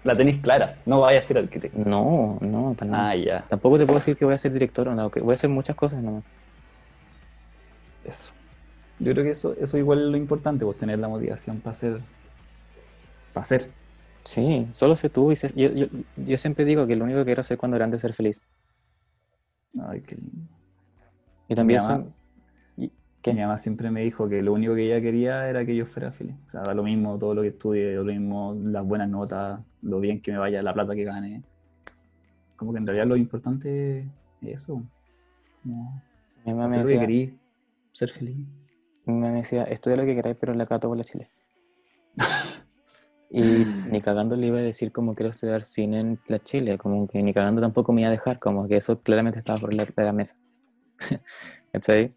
La 0.03 0.15
tenéis 0.15 0.37
clara. 0.41 0.77
No 0.85 1.01
vayas 1.01 1.25
a 1.25 1.27
ser 1.27 1.37
arquitecto. 1.39 1.77
No, 1.77 2.37
no, 2.41 2.73
para 2.77 2.91
nada. 2.91 3.09
Ah, 3.09 3.15
ya. 3.15 3.45
Tampoco 3.49 3.77
te 3.77 3.85
puedo 3.85 3.99
decir 3.99 4.15
que 4.15 4.25
voy 4.25 4.33
a 4.33 4.37
ser 4.37 4.53
director 4.53 4.87
o 4.87 4.95
no, 4.95 5.09
que 5.09 5.19
voy 5.19 5.33
a 5.33 5.35
hacer 5.35 5.49
muchas 5.49 5.75
cosas 5.75 6.01
nomás. 6.01 6.23
Eso. 8.05 8.31
Yo 8.99 9.11
creo 9.13 9.23
que 9.25 9.31
eso, 9.31 9.55
eso 9.59 9.77
igual 9.77 9.99
es 9.99 10.05
lo 10.05 10.17
importante, 10.17 10.65
pues 10.65 10.77
tener 10.77 10.99
la 10.99 11.07
motivación 11.07 11.59
para 11.59 11.71
hacer. 11.71 11.99
Para 13.33 13.43
hacer. 13.43 13.69
Sí, 14.23 14.67
solo 14.71 14.95
sé 14.95 15.09
tú 15.09 15.31
y 15.31 15.35
sé- 15.35 15.53
yo, 15.55 15.69
yo, 15.71 15.87
yo 16.17 16.37
siempre 16.37 16.65
digo 16.65 16.85
que 16.87 16.95
lo 16.95 17.05
único 17.05 17.19
que 17.19 17.25
quiero 17.25 17.41
hacer 17.41 17.57
cuando 17.57 17.77
grande 17.77 17.95
es 17.95 18.01
ser 18.01 18.13
feliz. 18.13 18.41
Ay, 19.87 20.01
qué 20.01 20.15
lindo. 20.15 20.31
Y 21.47 21.55
también 21.55 21.79
son... 21.79 22.13
¿Qué? 23.21 23.33
Mi 23.33 23.41
mamá 23.41 23.57
siempre 23.57 23.91
me 23.91 24.01
dijo 24.01 24.29
que 24.29 24.41
lo 24.41 24.53
único 24.53 24.75
que 24.75 24.85
ella 24.85 25.01
quería 25.01 25.49
era 25.49 25.65
que 25.65 25.75
yo 25.75 25.85
fuera 25.85 26.11
feliz. 26.11 26.35
O 26.47 26.49
sea, 26.49 26.61
da 26.61 26.73
lo 26.73 26.83
mismo 26.83 27.17
todo 27.17 27.33
lo 27.33 27.41
que 27.41 27.49
estudie, 27.49 27.95
lo 27.95 28.05
mismo 28.05 28.55
las 28.63 28.85
buenas 28.85 29.09
notas, 29.09 29.59
lo 29.81 29.99
bien 29.99 30.21
que 30.21 30.31
me 30.31 30.37
vaya, 30.37 30.61
la 30.61 30.73
plata 30.73 30.95
que 30.95 31.03
gane. 31.03 31.43
Como 32.55 32.71
que 32.71 32.79
en 32.79 32.87
realidad 32.87 33.07
lo 33.07 33.17
importante 33.17 33.99
es 34.41 34.55
eso. 34.55 34.83
Como 35.63 36.01
Mi 36.45 36.53
mamá 36.53 36.67
me 36.67 36.77
lo 36.77 36.83
que 36.83 36.89
decía, 36.89 37.01
querí, 37.01 37.39
ser 37.91 38.09
feliz. 38.09 38.37
mi 39.05 39.13
mamá 39.13 39.31
me 39.31 39.37
decía, 39.37 39.63
estudia 39.63 39.97
lo 39.97 40.05
que 40.05 40.15
queráis, 40.15 40.37
pero 40.39 40.53
la 40.53 40.65
cato 40.65 40.87
por 40.87 40.97
la 40.97 41.03
Chile. 41.03 41.29
Y 43.29 43.65
ni 43.65 44.01
cagando 44.01 44.37
le 44.37 44.47
iba 44.47 44.57
a 44.57 44.61
decir 44.61 44.91
como 44.91 45.13
quiero 45.13 45.31
estudiar 45.31 45.65
cine 45.65 45.99
en 45.99 46.19
la 46.27 46.39
Chile, 46.39 46.77
como 46.77 47.07
que 47.07 47.21
ni 47.21 47.33
cagando 47.33 47.61
tampoco 47.61 47.91
me 47.91 48.01
iba 48.01 48.07
a 48.07 48.11
dejar, 48.11 48.39
como 48.39 48.67
que 48.67 48.77
eso 48.77 49.01
claramente 49.01 49.39
estaba 49.39 49.59
por 49.59 49.73
la, 49.73 49.85
de 49.85 50.03
la 50.03 50.13
mesa. 50.13 50.37
¿Cachai? 51.73 52.13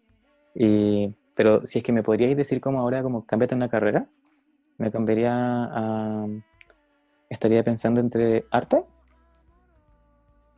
Y, 0.53 1.15
pero 1.35 1.65
si 1.65 1.79
es 1.79 1.83
que 1.83 1.91
me 1.91 2.03
podríais 2.03 2.35
decir 2.37 2.61
como 2.61 2.79
ahora, 2.79 3.01
como 3.03 3.25
cámbiate 3.25 3.55
una 3.55 3.69
carrera, 3.69 4.07
me 4.77 4.91
cambiaría 4.91 5.33
a... 5.33 6.27
Estaría 7.29 7.63
pensando 7.63 8.01
entre 8.01 8.45
arte 8.51 8.83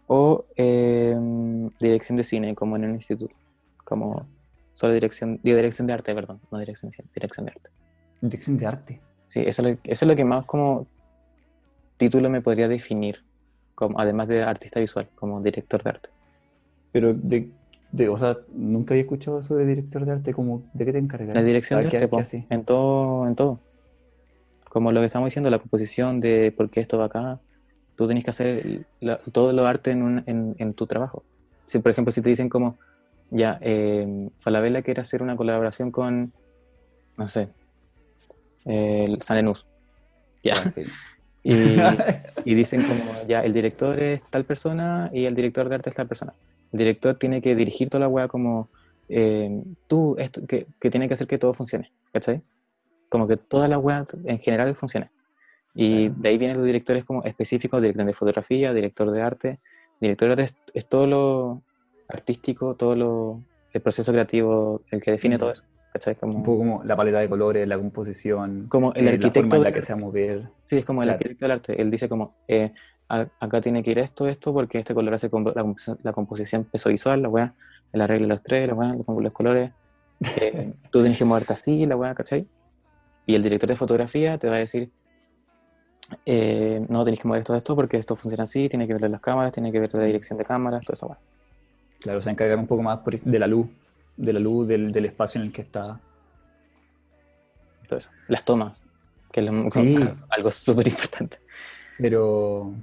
o 0.07 0.45
em, 0.55 1.69
dirección 1.79 2.15
de 2.17 2.23
cine, 2.23 2.55
como 2.55 2.75
en 2.75 2.85
un 2.85 2.91
instituto, 2.91 3.35
como 3.83 4.27
solo 4.73 4.93
dirección, 4.93 5.39
dirección 5.43 5.87
de 5.87 5.93
arte, 5.93 6.15
perdón, 6.15 6.41
no 6.51 6.57
dirección 6.57 6.89
de 6.89 6.97
cine, 6.97 7.09
dirección 7.13 7.45
de 7.45 7.51
arte. 7.51 7.69
Dirección 8.21 8.57
de 8.57 8.65
arte. 8.65 9.01
Sí, 9.29 9.39
eso 9.39 9.61
es, 9.61 9.67
lo, 9.67 9.79
eso 9.83 10.05
es 10.05 10.07
lo 10.07 10.15
que 10.15 10.25
más 10.25 10.45
como 10.45 10.87
título 11.97 12.29
me 12.29 12.41
podría 12.41 12.67
definir, 12.67 13.23
como, 13.75 13.99
además 13.99 14.27
de 14.27 14.43
artista 14.43 14.79
visual, 14.79 15.09
como 15.15 15.41
director 15.41 15.83
de 15.83 15.89
arte. 15.89 16.09
Pero 16.91 17.13
de, 17.13 17.49
de, 17.93 18.09
o 18.09 18.17
sea, 18.17 18.39
nunca 18.51 18.95
había 18.95 19.03
escuchado 19.03 19.39
eso 19.39 19.55
de 19.55 19.67
director 19.67 20.03
de 20.03 20.11
arte, 20.13 20.33
como, 20.33 20.63
¿de 20.73 20.83
qué 20.83 20.91
te 20.91 20.97
encargas? 20.97 21.35
La 21.35 21.43
dirección 21.43 21.79
de 21.79 21.95
arte, 21.95 22.45
en 22.49 22.65
todo, 22.65 23.27
en 23.27 23.35
todo. 23.35 23.59
Como 24.67 24.91
lo 24.91 24.99
que 24.99 25.05
estamos 25.05 25.27
diciendo, 25.27 25.51
la 25.51 25.59
composición 25.59 26.19
de 26.19 26.51
por 26.51 26.71
qué 26.71 26.79
esto 26.79 26.97
va 26.97 27.05
acá. 27.05 27.39
Tú 27.95 28.07
tenés 28.07 28.23
que 28.23 28.31
hacer 28.31 28.87
todo 29.31 29.53
lo 29.53 29.67
arte 29.67 29.91
en, 29.91 30.23
en, 30.25 30.55
en, 30.57 30.73
tu 30.73 30.87
trabajo. 30.87 31.23
Si, 31.65 31.77
por 31.77 31.91
ejemplo, 31.91 32.11
si 32.11 32.23
te 32.23 32.29
dicen 32.29 32.49
como, 32.49 32.79
ya, 33.29 33.59
eh, 33.61 34.27
Falabella 34.39 34.81
quiere 34.81 35.01
hacer 35.01 35.21
una 35.21 35.37
colaboración 35.37 35.91
con, 35.91 36.33
no 37.15 37.27
sé, 37.27 37.49
Sanenus. 39.21 39.67
Ya. 40.41 40.55
Y, 42.45 42.55
dicen 42.55 42.83
como, 42.83 43.25
ya, 43.27 43.41
el 43.41 43.53
director 43.53 43.99
es 43.99 44.23
tal 44.23 44.43
persona 44.43 45.09
y 45.13 45.25
el 45.25 45.35
director 45.35 45.69
de 45.69 45.75
arte 45.75 45.89
es 45.89 45.95
tal 45.95 46.07
persona. 46.07 46.33
El 46.71 46.79
director 46.79 47.17
tiene 47.17 47.41
que 47.41 47.55
dirigir 47.55 47.89
toda 47.89 48.01
la 48.01 48.07
weá 48.09 48.27
como, 48.27 48.69
eh, 49.07 49.63
tú, 49.87 50.15
esto, 50.17 50.45
que, 50.45 50.67
que, 50.79 50.89
tiene 50.89 51.07
que 51.07 51.13
hacer 51.13 51.27
que 51.27 51.37
todo 51.37 51.53
funcione, 51.53 51.91
¿cachai? 52.11 52.41
Como 53.07 53.27
que 53.27 53.37
toda 53.37 53.67
la 53.67 53.77
weá 53.77 54.05
en 54.25 54.39
general 54.39 54.75
funcione. 54.75 55.09
Y 55.75 56.09
de 56.09 56.29
ahí 56.29 56.37
vienen 56.37 56.57
los 56.57 56.65
directores 56.65 57.03
como 57.03 57.23
específicos, 57.23 57.81
director 57.81 58.05
de 58.05 58.13
fotografía, 58.13 58.73
director 58.73 59.11
de 59.11 59.21
arte. 59.21 59.59
Director 59.99 60.35
de 60.35 60.43
arte 60.43 60.55
es, 60.73 60.85
todo 60.87 61.07
lo 61.07 61.63
artístico, 62.07 62.75
todo 62.75 62.95
lo, 62.95 63.43
el 63.71 63.81
proceso 63.81 64.11
creativo, 64.11 64.81
el 64.91 65.01
que 65.01 65.11
define 65.11 65.37
todo 65.37 65.51
eso. 65.51 65.63
Como, 66.19 66.37
un 66.37 66.43
poco 66.43 66.57
como 66.57 66.83
la 66.83 66.95
paleta 66.95 67.19
de 67.19 67.29
colores, 67.29 67.67
la 67.67 67.77
composición, 67.77 68.67
como 68.67 68.93
el 68.93 69.07
arquitecto 69.07 69.41
la 69.41 69.41
forma 69.41 69.55
en 69.57 69.63
la 69.63 69.71
que 69.71 69.81
se 69.83 69.93
va 69.93 69.99
a 69.99 70.01
mover. 70.01 70.43
Sí, 70.65 70.77
es 70.77 70.85
como 70.85 71.03
el 71.03 71.09
arquitecto 71.09 71.45
del 71.45 71.51
arte. 71.51 71.79
Él 71.79 71.91
dice 71.91 72.09
como, 72.09 72.33
eh, 72.47 72.73
acá 73.07 73.61
tiene 73.61 73.83
que 73.83 73.91
ir 73.91 73.99
esto, 73.99 74.27
esto, 74.27 74.53
porque 74.53 74.79
este 74.79 74.93
color 74.93 75.13
hace 75.13 75.29
la, 75.31 75.75
la 76.01 76.13
composición 76.13 76.63
peso 76.63 76.89
visual, 76.89 77.21
la 77.21 77.29
weá, 77.29 77.53
el 77.91 78.01
arreglo 78.01 78.27
de 78.27 78.33
los 78.33 78.43
tres, 78.43 78.67
la 78.67 78.73
weá, 78.73 78.95
los 78.95 79.33
colores. 79.33 79.71
Eh, 80.37 80.73
tú 80.91 81.01
tienes 81.01 81.17
que 81.17 81.25
moverte 81.25 81.53
así, 81.53 81.85
la 81.85 81.95
weá, 81.95 82.15
¿cachai? 82.15 82.47
Y 83.25 83.35
el 83.35 83.43
director 83.43 83.69
de 83.69 83.75
fotografía 83.75 84.37
te 84.37 84.49
va 84.49 84.55
a 84.55 84.59
decir, 84.59 84.89
eh, 86.25 86.83
no, 86.89 87.03
tenéis 87.03 87.21
que 87.21 87.27
mover 87.27 87.43
todo 87.43 87.55
esto 87.55 87.75
porque 87.75 87.97
esto 87.97 88.15
funciona 88.15 88.43
así, 88.43 88.67
tiene 88.67 88.87
que 88.87 88.93
ver 88.93 89.09
las 89.09 89.21
cámaras, 89.21 89.51
tiene 89.51 89.71
que 89.71 89.79
ver 89.79 89.93
la 89.93 90.05
dirección 90.05 90.37
de 90.37 90.45
cámaras, 90.45 90.81
todo 90.85 90.93
eso, 90.93 91.07
weá. 91.07 91.19
Claro, 91.99 92.21
se 92.21 92.31
encargar 92.31 92.57
un 92.57 92.67
poco 92.67 92.81
más 92.81 92.99
de 93.05 93.39
la 93.39 93.47
luz, 93.47 93.67
de 94.17 94.33
la 94.33 94.39
luz 94.39 94.67
del, 94.67 94.91
del 94.91 95.05
espacio 95.05 95.39
en 95.41 95.47
el 95.47 95.53
que 95.53 95.61
está. 95.61 95.99
Entonces, 97.83 98.09
las 98.27 98.45
tomas, 98.45 98.83
que 99.31 99.41
es 99.41 100.25
algo 100.29 100.51
súper 100.51 100.87
importante. 100.87 101.37
Pero, 101.97 102.73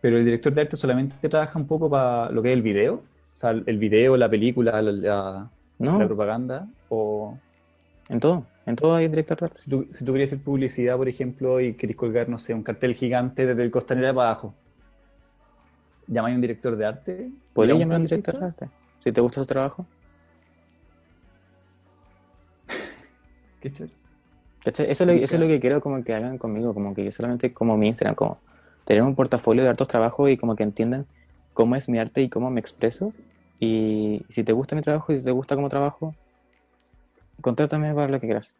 pero 0.00 0.18
el 0.18 0.24
director 0.24 0.52
de 0.52 0.60
arte 0.60 0.76
solamente 0.76 1.28
trabaja 1.28 1.58
un 1.58 1.66
poco 1.66 1.88
para 1.88 2.30
lo 2.30 2.42
que 2.42 2.50
es 2.50 2.56
el 2.56 2.62
video, 2.62 3.02
o 3.36 3.40
sea, 3.40 3.50
el 3.50 3.78
video, 3.78 4.16
la 4.16 4.28
película, 4.28 4.82
la, 4.82 5.48
la, 5.78 6.06
propaganda, 6.06 6.68
o... 6.88 7.38
En 8.08 8.20
todo, 8.20 8.44
en 8.66 8.76
todo 8.76 8.94
hay 8.94 9.08
director 9.08 9.38
de 9.38 9.46
arte. 9.46 9.60
Si 9.62 9.70
tú, 9.70 9.86
si 9.90 10.04
tú 10.04 10.12
querías 10.12 10.30
hacer 10.30 10.44
publicidad, 10.44 10.96
por 10.96 11.08
ejemplo, 11.08 11.60
y 11.60 11.74
querés 11.74 11.96
colgar, 11.96 12.28
no 12.28 12.38
sé, 12.38 12.52
un 12.52 12.62
cartel 12.62 12.94
gigante 12.94 13.46
desde 13.46 13.62
el 13.62 13.70
costanera 13.70 14.12
para 14.12 14.30
abajo, 14.30 14.54
¿llamáis 16.06 16.34
a 16.34 16.36
un 16.36 16.42
director 16.42 16.76
de 16.76 16.84
arte? 16.84 17.30
¿Podrías 17.52 17.78
llamar 17.78 17.96
a 17.96 18.00
un 18.00 18.04
director 18.04 18.38
de 18.38 18.46
arte? 18.46 18.68
Si 18.98 19.12
te 19.12 19.20
gusta 19.20 19.40
su 19.40 19.46
trabajo. 19.46 19.86
Qué 23.62 23.72
chévere. 23.72 23.94
Eso, 24.64 24.82
es 24.82 25.00
lo, 25.00 25.12
eso 25.12 25.36
es 25.36 25.40
lo 25.40 25.46
que 25.46 25.60
quiero 25.60 25.80
como 25.80 26.02
que 26.02 26.14
hagan 26.14 26.36
conmigo, 26.36 26.74
como 26.74 26.94
que 26.94 27.04
yo 27.04 27.12
solamente 27.12 27.52
como 27.52 27.76
mi 27.76 27.88
Instagram, 27.88 28.14
como 28.14 28.38
tener 28.84 29.02
un 29.02 29.14
portafolio 29.14 29.62
de 29.62 29.70
hartos 29.70 29.88
trabajos 29.88 30.30
y 30.30 30.36
como 30.36 30.56
que 30.56 30.64
entiendan 30.64 31.06
cómo 31.54 31.76
es 31.76 31.88
mi 31.88 31.98
arte 31.98 32.22
y 32.22 32.28
cómo 32.28 32.50
me 32.50 32.60
expreso. 32.60 33.12
Y 33.60 34.24
si 34.28 34.42
te 34.42 34.52
gusta 34.52 34.74
mi 34.74 34.82
trabajo 34.82 35.12
y 35.12 35.18
si 35.18 35.24
te 35.24 35.30
gusta 35.30 35.54
cómo 35.54 35.68
trabajo, 35.68 36.14
contrátame 37.40 37.94
para 37.94 38.08
lo 38.08 38.20
que 38.20 38.26
quieras. 38.26 38.54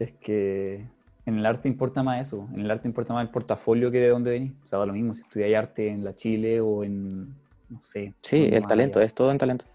Es 0.00 0.12
que 0.14 0.84
en 1.24 1.38
el 1.38 1.46
arte 1.46 1.68
importa 1.68 2.02
más 2.02 2.22
eso, 2.22 2.48
en 2.52 2.60
el 2.60 2.70
arte 2.70 2.88
importa 2.88 3.14
más 3.14 3.24
el 3.24 3.30
portafolio 3.30 3.90
que 3.92 3.98
de 3.98 4.08
dónde 4.08 4.30
venís. 4.30 4.52
O 4.64 4.66
sea, 4.66 4.80
da 4.80 4.86
lo 4.86 4.92
mismo 4.92 5.14
si 5.14 5.22
estudias 5.22 5.56
arte 5.56 5.88
en 5.88 6.02
la 6.02 6.16
Chile 6.16 6.60
o 6.60 6.82
en, 6.82 7.28
no 7.68 7.82
sé. 7.82 8.14
Sí, 8.22 8.48
el 8.52 8.66
talento, 8.66 9.00
es 9.00 9.14
todo 9.14 9.30
en 9.30 9.38
talento. 9.38 9.66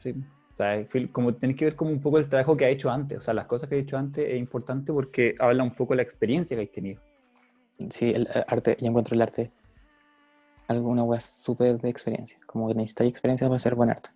Sí. 0.00 0.14
Sea, 0.60 0.86
como 1.10 1.34
tenés 1.34 1.56
que 1.56 1.64
ver 1.64 1.74
como 1.74 1.90
un 1.90 2.02
poco 2.02 2.18
el 2.18 2.28
trabajo 2.28 2.54
que 2.54 2.66
ha 2.66 2.68
hecho 2.68 2.90
antes, 2.90 3.16
o 3.16 3.22
sea, 3.22 3.32
las 3.32 3.46
cosas 3.46 3.66
que 3.66 3.76
ha 3.76 3.78
hecho 3.78 3.96
antes 3.96 4.28
es 4.28 4.38
importante 4.38 4.92
porque 4.92 5.34
habla 5.38 5.62
un 5.62 5.70
poco 5.70 5.94
de 5.94 5.96
la 5.96 6.02
experiencia 6.02 6.54
que 6.54 6.60
hay 6.60 6.66
tenido. 6.66 7.00
Sí, 7.88 8.10
el 8.10 8.28
arte, 8.46 8.76
yo 8.78 8.88
encuentro 8.88 9.14
el 9.14 9.22
arte 9.22 9.50
alguna 10.68 11.02
wea 11.02 11.18
súper 11.18 11.80
de 11.80 11.88
experiencia, 11.88 12.38
como 12.44 12.68
que 12.68 12.74
necesitáis 12.74 13.10
experiencia 13.10 13.46
para 13.48 13.56
hacer 13.56 13.74
buen 13.74 13.88
arte. 13.88 14.10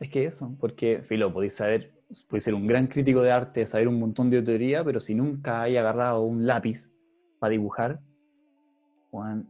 Es 0.00 0.08
que 0.08 0.24
eso, 0.24 0.52
porque, 0.58 1.02
Filo, 1.02 1.32
podéis 1.32 1.54
saber, 1.54 1.92
podéis 2.28 2.42
ser 2.42 2.54
un 2.54 2.66
gran 2.66 2.88
crítico 2.88 3.22
de 3.22 3.30
arte, 3.30 3.68
saber 3.68 3.86
un 3.86 4.00
montón 4.00 4.30
de 4.30 4.42
teoría, 4.42 4.82
pero 4.82 4.98
si 4.98 5.14
nunca 5.14 5.62
hay 5.62 5.76
agarrado 5.76 6.22
un 6.22 6.44
lápiz 6.44 6.92
para 7.38 7.52
dibujar, 7.52 8.00
Juan, 9.12 9.48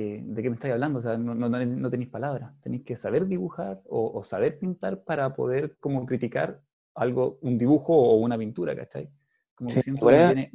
¿de 0.00 0.42
qué 0.42 0.48
me 0.48 0.54
estáis 0.54 0.72
hablando? 0.72 0.98
O 0.98 1.02
sea, 1.02 1.18
no, 1.18 1.34
no, 1.34 1.90
tenéis 1.90 2.08
palabras. 2.08 2.52
Tenéis 2.62 2.84
que 2.84 2.96
saber 2.96 3.26
dibujar 3.26 3.82
o, 3.88 4.22
saber 4.24 4.58
pintar 4.58 5.02
para 5.04 5.34
poder 5.34 5.76
como 5.80 6.06
criticar 6.06 6.60
algo, 6.94 7.38
un 7.42 7.58
dibujo 7.58 7.94
o 7.94 8.16
una 8.16 8.38
pintura, 8.38 8.74
¿cachai? 8.74 9.10
Como 9.54 9.70
sí, 9.70 9.80
igual, 9.86 10.50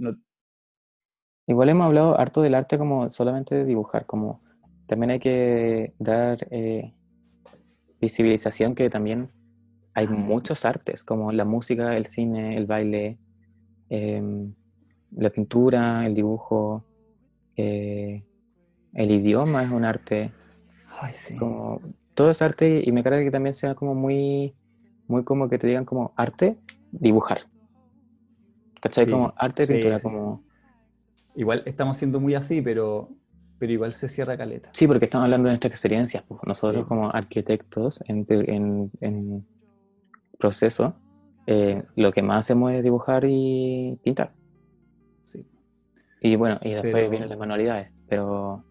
igual, 1.45 1.69
hemos 1.69 1.85
hablado 1.85 2.19
harto 2.19 2.41
del 2.41 2.55
arte 2.55 2.77
como 2.77 3.09
solamente 3.11 3.55
de 3.55 3.65
dibujar, 3.65 4.05
como 4.05 4.41
también 4.87 5.11
hay 5.11 5.19
que 5.19 5.93
dar 5.99 6.47
eh, 6.49 6.93
visibilización 8.01 8.73
que 8.73 8.89
también 8.89 9.29
hay 9.93 10.07
muchos 10.07 10.65
artes, 10.65 11.03
como 11.03 11.31
la 11.31 11.45
música, 11.45 11.97
el 11.97 12.05
cine, 12.05 12.55
el 12.55 12.65
baile, 12.67 13.17
em, 13.89 14.53
la 15.11 15.29
pintura, 15.29 16.05
el 16.05 16.13
dibujo, 16.13 16.85
eh, 17.55 18.26
el 18.93 19.11
idioma 19.11 19.63
es 19.63 19.71
un 19.71 19.85
arte. 19.85 20.31
Ay, 20.99 21.13
sí. 21.13 21.35
Como, 21.35 21.81
todo 22.17 22.31
es 22.31 22.41
arte 22.41 22.81
y 22.83 22.91
me 22.91 23.03
parece 23.03 23.25
que 23.25 23.31
también 23.31 23.53
sea 23.53 23.75
como 23.75 23.93
muy, 23.93 24.55
muy 25.07 25.23
como 25.23 25.47
que 25.47 25.59
te 25.59 25.67
digan 25.67 25.85
como 25.85 26.13
arte, 26.15 26.57
dibujar. 26.91 27.41
¿Cachai? 28.81 29.09
como 29.09 29.33
arte, 29.37 29.67
pintura, 29.67 29.99
como... 29.99 30.43
Igual 31.35 31.61
estamos 31.65 31.97
siendo 31.97 32.19
muy 32.19 32.33
así, 32.33 32.61
pero, 32.61 33.09
pero 33.59 33.71
igual 33.71 33.93
se 33.93 34.09
cierra 34.09 34.35
caleta. 34.35 34.69
Sí, 34.73 34.87
porque 34.87 35.05
estamos 35.05 35.25
hablando 35.25 35.47
de 35.47 35.53
nuestra 35.53 35.69
experiencia. 35.69 36.23
Pues. 36.27 36.41
Nosotros 36.45 36.87
como 36.87 37.11
arquitectos 37.11 38.03
en, 38.07 38.25
en, 38.99 39.45
proceso, 40.39 40.95
eh, 41.45 41.83
lo 41.95 42.11
que 42.11 42.23
más 42.23 42.39
hacemos 42.39 42.71
es 42.71 42.83
dibujar 42.83 43.25
y 43.27 43.99
pintar. 44.03 44.33
Sí. 45.25 45.45
Y 46.21 46.35
bueno, 46.35 46.59
y 46.63 46.71
después 46.71 47.09
vienen 47.11 47.29
las 47.29 47.37
manualidades, 47.37 47.91
pero 48.09 48.63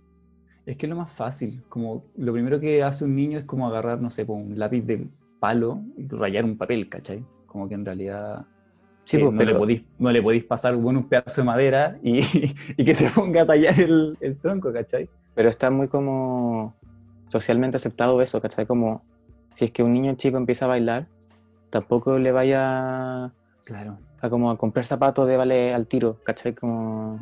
es 0.67 0.77
que 0.77 0.87
es 0.87 0.91
lo 0.91 0.97
más 0.97 1.13
fácil. 1.13 1.63
Como 1.69 2.05
lo 2.17 2.33
primero 2.33 2.59
que 2.61 2.83
hace 2.83 3.05
un 3.05 3.15
niño 3.15 3.39
es 3.39 3.45
como 3.45 3.67
agarrar, 3.69 4.01
no 4.01 4.11
sé, 4.11 4.25
un 4.25 4.59
lápiz 4.59 4.83
de 4.83 5.07
palo 5.39 5.81
y 5.97 6.07
rayar 6.09 6.45
un 6.45 6.59
papel, 6.59 6.89
¿cachai? 6.89 7.25
Como 7.47 7.69
que 7.69 7.75
en 7.75 7.85
realidad 7.85 8.45
sí, 9.05 9.17
eh, 9.17 9.21
pues, 9.21 9.33
no, 9.33 9.43
le 9.45 9.55
podéis, 9.55 9.83
no 9.99 10.11
le 10.11 10.23
podéis 10.23 10.45
pasar 10.45 10.75
bueno, 10.77 11.01
un 11.01 11.09
pedazo 11.09 11.41
de 11.41 11.45
madera 11.45 11.97
y, 12.03 12.19
y, 12.77 12.85
que 12.85 12.95
se 12.95 13.09
ponga 13.11 13.43
a 13.43 13.47
tallar 13.47 13.79
el, 13.81 14.19
el, 14.21 14.37
tronco, 14.39 14.73
¿cachai? 14.73 15.09
Pero 15.35 15.49
está 15.49 15.71
muy 15.71 15.87
como 15.87 16.75
socialmente 17.29 17.77
aceptado 17.77 18.21
eso, 18.21 18.41
¿cachai? 18.41 18.67
Como 18.67 19.05
si 19.53 19.67
es 19.67 19.71
que 19.71 19.85
un 19.85 19.93
niño 19.93 20.15
chico 20.17 20.37
empieza 20.37 20.65
a 20.65 20.69
bailar, 20.69 21.07
tampoco 21.71 22.19
le 22.19 22.33
vaya 22.33 23.33
claro. 23.65 23.99
a 24.21 24.29
como 24.29 24.51
a 24.51 24.59
comprar 24.59 24.85
zapatos 24.85 25.29
de 25.29 25.37
vale 25.37 25.73
al 25.73 25.87
tiro, 25.87 26.19
¿cachai? 26.25 26.55
Como 26.55 27.21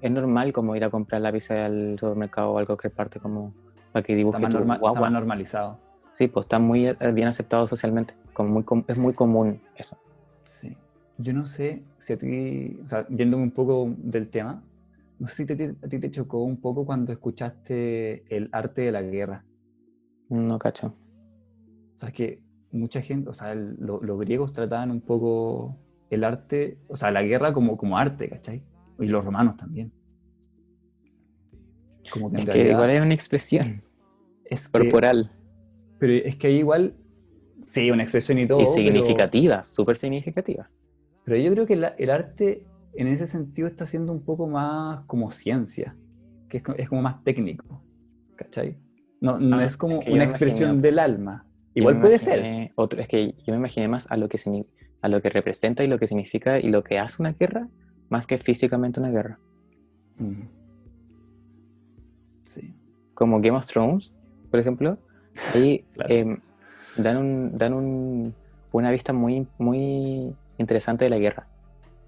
es 0.00 0.10
normal 0.10 0.52
como 0.52 0.74
ir 0.76 0.84
a 0.84 0.90
comprar 0.90 1.20
la 1.20 1.32
pizza 1.32 1.66
al 1.66 1.98
supermercado 1.98 2.52
o 2.52 2.58
a 2.58 2.66
cualquier 2.66 2.92
parte 2.92 3.18
como 3.20 3.52
para 3.92 4.02
que 4.02 4.14
dibuje 4.14 4.36
está 4.42 4.60
más, 4.64 4.80
está 4.82 5.10
normalizado. 5.10 5.78
Sí, 6.12 6.28
pues 6.28 6.44
está 6.44 6.58
muy 6.58 6.86
eh, 6.86 6.96
bien 7.12 7.28
aceptado 7.28 7.66
socialmente, 7.66 8.14
como 8.32 8.48
muy, 8.50 8.64
es 8.88 8.96
muy 8.98 9.12
común 9.14 9.60
eso. 9.76 9.96
Sí. 10.44 10.76
yo 11.18 11.32
no 11.32 11.46
sé 11.46 11.82
si 11.98 12.12
a 12.12 12.16
ti, 12.18 12.80
o 12.84 12.88
sea, 12.88 13.06
yéndome 13.08 13.42
un 13.44 13.50
poco 13.50 13.92
del 13.98 14.28
tema, 14.28 14.62
no 15.18 15.26
sé 15.26 15.34
si 15.34 15.46
te- 15.46 15.74
a 15.82 15.88
ti 15.88 15.98
te 15.98 16.10
chocó 16.10 16.42
un 16.44 16.60
poco 16.60 16.84
cuando 16.86 17.12
escuchaste 17.12 18.24
el 18.34 18.48
arte 18.52 18.82
de 18.82 18.92
la 18.92 19.02
guerra. 19.02 19.44
No 20.28 20.58
cacho. 20.58 20.94
O 21.94 21.98
sea, 21.98 22.12
que 22.12 22.40
mucha 22.70 23.00
gente, 23.00 23.30
o 23.30 23.34
sea, 23.34 23.52
el- 23.52 23.76
lo- 23.80 24.00
los 24.02 24.18
griegos 24.20 24.52
trataban 24.52 24.90
un 24.90 25.00
poco 25.00 25.76
el 26.10 26.22
arte, 26.24 26.78
o 26.88 26.96
sea, 26.96 27.10
la 27.10 27.22
guerra 27.22 27.52
como, 27.52 27.76
como 27.76 27.98
arte, 27.98 28.28
¿cachai? 28.28 28.62
Y 28.98 29.06
los 29.06 29.24
romanos 29.24 29.56
también. 29.56 29.92
Como 32.10 32.30
que 32.30 32.38
Es 32.40 32.46
que 32.46 32.70
igual 32.70 32.90
es 32.90 33.02
una 33.02 33.14
expresión 33.14 33.82
es 34.44 34.68
que- 34.68 34.78
corporal 34.78 35.30
pero 36.00 36.12
es 36.12 36.36
que 36.36 36.46
ahí 36.46 36.58
igual, 36.58 36.94
sí, 37.66 37.90
una 37.90 38.04
expresión 38.04 38.38
y 38.38 38.46
todo. 38.46 38.60
y 38.62 38.66
significativa, 38.66 39.64
súper 39.64 39.96
significativa. 39.96 40.70
Pero, 41.24 41.36
yo 41.38 41.50
creo 41.52 41.66
que 41.66 41.74
la- 41.74 41.94
el 41.98 42.10
arte 42.10 42.64
en 42.94 43.08
ese 43.08 43.26
sentido 43.26 43.66
está 43.66 43.84
siendo 43.84 44.12
un 44.12 44.24
poco 44.24 44.46
más 44.46 45.04
como 45.06 45.32
ciencia, 45.32 45.96
que 46.48 46.58
es, 46.58 46.62
es 46.76 46.88
como 46.88 47.02
más 47.02 47.24
técnico, 47.24 47.82
¿cachai? 48.36 48.76
No, 49.20 49.40
no 49.40 49.56
Ah, 49.56 49.64
es 49.64 49.76
como 49.76 49.98
es 49.98 50.06
que 50.06 50.12
una 50.12 50.22
expresión 50.22 50.70
imaginé- 50.76 50.82
del 50.82 50.98
alma. 51.00 51.44
Igual 51.74 52.00
puede 52.00 52.20
ser. 52.20 52.70
Otro, 52.76 53.00
es 53.00 53.08
que 53.08 53.34
yo 53.44 53.52
me 53.52 53.56
imaginé 53.56 53.88
más 53.88 54.08
a 54.08 54.16
lo, 54.16 54.28
que 54.28 54.38
a 55.02 55.08
lo 55.08 55.20
que 55.20 55.30
representa 55.30 55.82
y 55.82 55.88
lo 55.88 55.98
que 55.98 56.06
significa 56.06 56.60
y 56.60 56.70
lo 56.70 56.84
que 56.84 57.00
hace 57.00 57.20
una 57.20 57.32
guerra, 57.32 57.68
más 58.08 58.26
que 58.26 58.38
físicamente 58.38 59.00
una 59.00 59.10
guerra. 59.10 59.38
Mm. 60.18 60.42
Sí. 62.44 62.74
Como 63.14 63.40
Game 63.40 63.56
of 63.56 63.66
Thrones, 63.66 64.12
por 64.50 64.60
ejemplo, 64.60 64.98
ahí 65.54 65.84
Claro. 65.94 66.14
em, 66.14 66.38
dan, 66.96 67.16
un, 67.16 67.58
dan 67.58 67.74
un- 67.74 68.34
una 68.72 68.90
vista 68.90 69.12
muy, 69.12 69.46
muy 69.58 70.34
interesante 70.58 71.04
de 71.04 71.10
la 71.10 71.18
guerra. 71.18 71.46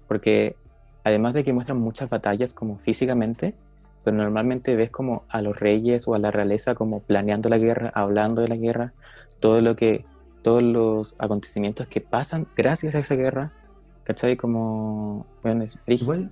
Porque 0.07 0.55
además 1.03 1.33
de 1.33 1.43
que 1.43 1.53
muestran 1.53 1.79
muchas 1.79 2.09
batallas 2.09 2.53
como 2.53 2.77
físicamente, 2.77 3.55
pero 4.03 4.17
normalmente 4.17 4.75
ves 4.75 4.89
como 4.89 5.23
a 5.29 5.41
los 5.41 5.59
reyes 5.59 6.07
o 6.07 6.15
a 6.15 6.19
la 6.19 6.31
realeza 6.31 6.75
como 6.75 7.01
planeando 7.01 7.49
la 7.49 7.57
guerra, 7.57 7.91
hablando 7.93 8.41
de 8.41 8.47
la 8.47 8.55
guerra, 8.55 8.93
todo 9.39 9.61
lo 9.61 9.75
que, 9.75 10.05
todos 10.41 10.63
los 10.63 11.15
acontecimientos 11.19 11.87
que 11.87 12.01
pasan 12.01 12.47
gracias 12.55 12.95
a 12.95 12.99
esa 12.99 13.15
guerra, 13.15 13.51
¿cachai? 14.03 14.35
Como, 14.37 15.25
bueno, 15.43 15.63
es. 15.63 15.77
Igual, 15.87 16.29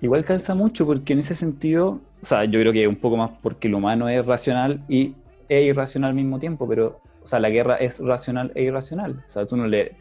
igual 0.00 0.24
calza 0.24 0.54
mucho 0.54 0.86
porque 0.86 1.12
en 1.12 1.18
ese 1.20 1.34
sentido, 1.34 2.00
o 2.22 2.26
sea, 2.26 2.44
yo 2.44 2.60
creo 2.60 2.72
que 2.72 2.86
un 2.88 2.96
poco 2.96 3.16
más 3.16 3.30
porque 3.42 3.68
el 3.68 3.74
humano 3.74 4.08
es 4.08 4.24
racional 4.26 4.82
y 4.88 5.14
es 5.48 5.64
irracional 5.64 6.10
al 6.10 6.16
mismo 6.16 6.38
tiempo, 6.38 6.66
pero, 6.68 7.00
o 7.22 7.26
sea, 7.26 7.38
la 7.40 7.50
guerra 7.50 7.76
es 7.76 7.98
racional 8.00 8.52
e 8.54 8.62
irracional. 8.64 9.22
O 9.28 9.32
sea, 9.32 9.46
tú 9.46 9.56
no 9.56 9.66
le... 9.66 9.92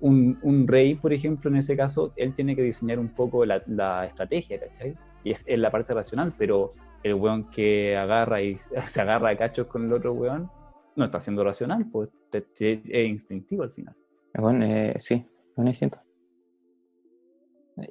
Un, 0.00 0.36
un 0.42 0.66
rey, 0.66 0.96
por 0.96 1.12
ejemplo, 1.12 1.48
en 1.48 1.56
ese 1.58 1.76
caso, 1.76 2.10
él 2.16 2.34
tiene 2.34 2.56
que 2.56 2.62
diseñar 2.62 2.98
un 2.98 3.08
poco 3.08 3.44
la, 3.46 3.60
la 3.68 4.04
estrategia, 4.06 4.58
¿cachai? 4.58 4.96
Y 5.22 5.30
es, 5.30 5.44
es 5.46 5.58
la 5.60 5.70
parte 5.70 5.94
racional, 5.94 6.34
pero 6.36 6.74
el 7.04 7.14
weón 7.14 7.48
que 7.50 7.96
agarra 7.96 8.42
y 8.42 8.56
se 8.86 9.00
agarra 9.00 9.30
a 9.30 9.36
cachos 9.36 9.68
con 9.68 9.84
el 9.86 9.92
otro 9.92 10.12
weón, 10.12 10.50
no 10.96 11.04
está 11.04 11.20
siendo 11.20 11.44
racional, 11.44 11.86
pues 11.90 12.08
te- 12.30 12.40
te- 12.42 12.82
es 12.86 13.08
instintivo 13.08 13.62
al 13.62 13.70
final. 13.70 13.94
Bueno, 14.34 14.64
eh, 14.64 14.94
sí, 14.98 15.24
un 15.54 15.68
instinto. 15.68 16.00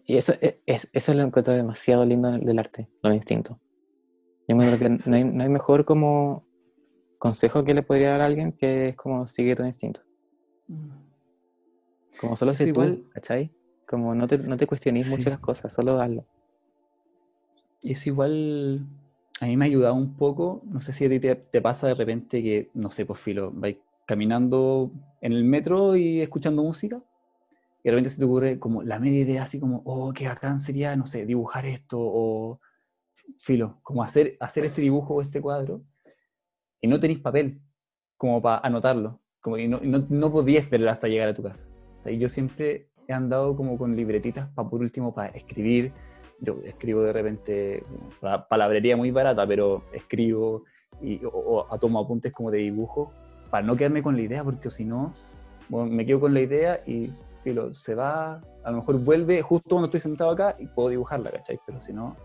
Y 0.06 0.18
eso 0.18 0.34
es, 0.42 0.56
es- 0.66 0.90
eso 0.94 1.14
lo 1.14 1.24
encuentro 1.24 1.54
demasiado 1.54 2.06
lindo 2.06 2.32
del 2.32 2.60
arte, 2.60 2.88
los 3.02 3.14
instintos. 3.14 3.58
Yo 4.48 4.56
me 4.56 4.66
creo 4.68 4.80
que 4.80 4.90
no 5.10 5.16
hay, 5.16 5.24
no 5.24 5.44
hay 5.44 5.50
mejor 5.50 5.86
como 5.86 6.46
consejo 7.18 7.64
que 7.64 7.74
le 7.74 7.84
podría 7.84 8.12
dar 8.12 8.22
a 8.22 8.26
alguien 8.26 8.52
que 8.52 8.90
es 8.90 8.96
como 8.96 9.26
sigue 9.28 9.56
tu 9.56 9.64
instinto. 9.64 10.02
Como 12.20 12.36
solo 12.36 12.52
Es 12.52 12.58
sé 12.58 12.70
igual- 12.70 12.98
tú, 13.04 13.10
¿cachai? 13.10 13.52
Como 13.88 14.14
no 14.16 14.28
te, 14.28 14.38
no 14.38 14.58
te 14.58 14.68
cuestiones 14.68 15.08
mucho 15.08 15.24
Sí. 15.24 15.30
las 15.30 15.40
cosas, 15.40 15.74
solo 15.74 16.00
hazlo. 16.00 16.26
Es 17.84 18.06
igual, 18.06 18.86
a 19.40 19.48
mí 19.48 19.58
me 19.58 19.66
ha 19.66 19.68
ayudado 19.68 19.96
un 19.96 20.16
poco, 20.16 20.62
no 20.66 20.80
sé 20.82 20.94
si 20.94 21.06
a 21.06 21.10
ti 21.10 21.20
te, 21.20 21.36
te 21.36 21.62
pasa 21.62 21.88
de 21.88 21.96
repente 21.96 22.42
que, 22.44 22.70
no 22.76 22.92
sé, 22.92 23.06
pues 23.06 23.20
filo, 23.20 23.52
vais 23.52 23.78
caminando 24.06 24.92
en 25.22 25.34
el 25.34 25.44
metro 25.44 25.96
y 25.96 26.22
escuchando 26.22 26.64
música, 26.64 27.02
y 27.84 27.90
de 27.90 27.92
repente 27.92 28.10
se 28.10 28.20
te 28.20 28.26
ocurre 28.26 28.60
como 28.60 28.84
la 28.84 29.00
media 29.00 29.22
idea 29.22 29.44
así 29.44 29.60
como, 29.60 29.82
oh, 29.86 30.14
qué 30.14 30.28
bacán 30.28 30.60
sería, 30.60 30.96
no 30.96 31.08
sé, 31.08 31.26
dibujar 31.26 31.66
esto, 31.66 31.98
o 32.00 32.60
filo, 33.40 33.80
como 33.84 34.04
hacer, 34.04 34.38
hacer 34.40 34.66
este 34.66 34.82
dibujo 34.82 35.16
o 35.16 35.22
este 35.22 35.42
cuadro, 35.42 35.82
y 36.80 36.88
no 36.88 37.00
tenéis 37.00 37.20
papel 37.20 37.62
como 38.18 38.42
para 38.42 38.60
anotarlo, 38.60 39.20
como 39.40 39.56
que 39.56 39.68
no, 39.68 39.80
no, 39.84 40.06
no 40.10 40.32
podías 40.32 40.64
esperar 40.64 40.90
hasta 40.90 41.08
llegar 41.08 41.30
a 41.30 41.34
tu 41.34 41.44
casa. 41.44 41.66
O 42.00 42.04
sea, 42.04 42.12
y 42.12 42.20
yo 42.20 42.30
siempre 42.30 42.90
he 43.08 43.14
andado 43.14 43.56
como 43.56 43.78
con 43.78 43.96
libretitas 43.96 44.48
para 44.50 44.70
por 44.70 44.82
último 44.82 45.14
para 45.14 45.30
escribir. 45.30 45.92
Yo 46.40 46.58
escribo 46.64 47.02
de 47.02 47.14
repente 47.14 47.84
pa- 48.20 48.48
palabrería 48.48 48.96
muy 48.98 49.12
barata, 49.12 49.46
pero 49.48 49.84
escribo 49.94 50.64
y, 51.02 51.24
o, 51.26 51.66
o 51.70 51.80
tomo 51.80 52.00
apuntes 52.00 52.32
como 52.32 52.52
de 52.52 52.60
dibujo 52.60 53.12
para 53.50 53.66
no 53.66 53.76
quedarme 53.76 54.02
con 54.02 54.16
la 54.16 54.22
idea, 54.22 54.44
porque 54.44 54.70
si 54.70 54.86
no, 54.86 55.14
bueno, 55.70 55.92
me 55.92 56.06
quedo 56.06 56.20
con 56.20 56.34
la 56.34 56.42
idea 56.42 56.82
y 56.86 57.12
filo, 57.44 57.74
se 57.74 57.96
va, 57.96 58.42
a 58.64 58.72
lo 58.72 58.78
mejor 58.78 59.00
vuelve 59.00 59.42
justo 59.42 59.70
cuando 59.72 59.86
estoy 59.86 60.00
sentado 60.00 60.32
acá 60.32 60.56
y 60.60 60.68
puedo 60.68 60.90
dibujarla, 60.90 61.32
¿cachai? 61.32 61.60
Pero 61.66 61.82
si 61.82 61.94
no, 61.94 62.16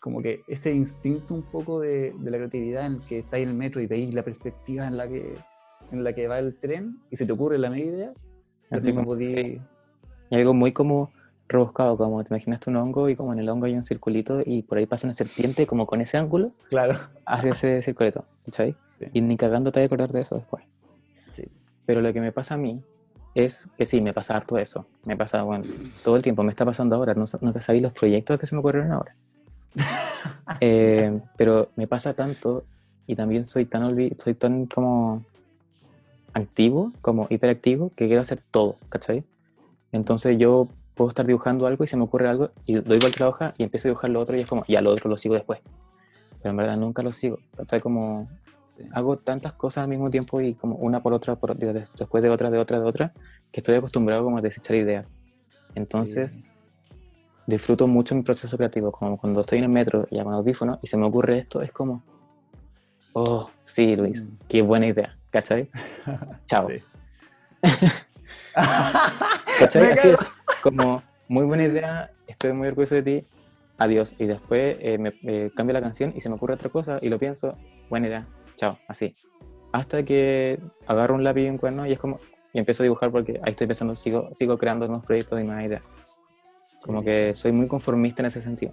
como 0.00 0.20
que 0.20 0.42
ese 0.48 0.72
instinto 0.72 1.34
un 1.34 1.42
poco 1.42 1.80
de, 1.80 2.12
de 2.18 2.30
la 2.30 2.36
creatividad 2.38 2.86
en 2.86 2.94
el 2.94 3.00
que 3.02 3.20
estáis 3.20 3.44
en 3.44 3.50
el 3.50 3.54
metro 3.56 3.80
y 3.80 3.86
veis 3.86 4.12
la 4.14 4.22
perspectiva 4.22 4.86
en 4.86 4.96
la 4.96 5.08
que, 5.08 5.34
en 5.92 6.04
la 6.04 6.12
que 6.12 6.26
va 6.26 6.38
el 6.38 6.56
tren 6.56 6.98
y 7.10 7.16
se 7.16 7.24
te 7.26 7.32
ocurre 7.32 7.58
la 7.58 7.70
media 7.70 7.84
idea, 7.86 8.12
Así 8.70 8.92
como, 8.92 9.14
podí-. 9.14 9.60
Y 10.30 10.34
algo 10.34 10.54
muy 10.54 10.72
como 10.72 11.10
rebuscado, 11.48 11.96
como 11.98 12.24
te 12.24 12.32
imaginaste 12.32 12.70
un 12.70 12.76
hongo 12.76 13.08
y 13.10 13.16
como 13.16 13.32
en 13.32 13.38
el 13.38 13.48
hongo 13.48 13.66
hay 13.66 13.74
un 13.74 13.82
circulito 13.82 14.40
y 14.44 14.62
por 14.62 14.78
ahí 14.78 14.86
pasa 14.86 15.06
una 15.06 15.14
serpiente 15.14 15.66
como 15.66 15.86
con 15.86 16.00
ese 16.00 16.16
ángulo 16.16 16.52
Claro. 16.70 16.98
hacia 17.26 17.52
ese 17.52 17.82
circulito, 17.82 18.24
¿cachai? 18.46 18.74
Sí. 18.98 19.06
Y 19.12 19.20
ni 19.20 19.36
cagando 19.36 19.70
te 19.70 19.80
vas 19.80 19.84
a 19.84 19.86
acordar 19.86 20.12
de 20.12 20.22
eso 20.22 20.36
después. 20.36 20.64
Sí. 21.32 21.44
Pero 21.84 22.00
lo 22.00 22.12
que 22.12 22.20
me 22.20 22.32
pasa 22.32 22.54
a 22.54 22.56
mí 22.56 22.82
es 23.34 23.68
que 23.76 23.86
sí, 23.86 24.00
me 24.00 24.12
pasa 24.12 24.36
harto 24.36 24.58
eso. 24.58 24.86
Me 25.04 25.16
pasa, 25.16 25.42
bueno, 25.42 25.64
todo 26.04 26.16
el 26.16 26.22
tiempo, 26.22 26.42
me 26.42 26.50
está 26.50 26.64
pasando 26.64 26.96
ahora. 26.96 27.14
No, 27.14 27.24
no 27.40 27.60
sabéis 27.60 27.82
los 27.82 27.92
proyectos 27.92 28.38
que 28.38 28.46
se 28.46 28.54
me 28.54 28.60
ocurrieron 28.60 28.92
ahora. 28.92 29.14
Eh, 30.60 31.20
pero 31.36 31.70
me 31.76 31.86
pasa 31.88 32.14
tanto 32.14 32.64
y 33.06 33.16
también 33.16 33.46
soy 33.46 33.64
tan, 33.64 33.96
soy 34.18 34.34
tan 34.34 34.66
como 34.66 35.24
activo, 36.34 36.92
como 37.00 37.26
hiperactivo, 37.30 37.90
que 37.96 38.06
quiero 38.06 38.22
hacer 38.22 38.40
todo, 38.50 38.76
¿cachai? 38.88 39.24
Entonces 39.90 40.38
yo 40.38 40.68
puedo 40.94 41.08
estar 41.08 41.26
dibujando 41.26 41.66
algo 41.66 41.84
y 41.84 41.88
se 41.88 41.96
me 41.96 42.04
ocurre 42.04 42.28
algo 42.28 42.50
y 42.66 42.74
doy 42.74 42.98
vuelta 42.98 43.24
a 43.24 43.26
la 43.26 43.28
hoja 43.28 43.54
y 43.58 43.64
empiezo 43.64 43.88
a 43.88 43.90
dibujar 43.90 44.10
lo 44.10 44.20
otro 44.20 44.36
y 44.36 44.40
es 44.40 44.46
como, 44.46 44.64
ya 44.68 44.80
lo 44.80 44.90
otro 44.90 45.10
lo 45.10 45.16
sigo 45.16 45.34
después. 45.34 45.60
Pero 46.40 46.50
en 46.50 46.56
verdad 46.56 46.76
nunca 46.76 47.02
lo 47.02 47.12
sigo, 47.12 47.38
¿cachai? 47.56 47.80
Como. 47.80 48.28
Hago 48.92 49.18
tantas 49.18 49.52
cosas 49.54 49.84
al 49.84 49.88
mismo 49.88 50.10
tiempo 50.10 50.40
y 50.40 50.54
como 50.54 50.76
una 50.76 51.02
por 51.02 51.12
otra, 51.12 51.36
por, 51.36 51.56
después 51.56 52.22
de 52.22 52.30
otra, 52.30 52.50
de 52.50 52.58
otra, 52.58 52.80
de 52.80 52.86
otra, 52.86 53.12
que 53.50 53.60
estoy 53.60 53.76
acostumbrado 53.76 54.24
como 54.24 54.38
a 54.38 54.40
desechar 54.40 54.76
ideas. 54.76 55.14
Entonces 55.74 56.34
Sí. 56.34 56.44
disfruto 57.46 57.86
mucho 57.86 58.14
mi 58.14 58.22
proceso 58.22 58.56
creativo, 58.56 58.92
como 58.92 59.18
cuando 59.18 59.40
estoy 59.40 59.58
en 59.58 59.64
el 59.64 59.70
metro 59.70 60.06
y 60.10 60.20
con 60.22 60.32
audífono 60.32 60.78
y 60.82 60.86
se 60.86 60.96
me 60.96 61.06
ocurre 61.06 61.38
esto, 61.38 61.60
es 61.62 61.72
como, 61.72 62.02
oh, 63.14 63.50
sí, 63.60 63.96
Luis, 63.96 64.24
Mm. 64.26 64.36
qué 64.48 64.62
buena 64.62 64.86
idea, 64.86 65.16
¿cachai? 65.30 65.70
Chao. 66.46 66.68
¿Cachai? 69.58 69.92
Así 69.92 70.08
es, 70.08 70.20
como, 70.62 71.02
muy 71.28 71.44
buena 71.44 71.64
idea, 71.64 72.10
estoy 72.26 72.52
muy 72.52 72.68
orgulloso 72.68 72.94
de 72.96 73.02
ti, 73.02 73.26
adiós. 73.78 74.14
Y 74.18 74.26
después 74.26 74.76
eh, 74.80 74.98
me 74.98 75.14
eh, 75.24 75.50
cambio 75.54 75.74
la 75.74 75.80
canción 75.80 76.12
y 76.14 76.20
se 76.20 76.28
me 76.28 76.34
ocurre 76.36 76.54
otra 76.54 76.70
cosa 76.70 76.98
y 77.00 77.08
lo 77.08 77.18
pienso, 77.18 77.56
buena 77.88 78.06
idea, 78.08 78.22
chao, 78.62 78.78
así. 78.86 79.16
Hasta 79.72 80.04
que 80.04 80.60
agarro 80.86 81.16
un 81.16 81.24
lápiz 81.24 81.42
y 81.42 81.48
un 81.48 81.58
cuerno 81.58 81.84
y 81.84 81.92
es 81.92 81.98
como, 81.98 82.20
y 82.52 82.60
empiezo 82.60 82.82
a 82.82 82.84
dibujar 82.84 83.10
porque 83.10 83.40
ahí 83.42 83.50
estoy 83.50 83.66
pensando, 83.66 83.96
sigo, 83.96 84.32
sigo 84.32 84.56
creando 84.56 84.86
nuevos 84.86 85.04
proyectos 85.04 85.40
y 85.40 85.42
nuevas 85.42 85.64
ideas. 85.64 85.82
Como 86.80 87.02
que 87.02 87.34
soy 87.34 87.50
muy 87.50 87.66
conformista 87.66 88.22
en 88.22 88.26
ese 88.26 88.40
sentido. 88.40 88.72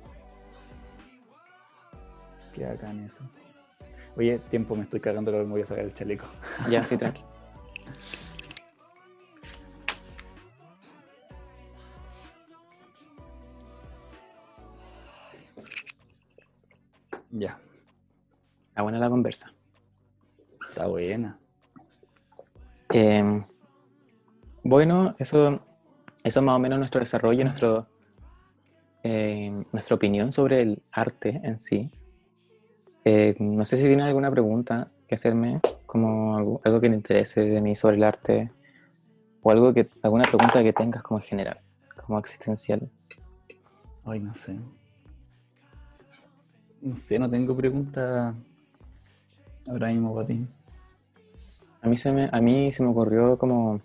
Qué 2.53 2.65
bacán 2.65 2.99
eso. 2.99 3.23
Oye, 4.15 4.37
tiempo, 4.37 4.75
me 4.75 4.83
estoy 4.83 4.99
cagando, 4.99 5.31
me 5.31 5.43
voy 5.43 5.61
a 5.61 5.65
sacar 5.65 5.85
el 5.85 5.93
chaleco. 5.95 6.25
Ya, 6.69 6.83
sí, 6.83 6.95
tranqui. 6.95 7.23
Ya, 17.31 17.59
Está 18.69 18.83
buena 18.83 18.97
la 18.99 19.09
conversa. 19.09 19.53
Buena. 20.87 21.39
Eh, 22.93 23.43
bueno, 24.63 25.15
eso, 25.19 25.53
eso 26.23 26.39
es 26.39 26.45
más 26.45 26.55
o 26.55 26.59
menos 26.59 26.79
nuestro 26.79 26.99
desarrollo, 26.99 27.43
nuestro, 27.43 27.87
eh, 29.03 29.63
nuestra 29.71 29.95
opinión 29.95 30.31
sobre 30.31 30.61
el 30.61 30.83
arte 30.91 31.39
en 31.43 31.57
sí. 31.57 31.91
Eh, 33.05 33.35
no 33.39 33.63
sé 33.65 33.77
si 33.77 33.83
tienen 33.83 34.01
alguna 34.01 34.29
pregunta 34.29 34.87
que 35.07 35.15
hacerme, 35.15 35.61
como 35.85 36.37
algo, 36.37 36.61
algo 36.63 36.81
que 36.81 36.89
le 36.89 36.95
interese 36.95 37.41
de 37.41 37.61
mí 37.61 37.75
sobre 37.75 37.97
el 37.97 38.03
arte. 38.03 38.51
O 39.41 39.51
algo 39.51 39.73
que, 39.73 39.89
alguna 40.03 40.25
pregunta 40.25 40.61
que 40.61 40.73
tengas 40.73 41.01
como 41.01 41.21
general, 41.21 41.59
como 42.05 42.19
existencial. 42.19 42.89
Ay, 44.03 44.19
no 44.19 44.35
sé. 44.35 44.59
No 46.81 46.95
sé, 46.95 47.17
no 47.17 47.29
tengo 47.29 47.55
pregunta 47.55 48.35
ahora 49.67 49.87
mismo 49.87 50.13
para 50.13 50.27
ti. 50.27 50.45
A 51.81 51.87
mí, 51.87 51.97
se 51.97 52.11
me, 52.11 52.29
a 52.31 52.41
mí 52.41 52.71
se 52.71 52.83
me 52.83 52.89
ocurrió 52.89 53.37
como 53.37 53.81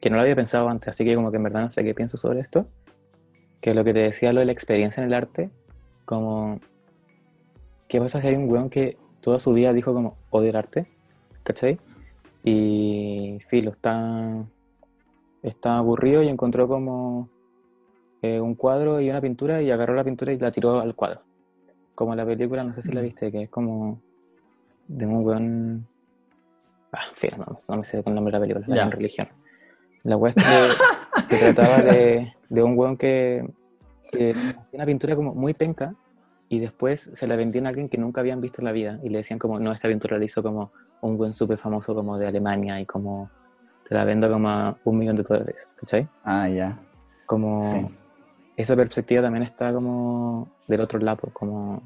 que 0.00 0.10
no 0.10 0.16
lo 0.16 0.22
había 0.22 0.36
pensado 0.36 0.68
antes, 0.68 0.88
así 0.88 1.04
que 1.04 1.14
como 1.14 1.30
que 1.30 1.36
en 1.36 1.44
verdad 1.44 1.62
no 1.62 1.70
sé 1.70 1.84
qué 1.84 1.94
pienso 1.94 2.16
sobre 2.16 2.40
esto. 2.40 2.66
Que 3.60 3.74
lo 3.74 3.84
que 3.84 3.94
te 3.94 4.00
decía, 4.00 4.32
lo 4.32 4.40
de 4.40 4.46
la 4.46 4.52
experiencia 4.52 5.00
en 5.00 5.08
el 5.08 5.14
arte, 5.14 5.50
como... 6.04 6.60
¿Qué 7.88 8.00
pasa 8.00 8.20
si 8.20 8.26
hay 8.28 8.34
un 8.34 8.50
weón 8.50 8.70
que 8.70 8.96
toda 9.20 9.38
su 9.38 9.52
vida 9.52 9.72
dijo 9.72 9.92
como 9.92 10.16
odio 10.30 10.50
el 10.50 10.56
arte? 10.56 10.88
¿Cachai? 11.44 11.78
Y 12.42 13.38
filo, 13.48 13.70
está, 13.70 14.34
está 15.42 15.78
aburrido 15.78 16.22
y 16.22 16.28
encontró 16.28 16.66
como 16.66 17.28
eh, 18.22 18.40
un 18.40 18.54
cuadro 18.54 19.00
y 19.00 19.10
una 19.10 19.20
pintura 19.20 19.62
y 19.62 19.70
agarró 19.70 19.94
la 19.94 20.04
pintura 20.04 20.32
y 20.32 20.38
la 20.38 20.50
tiró 20.50 20.80
al 20.80 20.94
cuadro. 20.94 21.22
Como 21.94 22.14
la 22.16 22.24
película, 22.24 22.64
no 22.64 22.72
sé 22.72 22.82
si 22.82 22.90
la 22.90 23.02
viste, 23.02 23.30
que 23.30 23.42
es 23.42 23.50
como 23.50 24.00
de 24.88 25.06
un 25.06 25.24
weón... 25.24 25.91
Ah, 26.92 27.00
filo, 27.14 27.38
no, 27.38 27.56
no 27.68 27.76
me 27.76 27.84
sé 27.84 28.02
con 28.02 28.12
el 28.12 28.14
nombre 28.16 28.32
de 28.32 28.38
la 28.38 28.54
película, 28.54 28.76
la 28.76 28.90
religión. 28.90 29.28
La 30.04 30.16
es 30.28 30.34
que, 31.28 31.36
trataba 31.38 31.82
de, 31.82 32.34
de 32.48 32.62
un 32.62 32.76
weón 32.78 32.96
que, 32.96 33.48
que 34.10 34.32
hacía 34.32 34.70
una 34.72 34.84
pintura 34.86 35.16
como 35.16 35.34
muy 35.34 35.54
penca 35.54 35.94
y 36.48 36.58
después 36.58 37.10
se 37.14 37.26
la 37.26 37.36
vendían 37.36 37.64
a 37.66 37.70
alguien 37.70 37.88
que 37.88 37.96
nunca 37.96 38.20
habían 38.20 38.40
visto 38.40 38.60
en 38.60 38.66
la 38.66 38.72
vida 38.72 38.98
y 39.02 39.08
le 39.08 39.18
decían 39.18 39.38
como, 39.38 39.58
no, 39.58 39.72
esta 39.72 39.88
pintura 39.88 40.18
la 40.18 40.24
hizo 40.24 40.42
como 40.42 40.70
un 41.00 41.18
weón 41.18 41.32
súper 41.32 41.56
famoso 41.56 41.94
como 41.94 42.18
de 42.18 42.26
Alemania 42.26 42.78
y 42.78 42.84
como 42.84 43.30
te 43.88 43.94
la 43.94 44.04
vendo 44.04 44.30
como 44.30 44.48
a 44.48 44.76
un 44.84 44.98
millón 44.98 45.16
de 45.16 45.22
dólares, 45.22 45.70
¿cachai? 45.76 46.08
Ah, 46.24 46.48
ya. 46.48 46.78
Como 47.26 47.72
Sí. 47.72 47.94
esa 48.56 48.76
perspectiva 48.76 49.22
también 49.22 49.44
está 49.44 49.72
como 49.72 50.50
del 50.68 50.80
otro 50.82 50.98
lado, 50.98 51.30
como 51.32 51.82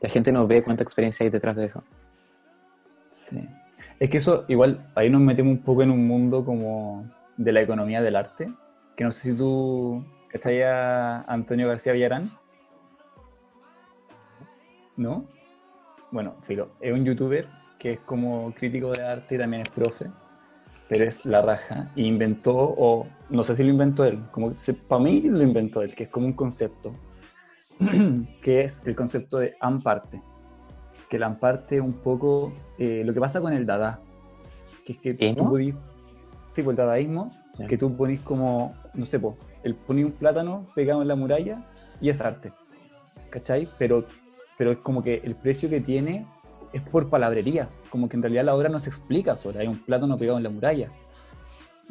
la 0.00 0.08
gente 0.08 0.32
no 0.32 0.46
ve 0.46 0.62
cuánta 0.62 0.82
experiencia 0.82 1.24
hay 1.24 1.30
detrás 1.30 1.56
de 1.56 1.66
eso. 1.66 1.84
Sí. 3.10 3.46
Es 4.00 4.08
que 4.08 4.16
eso, 4.16 4.46
igual, 4.48 4.90
ahí 4.94 5.10
nos 5.10 5.20
metemos 5.20 5.52
un 5.52 5.62
poco 5.62 5.82
en 5.82 5.90
un 5.90 6.08
mundo 6.08 6.42
como 6.42 7.06
de 7.36 7.52
la 7.52 7.60
economía 7.60 8.00
del 8.00 8.16
arte, 8.16 8.50
que 8.96 9.04
no 9.04 9.12
sé 9.12 9.30
si 9.30 9.36
tú, 9.36 10.02
¿cachai 10.28 10.62
a 10.62 11.20
Antonio 11.24 11.68
García 11.68 11.92
Villarán? 11.92 12.32
¿No? 14.96 15.26
Bueno, 16.10 16.36
filo, 16.46 16.70
es 16.80 16.94
un 16.94 17.04
youtuber 17.04 17.46
que 17.78 17.92
es 17.92 18.00
como 18.00 18.54
crítico 18.54 18.90
de 18.90 19.02
arte 19.02 19.34
y 19.34 19.38
también 19.38 19.62
es 19.62 19.68
profe, 19.68 20.06
pero 20.88 21.04
es 21.04 21.26
la 21.26 21.42
raja, 21.42 21.92
y 21.94 22.06
inventó, 22.06 22.56
o 22.56 23.06
no 23.28 23.44
sé 23.44 23.54
si 23.54 23.64
lo 23.64 23.68
inventó 23.68 24.06
él, 24.06 24.22
como 24.30 24.50
para 24.88 25.02
mí 25.02 25.20
lo 25.20 25.42
inventó 25.42 25.82
él, 25.82 25.94
que 25.94 26.04
es 26.04 26.08
como 26.08 26.24
un 26.24 26.32
concepto, 26.32 26.94
que 28.42 28.62
es 28.62 28.82
el 28.86 28.96
concepto 28.96 29.38
de 29.38 29.56
amparte 29.60 30.22
que 31.10 31.18
la 31.18 31.26
amparte 31.26 31.80
un 31.80 31.92
poco 31.92 32.52
eh, 32.78 33.02
lo 33.04 33.12
que 33.12 33.20
pasa 33.20 33.40
con 33.40 33.52
el 33.52 33.66
dada, 33.66 34.00
que 34.84 34.92
es 34.92 34.98
que 34.98 35.16
¿Emo? 35.18 35.42
tú 35.42 35.50
podís, 35.50 35.74
sí, 36.50 36.62
pues 36.62 36.68
el 36.68 36.76
dadaísmo, 36.76 37.32
que 37.68 37.76
tú 37.76 37.94
ponís 37.94 38.20
como, 38.20 38.72
no 38.94 39.04
sé, 39.04 39.18
po, 39.18 39.36
el 39.64 39.74
ponís 39.74 40.06
un 40.06 40.12
plátano 40.12 40.68
pegado 40.74 41.02
en 41.02 41.08
la 41.08 41.16
muralla 41.16 41.68
y 42.00 42.08
es 42.08 42.20
arte, 42.20 42.52
¿cachai? 43.28 43.68
Pero, 43.76 44.06
pero 44.56 44.70
es 44.70 44.78
como 44.78 45.02
que 45.02 45.16
el 45.24 45.34
precio 45.34 45.68
que 45.68 45.80
tiene 45.80 46.26
es 46.72 46.80
por 46.80 47.10
palabrería, 47.10 47.68
como 47.90 48.08
que 48.08 48.16
en 48.16 48.22
realidad 48.22 48.44
la 48.44 48.54
obra 48.54 48.68
no 48.68 48.78
se 48.78 48.88
explica 48.88 49.36
sola, 49.36 49.60
hay 49.60 49.66
un 49.66 49.78
plátano 49.78 50.16
pegado 50.16 50.38
en 50.38 50.44
la 50.44 50.50
muralla. 50.50 50.90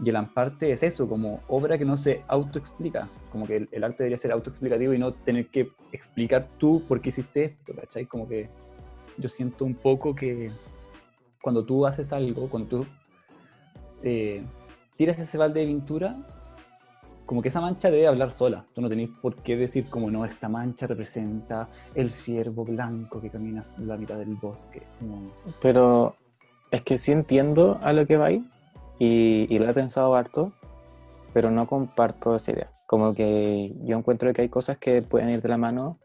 Y 0.01 0.07
el 0.07 0.15
amparte 0.15 0.72
es 0.72 0.82
eso, 0.82 1.09
como 1.09 1.41
obra 1.49 1.78
que 1.78 1.84
no 1.84 1.97
se 1.97 2.24
autoexplica, 2.30 3.09
como 3.34 3.45
que 3.45 3.57
el, 3.57 3.70
el 3.74 3.84
arte 3.84 3.97
debería 4.03 4.17
ser 4.17 4.32
autoexplicativo 4.32 4.93
y 4.93 4.97
no 4.97 5.11
tener 5.11 5.47
que 5.47 5.72
explicar 5.91 6.47
tú 6.57 6.82
por 6.88 7.01
qué 7.01 7.09
hiciste 7.09 7.43
esto, 7.43 7.74
¿cachai? 7.76 8.05
Como 8.05 8.26
que 8.26 8.49
yo 9.20 9.30
siento 9.30 9.65
un 9.65 9.76
poco 9.76 10.15
que 10.15 10.51
cuando 11.41 11.63
tú 11.65 11.86
haces 11.86 12.11
algo, 12.13 12.49
cuando 12.49 12.70
tú 12.70 12.86
eh, 14.03 14.43
tiras 14.95 15.20
ese 15.20 15.38
balde 15.38 15.61
de 15.61 15.67
pintura, 15.67 16.17
como 17.26 17.41
que 17.41 17.49
esa 17.49 17.61
mancha 17.61 17.91
debe 17.91 18.07
hablar 18.07 18.34
sola. 18.34 18.65
Tú 18.74 18.82
no 18.82 18.89
tenés 18.89 19.09
por 19.22 19.36
qué 19.36 19.55
decir 19.55 19.86
como 19.89 20.09
no, 20.09 20.26
esta 20.26 20.49
mancha 20.49 20.88
representa 20.88 21.70
el 21.93 22.11
ciervo 22.11 22.65
blanco 22.65 23.22
que 23.22 23.30
camina 23.30 23.61
en 23.78 23.88
la 23.88 23.97
mitad 23.97 24.17
del 24.17 24.36
bosque. 24.36 24.82
Pero 25.61 26.15
es 26.72 26.82
que 26.82 26.97
sí 26.97 27.11
entiendo 27.11 27.80
a 27.84 27.93
lo 27.93 28.05
que 28.07 28.17
va 28.17 28.32
y, 28.32 28.43
y 28.99 29.59
lo 29.59 29.70
he 29.70 29.74
pensado 29.74 30.15
harto, 30.15 30.53
pero 31.34 31.51
no 31.51 31.67
comparto 31.67 32.36
esa 32.36 32.51
idea. 32.51 32.72
Como 32.88 33.13
que 33.13 33.76
yo 33.84 33.95
encuentro 33.95 34.34
que 34.34 34.41
hay 34.41 34.49
cosas 34.49 34.80
que 34.80 35.03
pueden 35.03 35.30
ir 35.30 35.41
de 35.43 35.49
la 35.49 35.57
mano 35.57 35.99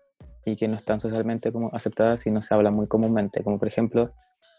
y 0.45 0.57
que 0.57 0.69
no 0.69 0.77
están 0.77 1.01
socialmente 1.01 1.53
como 1.53 1.71
aceptadas 1.73 2.27
y 2.27 2.31
no 2.31 2.43
se 2.43 2.55
habla 2.55 2.71
muy 2.71 2.87
comúnmente. 2.87 3.43
Como 3.43 3.59
por 3.59 3.69
ejemplo, 3.69 4.13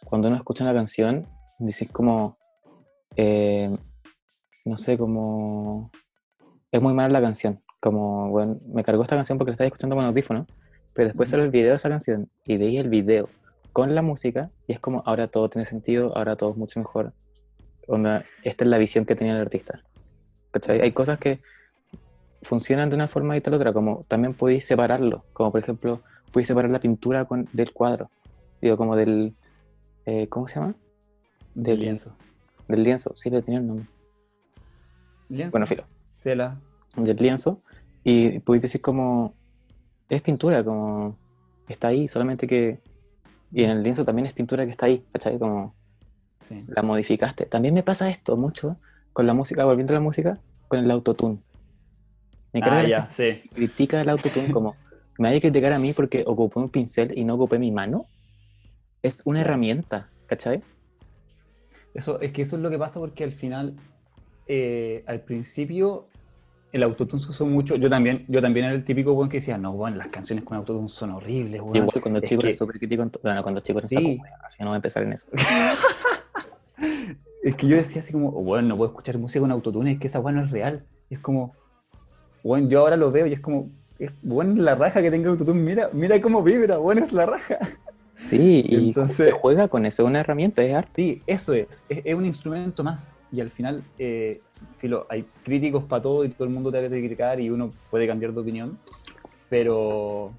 cuando 0.05 0.27
uno 0.27 0.37
escucha 0.37 0.63
una 0.63 0.73
canción, 0.73 1.27
dices 1.59 1.89
como, 1.91 2.37
eh, 3.15 3.75
no 4.65 4.77
sé, 4.77 4.97
como, 4.97 5.91
es 6.71 6.81
muy 6.81 6.93
mala 6.93 7.09
la 7.09 7.21
canción. 7.21 7.61
Como, 7.79 8.29
bueno, 8.29 8.59
me 8.67 8.83
cargó 8.83 9.03
esta 9.03 9.15
canción 9.15 9.37
porque 9.37 9.51
la 9.51 9.53
estaba 9.53 9.67
escuchando 9.67 9.95
con 9.95 10.05
audífono, 10.05 10.47
pero 10.93 11.07
después 11.07 11.29
sale 11.29 11.43
el 11.43 11.51
video 11.51 11.71
de 11.71 11.75
esa 11.75 11.89
canción 11.89 12.29
y 12.45 12.57
veis 12.57 12.79
el 12.79 12.89
video 12.89 13.29
con 13.73 13.93
la 13.93 14.01
música 14.01 14.51
y 14.67 14.73
es 14.73 14.79
como, 14.79 15.03
ahora 15.05 15.27
todo 15.27 15.49
tiene 15.49 15.65
sentido, 15.65 16.15
ahora 16.15 16.35
todo 16.35 16.51
es 16.51 16.57
mucho 16.57 16.79
mejor. 16.79 17.13
Onda, 17.87 18.25
esta 18.43 18.63
es 18.63 18.69
la 18.69 18.77
visión 18.77 19.05
que 19.05 19.15
tenía 19.15 19.33
el 19.33 19.41
artista. 19.41 19.83
¿Cachai? 20.51 20.81
Hay 20.81 20.91
cosas 20.91 21.19
que 21.19 21.41
funcionan 22.45 22.89
de 22.89 22.95
una 22.95 23.07
forma 23.07 23.35
y 23.35 23.39
de 23.39 23.51
la 23.51 23.57
otra, 23.57 23.73
como 23.73 24.03
también 24.07 24.33
podéis 24.33 24.65
separarlo, 24.65 25.25
como 25.33 25.51
por 25.51 25.59
ejemplo, 25.61 26.01
podéis 26.31 26.47
separar 26.47 26.71
la 26.71 26.79
pintura 26.79 27.25
con, 27.25 27.47
del 27.53 27.71
cuadro, 27.73 28.09
digo, 28.61 28.77
como 28.77 28.95
del, 28.95 29.33
eh, 30.05 30.27
¿cómo 30.27 30.47
se 30.47 30.59
llama? 30.59 30.75
del 31.53 31.79
lienzo. 31.79 32.15
Del 32.67 32.83
lienzo, 32.83 33.15
sí, 33.15 33.29
le 33.29 33.41
tenía 33.41 33.59
el 33.59 33.67
nombre. 33.67 33.87
Lienzo, 35.29 35.51
Bueno, 35.51 35.65
filo, 35.65 35.85
tela. 36.23 36.57
del 36.97 37.15
lienzo, 37.17 37.61
y 38.03 38.39
podéis 38.39 38.63
decir 38.63 38.81
como, 38.81 39.33
es 40.09 40.21
pintura, 40.21 40.63
como, 40.63 41.15
está 41.67 41.87
ahí, 41.87 42.07
solamente 42.07 42.45
que, 42.47 42.79
y 43.51 43.63
en 43.63 43.69
el 43.71 43.83
lienzo 43.83 44.03
también 44.05 44.25
es 44.27 44.33
pintura 44.33 44.65
que 44.65 44.71
está 44.71 44.85
ahí, 44.87 45.03
¿cachai? 45.11 45.39
Como, 45.39 45.73
Sí. 46.39 46.63
la 46.67 46.83
modificaste. 46.83 47.45
También 47.45 47.73
me 47.73 47.81
pasa 47.81 48.09
esto 48.09 48.35
mucho 48.35 48.75
con 49.13 49.25
la 49.25 49.33
música, 49.33 49.63
volviendo 49.63 49.93
a 49.93 49.95
la 49.95 50.01
música, 50.01 50.37
con 50.67 50.79
el 50.79 50.91
autotune. 50.91 51.39
Me 52.55 52.61
Ah, 52.63 52.85
ya, 52.87 53.09
sí. 53.11 53.41
critica 53.53 53.99
el 53.99 54.07
autotune 54.07 54.49
como 54.49 54.75
me 55.19 55.27
hay 55.27 55.35
que 55.35 55.41
criticar 55.49 55.73
a 55.73 55.79
mí 55.79 55.91
porque 55.91 56.23
ocupé 56.25 56.57
un 56.59 56.69
pincel 56.69 57.11
y 57.17 57.25
no 57.25 57.33
ocupé 57.35 57.59
mi 57.59 57.69
mano. 57.69 58.05
Es 59.03 59.21
una 59.25 59.41
herramienta, 59.41 60.09
¿cachai? 60.25 60.63
Eso, 61.93 62.21
es 62.21 62.31
que 62.31 62.43
eso 62.43 62.55
es 62.55 62.61
lo 62.61 62.69
que 62.69 62.77
pasa 62.79 63.01
porque 63.01 63.25
al 63.25 63.33
final, 63.33 63.75
eh, 64.47 65.03
al 65.05 65.19
principio, 65.19 66.07
el 66.71 66.83
autotune 66.83 67.21
se 67.21 67.29
usó 67.29 67.45
mucho. 67.45 67.75
Yo 67.75 67.89
también, 67.89 68.25
yo 68.29 68.41
también 68.41 68.67
era 68.67 68.75
el 68.75 68.85
típico 68.85 69.11
weón 69.11 69.27
que 69.27 69.37
decía, 69.37 69.57
no, 69.57 69.73
bueno, 69.73 69.97
las 69.97 70.07
canciones 70.07 70.45
con 70.45 70.55
autotune 70.55 70.87
son 70.87 71.09
horribles, 71.11 71.59
weón. 71.59 71.75
Igual 71.75 72.01
cuando 72.01 72.19
es 72.21 72.29
chico 72.29 72.41
que- 72.41 72.47
era 72.49 72.57
súper 72.57 72.77
crítico, 72.79 73.05
bueno, 73.21 73.43
cuando 73.43 73.59
chico 73.59 73.81
en 73.81 73.89
Sí. 73.89 73.95
saco, 73.95 74.35
así 74.45 74.57
que 74.57 74.63
no 74.63 74.69
voy 74.69 74.75
a 74.75 74.77
empezar 74.77 75.03
en 75.03 75.11
eso. 75.13 75.27
Es 77.43 77.55
que 77.55 77.67
yo 77.67 77.75
decía 77.75 78.01
así 78.01 78.11
como, 78.11 78.31
bueno, 78.31 78.67
no 78.69 78.75
puedo 78.77 78.89
escuchar 78.89 79.19
música 79.19 79.39
con 79.41 79.51
autotune, 79.51 79.91
es 79.91 79.99
que 79.99 80.07
esa 80.07 80.19
weá 80.19 80.33
no 80.33 80.41
es 80.43 80.49
real. 80.49 80.83
Y 81.11 81.13
es 81.13 81.19
como, 81.19 81.53
bueno, 82.47 82.69
yo 82.69 82.79
ahora 82.81 82.95
lo 82.95 83.11
veo 83.11 83.25
y 83.27 83.33
es 83.33 83.39
como, 83.39 83.69
es 83.99 84.11
bueno 84.21 84.61
la 84.61 84.75
raja 84.75 85.01
que 85.01 85.09
tenga 85.09 85.29
autotune, 85.29 85.59
mira, 85.59 85.89
mira 85.93 86.21
cómo 86.21 86.43
vibra, 86.43 86.77
bueno, 86.77 87.03
es 87.03 87.11
la 87.11 87.25
raja. 87.25 87.57
Sí, 88.23 88.63
y 88.67 88.87
Entonces- 88.87 89.17
se 89.17 89.31
juega 89.31 89.67
con 89.67 89.85
eso, 89.85 90.03
es 90.03 90.07
una 90.09 90.19
herramienta, 90.21 90.63
es 90.63 90.73
arte. 90.73 90.91
Sí, 90.95 91.21
eso 91.27 91.53
es, 91.53 91.83
es, 91.89 92.01
es 92.05 92.15
un 92.15 92.25
instrumento 92.25 92.83
más. 92.83 93.15
Y 93.31 93.41
al 93.41 93.49
final, 93.51 93.83
eh, 93.99 94.39
filo, 94.77 95.05
hay 95.09 95.25
críticos 95.43 95.83
para 95.83 96.01
todo 96.01 96.23
y 96.23 96.29
todo 96.29 96.45
el 96.45 96.53
mundo 96.53 96.71
te 96.71 96.79
va 96.79 96.85
a 96.85 96.89
criticar 96.89 97.39
y 97.41 97.49
uno 97.49 97.71
puede 97.91 98.07
cambiar 98.07 98.31
de 98.33 98.39
opinión, 98.39 98.77
pero 99.49 100.31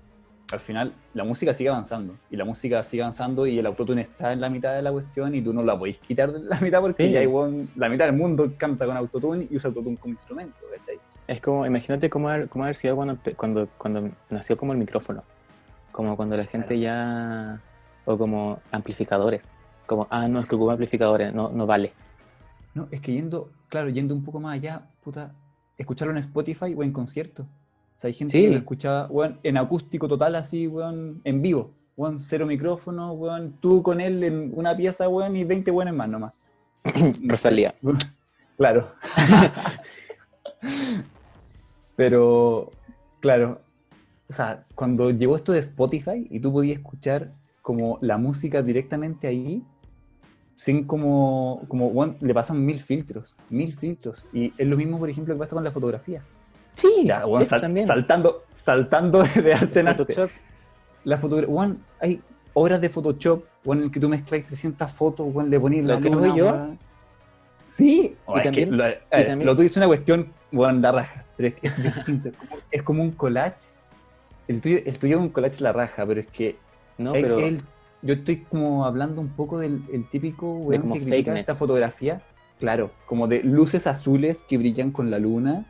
al 0.52 0.60
final 0.60 0.92
la 1.14 1.24
música 1.24 1.52
sigue 1.52 1.68
avanzando 1.70 2.14
y 2.30 2.36
la 2.36 2.44
música 2.44 2.82
sigue 2.84 3.02
avanzando 3.02 3.46
y 3.46 3.58
el 3.58 3.66
autotune 3.66 4.02
está 4.02 4.32
en 4.32 4.40
la 4.40 4.48
mitad 4.48 4.74
de 4.74 4.82
la 4.82 4.92
cuestión 4.92 5.34
y 5.34 5.42
tú 5.42 5.52
no 5.52 5.62
la 5.64 5.76
podéis 5.78 5.98
quitar 5.98 6.32
de 6.32 6.38
la 6.40 6.60
mitad 6.60 6.80
porque 6.80 7.06
Sí. 7.06 7.10
ya 7.12 7.20
hay 7.20 7.28
la 7.76 7.88
mitad 7.88 8.06
del 8.06 8.14
mundo 8.16 8.52
canta 8.56 8.86
con 8.86 8.96
autotune 8.96 9.48
y 9.50 9.56
usa 9.56 9.68
autotune 9.68 9.96
como 9.96 10.14
instrumento, 10.14 10.56
¿cachai? 10.76 10.98
Es 11.28 11.40
como, 11.40 11.66
imagínate 11.66 12.08
cómo 12.08 12.28
haber, 12.28 12.48
cómo 12.48 12.64
haber 12.64 12.76
sido 12.76 12.96
cuando, 12.96 13.18
cuando, 13.36 13.68
cuando 13.78 14.10
nació 14.30 14.56
como 14.56 14.72
el 14.72 14.78
micrófono. 14.78 15.22
Como 15.92 16.16
cuando 16.16 16.36
la 16.36 16.44
gente 16.44 16.78
ya. 16.78 17.60
O 18.04 18.16
como 18.16 18.60
amplificadores. 18.70 19.50
Como, 19.86 20.06
ah, 20.10 20.28
no, 20.28 20.40
es 20.40 20.46
que 20.46 20.54
ocupa 20.54 20.72
amplificadores, 20.72 21.34
no, 21.34 21.50
no 21.50 21.66
vale. 21.66 21.92
No, 22.74 22.88
es 22.90 23.00
que 23.00 23.12
yendo, 23.12 23.50
claro, 23.68 23.88
yendo 23.88 24.14
un 24.14 24.24
poco 24.24 24.38
más 24.40 24.54
allá, 24.54 24.82
puta, 25.02 25.32
escucharlo 25.78 26.12
en 26.12 26.18
Spotify 26.18 26.74
o 26.76 26.82
en 26.82 26.92
concierto. 26.92 27.42
O 27.42 27.98
sea, 27.98 28.08
hay 28.08 28.14
gente 28.14 28.32
Sí. 28.32 28.42
que 28.44 28.50
lo 28.50 28.58
escuchaba, 28.58 29.06
weón, 29.08 29.38
en 29.42 29.56
acústico 29.56 30.06
total, 30.06 30.36
así, 30.36 30.66
weón, 30.66 31.20
en 31.24 31.42
vivo. 31.42 31.72
Weón, 31.96 32.20
cero 32.20 32.46
micrófono, 32.46 33.12
weón, 33.12 33.54
tú 33.60 33.82
con 33.82 34.00
él 34.00 34.22
en 34.22 34.50
una 34.54 34.76
pieza, 34.76 35.08
weón, 35.08 35.34
y 35.36 35.44
20 35.44 35.70
weones 35.70 35.94
más 35.94 36.08
nomás. 36.08 36.32
Rosalía. 37.26 37.74
Claro. 38.58 38.90
Pero, 41.96 42.70
claro, 43.20 43.60
o 44.28 44.32
sea, 44.32 44.64
cuando 44.74 45.10
llegó 45.10 45.36
esto 45.36 45.52
de 45.52 45.60
Spotify 45.60 46.26
y 46.30 46.40
tú 46.40 46.52
podías 46.52 46.78
escuchar 46.78 47.32
como 47.62 47.98
la 48.00 48.18
música 48.18 48.62
directamente 48.62 49.26
ahí, 49.26 49.62
sin 50.54 50.84
como, 50.84 51.62
como 51.68 51.90
bueno, 51.90 52.14
le 52.20 52.32
pasan 52.34 52.64
mil 52.64 52.80
filtros, 52.80 53.34
mil 53.50 53.76
filtros. 53.76 54.26
Y 54.32 54.52
es 54.56 54.66
lo 54.66 54.76
mismo, 54.76 54.98
por 54.98 55.10
ejemplo, 55.10 55.34
que 55.34 55.38
pasa 55.38 55.54
con 55.54 55.64
la 55.64 55.70
fotografía. 55.70 56.22
Sí, 56.74 57.04
Ya, 57.06 57.24
bueno, 57.24 57.42
eso 57.42 57.50
sal- 57.50 57.60
también. 57.62 57.86
saltando, 57.86 58.40
saltando 58.54 59.22
de 59.22 59.54
arte 59.54 59.80
en 59.80 59.88
arte. 59.88 60.28
La 61.04 61.18
fotografía, 61.18 61.52
bueno, 61.54 61.76
hay 62.00 62.20
obras 62.52 62.80
de 62.80 62.88
Photoshop, 62.88 63.44
bueno, 63.64 63.82
en 63.82 63.86
el 63.86 63.92
que 63.92 64.00
tú 64.00 64.08
mezclas 64.08 64.44
300 64.46 64.90
fotos, 64.92 65.32
bueno, 65.32 65.48
le 65.48 65.60
pones 65.60 65.84
Lo 65.84 65.94
la 65.94 66.00
que 66.00 66.08
hago 66.08 66.20
luna, 66.20 66.36
yo. 66.36 66.76
Sí, 67.66 68.14
Y 68.34 68.38
es 68.38 68.42
también- 68.44 68.70
que 68.70 68.76
lo, 68.76 68.84
a 68.84 68.90
y 68.90 68.94
también- 69.10 69.46
lo 69.46 69.56
tuyo 69.56 69.66
es 69.66 69.76
una 69.76 69.86
cuestión, 69.86 70.32
bueno, 70.52 70.78
la 70.80 70.92
raja, 70.92 71.24
pero 71.36 71.48
es, 71.48 71.54
que 71.54 71.66
es 71.66 71.76
distinto, 72.06 72.28
es 72.70 72.82
como, 72.82 72.84
como 72.84 73.02
un 73.02 73.10
collage. 73.12 73.68
El 74.48 74.60
tuyo, 74.60 74.78
el 74.84 74.98
tuyo 74.98 75.16
es 75.16 75.22
un 75.22 75.28
collage 75.30 75.60
la 75.62 75.72
raja, 75.72 76.06
pero 76.06 76.20
es 76.20 76.26
que 76.28 76.56
No, 76.98 77.14
el- 77.14 77.22
pero 77.22 77.38
el- 77.40 77.60
yo 78.02 78.14
estoy 78.14 78.42
como 78.42 78.84
hablando 78.84 79.20
un 79.20 79.28
poco 79.30 79.58
del 79.58 79.80
el 79.92 80.08
típico 80.08 80.52
weón 80.58 80.82
como 80.82 80.94
que 80.94 81.00
critica 81.00 81.18
fakeness. 81.18 81.40
esta 81.40 81.54
fotografía, 81.56 82.20
claro, 82.60 82.90
como 83.06 83.26
de 83.26 83.42
luces 83.42 83.86
azules 83.88 84.44
que 84.48 84.58
brillan 84.58 84.92
con 84.92 85.10
la 85.10 85.18
luna. 85.18 85.66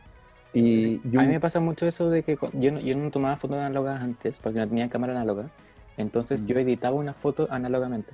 Y 0.53 1.01
yo- 1.11 1.20
a 1.20 1.22
mí 1.24 1.28
me 1.30 1.40
pasa 1.40 1.61
mucho 1.61 1.86
eso 1.86 2.09
de 2.11 2.22
que 2.22 2.36
cu- 2.36 2.51
yo 2.55 2.72
no, 2.72 2.80
yo 2.80 2.97
no 2.97 3.11
tomaba 3.11 3.36
fotos 3.36 3.57
análogas 3.59 4.03
antes 4.03 4.38
porque 4.38 4.59
no 4.59 4.68
tenía 4.68 4.88
cámara 4.88 5.12
análoga. 5.14 5.51
Entonces 5.97 6.42
Mm. 6.42 6.47
yo 6.47 6.59
editaba 6.59 6.97
una 6.97 7.14
foto 7.14 7.47
análogamente. 7.51 8.12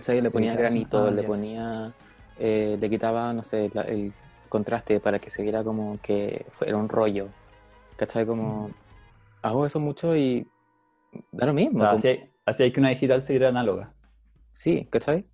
¿Cachai? 0.00 0.20
Le 0.20 0.30
ponía 0.30 0.54
granito, 0.54 1.04
ah, 1.06 1.10
le 1.10 1.22
ponía. 1.22 1.92
eh, 2.38 2.76
le 2.78 2.90
quitaba, 2.90 3.32
no 3.32 3.42
sé, 3.42 3.70
la- 3.72 3.82
el 3.82 4.12
contraste 4.50 5.00
para 5.00 5.18
que 5.18 5.30
se 5.30 5.42
viera 5.42 5.64
como 5.64 5.98
que 6.02 6.44
fuera 6.52 6.76
un 6.76 6.88
rollo. 6.88 7.28
¿Cachai? 7.96 8.26
Como. 8.26 8.70
Hago 9.42 9.64
eso 9.64 9.80
mucho 9.80 10.14
y. 10.16 10.46
Da 11.32 11.46
lo 11.46 11.54
mismo. 11.54 11.76
o 11.76 11.80
sea, 11.80 11.88
como- 11.88 11.98
así 11.98 12.08
hay, 12.08 12.30
así 12.44 12.62
hay 12.64 12.72
que 12.72 12.80
una 12.80 12.90
digital 12.90 13.22
seguir 13.22 13.44
análoga. 13.46 13.92
Sí, 14.52 14.86
¿cachai? 14.90 15.24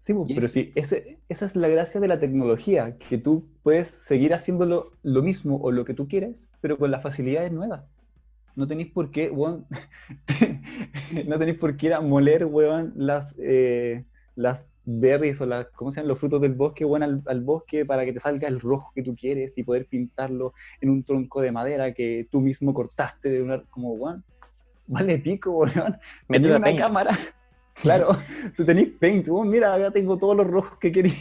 Sí, 0.00 0.14
pero 0.26 0.46
es- 0.46 0.52
sí, 0.52 0.72
ese- 0.74 1.18
esa 1.28 1.44
es 1.46 1.54
la 1.56 1.68
gracia 1.68 2.00
de 2.00 2.08
la 2.08 2.18
tecnología, 2.18 2.96
que 2.96 3.18
tú 3.18 3.46
puedes 3.62 3.88
seguir 3.90 4.32
haciéndolo 4.32 4.92
lo 5.02 5.22
mismo 5.22 5.56
o 5.60 5.70
lo 5.70 5.84
que 5.84 5.92
tú 5.92 6.08
quieres, 6.08 6.50
pero 6.62 6.78
con 6.78 6.90
las 6.90 7.02
facilidades 7.02 7.52
nuevas. 7.52 7.82
No 8.58 8.66
tenéis 8.66 8.90
por 8.90 9.12
qué, 9.12 9.30
weón, 9.30 9.66
no 11.28 11.38
tenéis 11.38 11.58
por 11.58 11.76
qué 11.76 11.86
ir 11.86 11.94
a 11.94 12.00
moler, 12.00 12.44
weón, 12.44 12.92
las, 12.96 13.38
eh, 13.38 14.04
las 14.34 14.68
berries 14.84 15.40
o 15.40 15.46
las, 15.46 15.68
¿cómo 15.76 15.92
se 15.92 16.00
llaman? 16.00 16.08
Los 16.08 16.18
frutos 16.18 16.40
del 16.40 16.54
bosque, 16.54 16.84
weón, 16.84 17.04
al, 17.04 17.22
al 17.26 17.40
bosque 17.40 17.86
para 17.86 18.04
que 18.04 18.12
te 18.12 18.18
salga 18.18 18.48
el 18.48 18.58
rojo 18.58 18.90
que 18.96 19.04
tú 19.04 19.14
quieres 19.14 19.56
y 19.58 19.62
poder 19.62 19.86
pintarlo 19.86 20.54
en 20.80 20.90
un 20.90 21.04
tronco 21.04 21.40
de 21.40 21.52
madera 21.52 21.94
que 21.94 22.26
tú 22.32 22.40
mismo 22.40 22.74
cortaste 22.74 23.28
de 23.30 23.42
una, 23.44 23.62
como, 23.70 23.92
weón, 23.92 24.24
vale 24.88 25.18
pico, 25.18 25.52
weón. 25.52 25.78
A 25.78 26.00
una 26.28 26.60
Paint. 26.60 26.80
cámara. 26.80 27.10
Claro, 27.80 28.08
tú 28.56 28.64
tenés 28.64 28.88
paint. 28.88 29.28
Oh, 29.28 29.44
mira, 29.44 29.72
acá 29.72 29.92
tengo 29.92 30.18
todos 30.18 30.36
los 30.36 30.48
rojos 30.48 30.80
que 30.80 30.90
quería. 30.90 31.12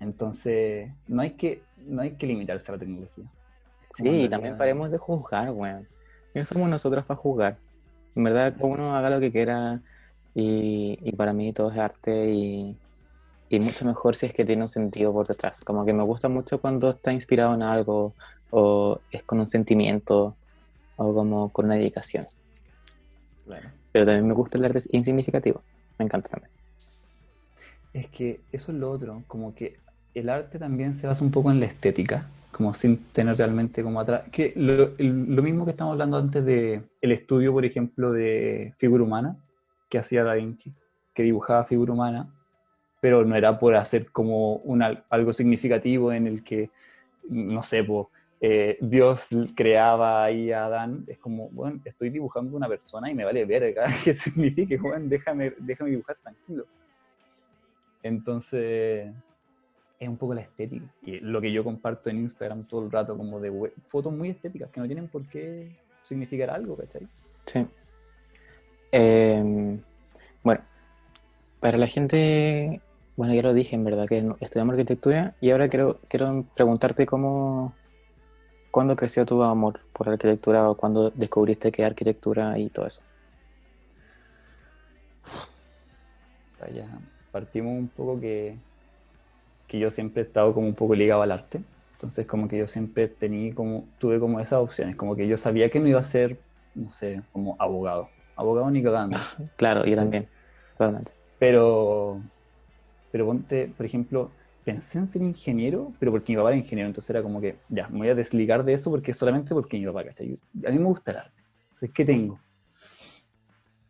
Entonces, 0.00 0.90
no 1.06 1.20
hay 1.20 1.32
que, 1.32 1.60
no 1.76 2.00
hay 2.00 2.12
que 2.12 2.26
limitarse 2.26 2.72
a 2.72 2.76
la 2.76 2.78
tecnología. 2.78 3.26
Sí, 3.94 4.08
y 4.08 4.28
también 4.28 4.56
paremos 4.56 4.90
de 4.90 4.98
juzgar, 4.98 5.50
weón. 5.50 5.86
No 6.34 6.44
somos 6.44 6.68
nosotros 6.68 7.04
para 7.04 7.20
juzgar. 7.20 7.56
En 8.14 8.24
verdad, 8.24 8.54
uno 8.60 8.94
haga 8.96 9.10
lo 9.10 9.20
que 9.20 9.30
quiera 9.30 9.80
y, 10.34 10.98
y 11.02 11.12
para 11.12 11.32
mí 11.32 11.52
todo 11.52 11.70
es 11.70 11.78
arte 11.78 12.30
y, 12.30 12.76
y 13.50 13.60
mucho 13.60 13.84
mejor 13.84 14.16
si 14.16 14.26
es 14.26 14.34
que 14.34 14.44
tiene 14.44 14.62
un 14.62 14.68
sentido 14.68 15.12
por 15.12 15.26
detrás. 15.26 15.60
Como 15.60 15.84
que 15.84 15.92
me 15.92 16.02
gusta 16.04 16.28
mucho 16.28 16.60
cuando 16.60 16.90
está 16.90 17.12
inspirado 17.12 17.54
en 17.54 17.62
algo 17.62 18.14
o 18.50 18.98
es 19.10 19.22
con 19.22 19.40
un 19.40 19.46
sentimiento 19.46 20.34
o 20.96 21.14
como 21.14 21.50
con 21.50 21.66
una 21.66 21.74
dedicación. 21.74 22.24
Claro. 23.44 23.68
Pero 23.92 24.06
también 24.06 24.26
me 24.26 24.34
gusta 24.34 24.56
el 24.56 24.64
arte 24.64 24.80
insignificativo. 24.92 25.62
Me 25.98 26.06
encanta 26.06 26.30
también. 26.30 26.50
Es 27.92 28.06
que 28.08 28.40
eso 28.52 28.72
es 28.72 28.78
lo 28.78 28.90
otro, 28.90 29.22
como 29.26 29.54
que 29.54 29.78
el 30.14 30.30
arte 30.30 30.58
también 30.58 30.94
se 30.94 31.06
basa 31.06 31.22
un 31.22 31.30
poco 31.30 31.50
en 31.50 31.60
la 31.60 31.66
estética, 31.66 32.26
como 32.52 32.74
sin 32.74 32.98
tener 33.12 33.36
realmente 33.36 33.82
como 33.82 34.00
atrás. 34.00 34.24
Que 34.30 34.52
lo, 34.54 34.92
lo 34.98 35.42
mismo 35.42 35.64
que 35.64 35.72
estamos 35.72 35.92
hablando 35.92 36.18
antes 36.18 36.44
de 36.44 36.82
el 37.00 37.12
estudio, 37.12 37.52
por 37.52 37.64
ejemplo, 37.64 38.12
de 38.12 38.74
figura 38.78 39.02
humana 39.02 39.36
que 39.88 39.98
hacía 39.98 40.24
Da 40.24 40.34
Vinci, 40.34 40.72
que 41.12 41.22
dibujaba 41.22 41.64
figura 41.64 41.92
humana, 41.92 42.28
pero 43.00 43.24
no 43.24 43.34
era 43.34 43.58
por 43.58 43.74
hacer 43.74 44.10
como 44.10 44.56
una, 44.56 45.04
algo 45.10 45.32
significativo 45.32 46.12
en 46.12 46.26
el 46.26 46.44
que, 46.44 46.70
no 47.28 47.62
sé, 47.62 47.82
po, 47.84 48.10
eh, 48.40 48.78
Dios 48.80 49.28
creaba 49.54 50.24
ahí 50.24 50.50
a 50.50 50.66
Adán. 50.66 51.04
Es 51.06 51.18
como, 51.18 51.48
bueno, 51.50 51.80
estoy 51.84 52.10
dibujando 52.10 52.56
una 52.56 52.68
persona 52.68 53.10
y 53.10 53.14
me 53.14 53.24
vale 53.24 53.44
verga 53.44 53.84
qué 54.04 54.14
signifique, 54.14 54.78
bueno, 54.78 55.06
déjame, 55.08 55.52
déjame 55.58 55.90
dibujar 55.90 56.16
tranquilo. 56.22 56.64
Entonces, 58.02 59.12
es 60.02 60.08
un 60.08 60.16
poco 60.16 60.34
la 60.34 60.40
estética. 60.40 60.84
Y 61.02 61.20
lo 61.20 61.40
que 61.40 61.52
yo 61.52 61.62
comparto 61.62 62.10
en 62.10 62.18
Instagram 62.18 62.64
todo 62.64 62.84
el 62.84 62.90
rato, 62.90 63.16
como 63.16 63.38
de 63.38 63.72
fotos 63.88 64.12
muy 64.12 64.30
estéticas 64.30 64.68
que 64.70 64.80
no 64.80 64.86
tienen 64.86 65.06
por 65.06 65.24
qué 65.28 65.70
significar 66.02 66.50
algo, 66.50 66.76
¿cachai? 66.76 67.06
Sí. 67.46 67.64
Eh, 68.90 69.78
bueno, 70.42 70.60
para 71.60 71.78
la 71.78 71.86
gente, 71.86 72.80
bueno, 73.16 73.32
ya 73.32 73.42
lo 73.42 73.54
dije 73.54 73.76
en 73.76 73.84
verdad, 73.84 74.06
que 74.08 74.26
estudiamos 74.40 74.72
arquitectura 74.72 75.34
y 75.40 75.50
ahora 75.50 75.68
quiero, 75.68 76.00
quiero 76.08 76.44
preguntarte 76.56 77.06
cómo, 77.06 77.72
cuándo 78.72 78.96
creció 78.96 79.24
tu 79.24 79.40
amor 79.44 79.80
por 79.92 80.08
la 80.08 80.14
arquitectura 80.14 80.68
o 80.68 80.76
cuándo 80.76 81.10
descubriste 81.10 81.70
que 81.70 81.84
arquitectura 81.84 82.58
y 82.58 82.70
todo 82.70 82.88
eso. 82.88 83.02
O 86.54 86.58
sea, 86.58 86.70
ya 86.74 86.88
partimos 87.30 87.78
un 87.78 87.86
poco 87.86 88.18
que, 88.18 88.58
que 89.72 89.78
yo 89.78 89.90
siempre 89.90 90.22
he 90.22 90.26
estado 90.26 90.52
como 90.52 90.66
un 90.66 90.74
poco 90.74 90.94
ligado 90.94 91.22
al 91.22 91.32
arte. 91.32 91.62
Entonces, 91.94 92.26
como 92.26 92.46
que 92.46 92.58
yo 92.58 92.66
siempre 92.66 93.08
tenía 93.08 93.54
como, 93.54 93.88
tuve 93.96 94.20
como 94.20 94.38
esas 94.38 94.58
opciones, 94.58 94.96
como 94.96 95.16
que 95.16 95.26
yo 95.26 95.38
sabía 95.38 95.70
que 95.70 95.80
no 95.80 95.88
iba 95.88 95.98
a 95.98 96.04
ser, 96.04 96.38
no 96.74 96.90
sé, 96.90 97.22
como 97.32 97.56
abogado. 97.58 98.10
Abogado 98.36 98.70
ni 98.70 98.82
cagando. 98.82 99.16
Claro, 99.56 99.86
yo 99.86 99.96
también, 99.96 100.28
totalmente. 100.72 101.12
Pero, 101.38 102.20
pero 103.10 103.24
ponte, 103.24 103.72
por 103.74 103.86
ejemplo, 103.86 104.30
pensé 104.62 104.98
en 104.98 105.06
ser 105.06 105.22
ingeniero, 105.22 105.90
pero 105.98 106.12
porque 106.12 106.32
mi 106.32 106.36
papá 106.36 106.50
era 106.50 106.58
ingeniero, 106.58 106.88
entonces 106.88 107.08
era 107.08 107.22
como 107.22 107.40
que, 107.40 107.56
ya, 107.70 107.88
me 107.88 108.00
voy 108.00 108.08
a 108.10 108.14
desligar 108.14 108.64
de 108.64 108.74
eso 108.74 108.90
porque 108.90 109.14
solamente 109.14 109.54
porque 109.54 109.78
mi 109.78 109.86
papá, 109.86 110.04
¿cachai? 110.04 110.38
A 110.66 110.70
mí 110.70 110.78
me 110.78 110.84
gusta 110.84 111.12
el 111.12 111.16
arte. 111.16 111.42
Entonces, 111.62 111.90
¿qué 111.94 112.04
tengo? 112.04 112.38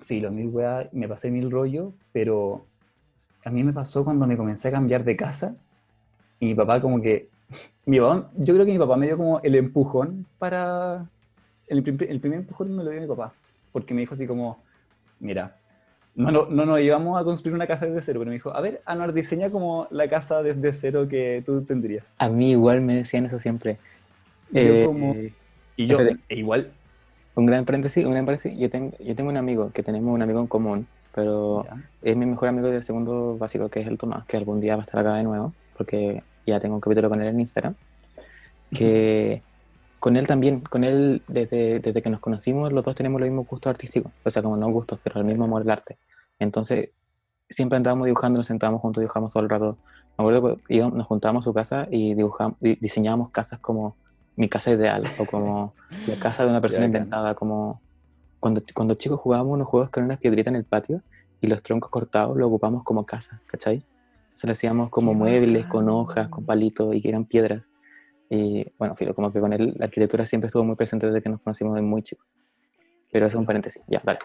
Filo, 0.02 0.30
mil 0.30 0.46
weas, 0.46 0.92
me 0.92 1.08
pasé 1.08 1.28
mil 1.28 1.50
rollos, 1.50 1.92
pero 2.12 2.66
a 3.44 3.50
mí 3.50 3.64
me 3.64 3.72
pasó 3.72 4.04
cuando 4.04 4.28
me 4.28 4.36
comencé 4.36 4.68
a 4.68 4.70
cambiar 4.70 5.02
de 5.02 5.16
casa 5.16 5.56
y 6.42 6.46
mi 6.46 6.54
papá 6.56 6.80
como 6.80 7.00
que, 7.00 7.28
mi 7.86 8.00
papá, 8.00 8.28
yo 8.36 8.52
creo 8.54 8.66
que 8.66 8.72
mi 8.72 8.78
papá 8.78 8.96
me 8.96 9.06
dio 9.06 9.16
como 9.16 9.38
el 9.44 9.54
empujón 9.54 10.26
para, 10.40 11.06
el, 11.68 11.78
el 11.86 12.20
primer 12.20 12.40
empujón 12.40 12.74
me 12.76 12.82
lo 12.82 12.90
dio 12.90 13.00
mi 13.00 13.06
papá, 13.06 13.32
porque 13.70 13.94
me 13.94 14.00
dijo 14.00 14.14
así 14.14 14.26
como, 14.26 14.58
mira, 15.20 15.54
no, 16.16 16.32
no, 16.32 16.46
no 16.46 16.66
nos 16.66 16.80
íbamos 16.80 17.18
a 17.20 17.22
construir 17.22 17.54
una 17.54 17.68
casa 17.68 17.86
desde 17.86 18.02
cero, 18.02 18.18
pero 18.18 18.30
me 18.30 18.34
dijo, 18.34 18.54
a 18.54 18.60
ver, 18.60 18.82
Anuar, 18.86 19.12
diseña 19.12 19.50
como 19.50 19.86
la 19.92 20.08
casa 20.08 20.42
desde 20.42 20.72
cero 20.72 21.06
que 21.08 21.44
tú 21.46 21.62
tendrías. 21.62 22.04
A 22.18 22.28
mí 22.28 22.50
igual 22.50 22.80
me 22.80 22.96
decían 22.96 23.24
eso 23.24 23.38
siempre. 23.38 23.78
Y 24.50 24.64
yo 24.66 24.74
Eh, 24.74 24.84
como- 24.84 25.14
Y 25.76 25.86
yo, 25.86 25.98
e 26.00 26.34
igual, 26.34 26.72
un 27.36 27.46
gran 27.46 27.64
paréntesis, 27.64 28.04
un 28.04 28.12
gran 28.14 28.26
paréntesis, 28.26 28.58
yo 28.58 28.68
tengo, 28.68 28.96
yo 28.98 29.14
tengo 29.14 29.30
un 29.30 29.36
amigo, 29.36 29.70
que 29.72 29.84
tenemos 29.84 30.12
un 30.12 30.22
amigo 30.22 30.40
en 30.40 30.48
común, 30.48 30.86
pero 31.14 31.64
ya, 31.66 31.88
es 32.02 32.16
mi 32.16 32.26
mejor 32.26 32.48
amigo 32.48 32.66
del 32.66 32.82
segundo 32.82 33.38
básico, 33.38 33.68
que 33.68 33.80
es 33.80 33.86
el 33.86 33.96
Tomás, 33.96 34.24
que 34.26 34.36
algún 34.36 34.60
día 34.60 34.74
va 34.74 34.82
a 34.82 34.84
estar 34.84 34.98
acá 35.00 35.14
de 35.14 35.22
nuevo, 35.22 35.54
porque 35.78 36.22
ya 36.46 36.60
tengo 36.60 36.74
un 36.74 36.80
capítulo 36.80 37.08
con 37.08 37.20
él 37.22 37.28
en 37.28 37.40
Instagram, 37.40 37.74
que 38.70 39.42
con 39.98 40.16
él 40.16 40.26
también, 40.26 40.60
con 40.60 40.82
él 40.84 41.22
desde, 41.28 41.78
desde 41.80 42.02
que 42.02 42.10
nos 42.10 42.20
conocimos, 42.20 42.72
los 42.72 42.84
dos 42.84 42.94
tenemos 42.96 43.20
los 43.20 43.28
mismos 43.28 43.46
gustos 43.46 43.70
artísticos, 43.70 44.12
o 44.24 44.30
sea, 44.30 44.42
como 44.42 44.56
no 44.56 44.68
gustos, 44.70 44.98
pero 45.02 45.20
el 45.20 45.26
mismo 45.26 45.44
amor 45.44 45.62
al 45.62 45.70
arte. 45.70 45.98
Entonces, 46.38 46.90
siempre 47.48 47.76
andábamos 47.76 48.06
dibujando, 48.06 48.38
nos 48.38 48.46
sentábamos 48.46 48.80
juntos, 48.80 49.00
dibujamos 49.00 49.32
todo 49.32 49.42
el 49.44 49.48
rato. 49.50 49.78
Me 50.18 50.24
acuerdo 50.24 50.60
que 50.66 50.78
nos 50.78 51.06
juntábamos 51.06 51.44
a 51.44 51.48
su 51.50 51.54
casa 51.54 51.86
y 51.90 52.14
dibujamos, 52.14 52.56
di- 52.60 52.76
diseñábamos 52.80 53.30
casas 53.30 53.60
como 53.60 53.96
mi 54.36 54.48
casa 54.48 54.70
ideal, 54.72 55.04
o 55.18 55.24
como 55.26 55.74
la 56.08 56.16
casa 56.16 56.44
de 56.44 56.50
una 56.50 56.60
persona 56.60 56.86
inventada, 56.86 57.34
como 57.34 57.80
cuando, 58.40 58.60
cuando 58.74 58.94
chicos 58.94 59.20
jugábamos 59.20 59.54
unos 59.54 59.68
juegos 59.68 59.90
con 59.90 60.02
unas 60.04 60.18
piedritas 60.18 60.50
en 60.52 60.56
el 60.56 60.64
patio 60.64 61.00
y 61.40 61.46
los 61.46 61.62
troncos 61.62 61.90
cortados 61.90 62.36
los 62.36 62.48
ocupamos 62.48 62.82
como 62.82 63.06
casas, 63.06 63.40
¿cachai? 63.46 63.84
Se 64.32 64.46
lo 64.46 64.52
hacíamos 64.52 64.90
como 64.90 65.14
muebles, 65.14 65.66
con 65.66 65.88
hojas, 65.88 66.28
con 66.28 66.44
palitos 66.44 66.94
y 66.94 67.02
que 67.02 67.08
eran 67.08 67.24
piedras. 67.24 67.70
Y 68.30 68.66
bueno, 68.78 68.96
filo, 68.96 69.14
como 69.14 69.30
que 69.30 69.40
con 69.40 69.52
él 69.52 69.74
la 69.76 69.84
arquitectura 69.86 70.24
siempre 70.24 70.46
estuvo 70.46 70.64
muy 70.64 70.74
presente 70.74 71.06
desde 71.06 71.20
que 71.20 71.28
nos 71.28 71.40
conocimos 71.40 71.74
de 71.74 71.82
muy 71.82 72.02
chicos. 72.02 72.26
Pero 73.10 73.26
eso 73.26 73.36
es 73.36 73.40
un 73.40 73.46
paréntesis, 73.46 73.82
ya, 73.86 74.00
dale. 74.02 74.20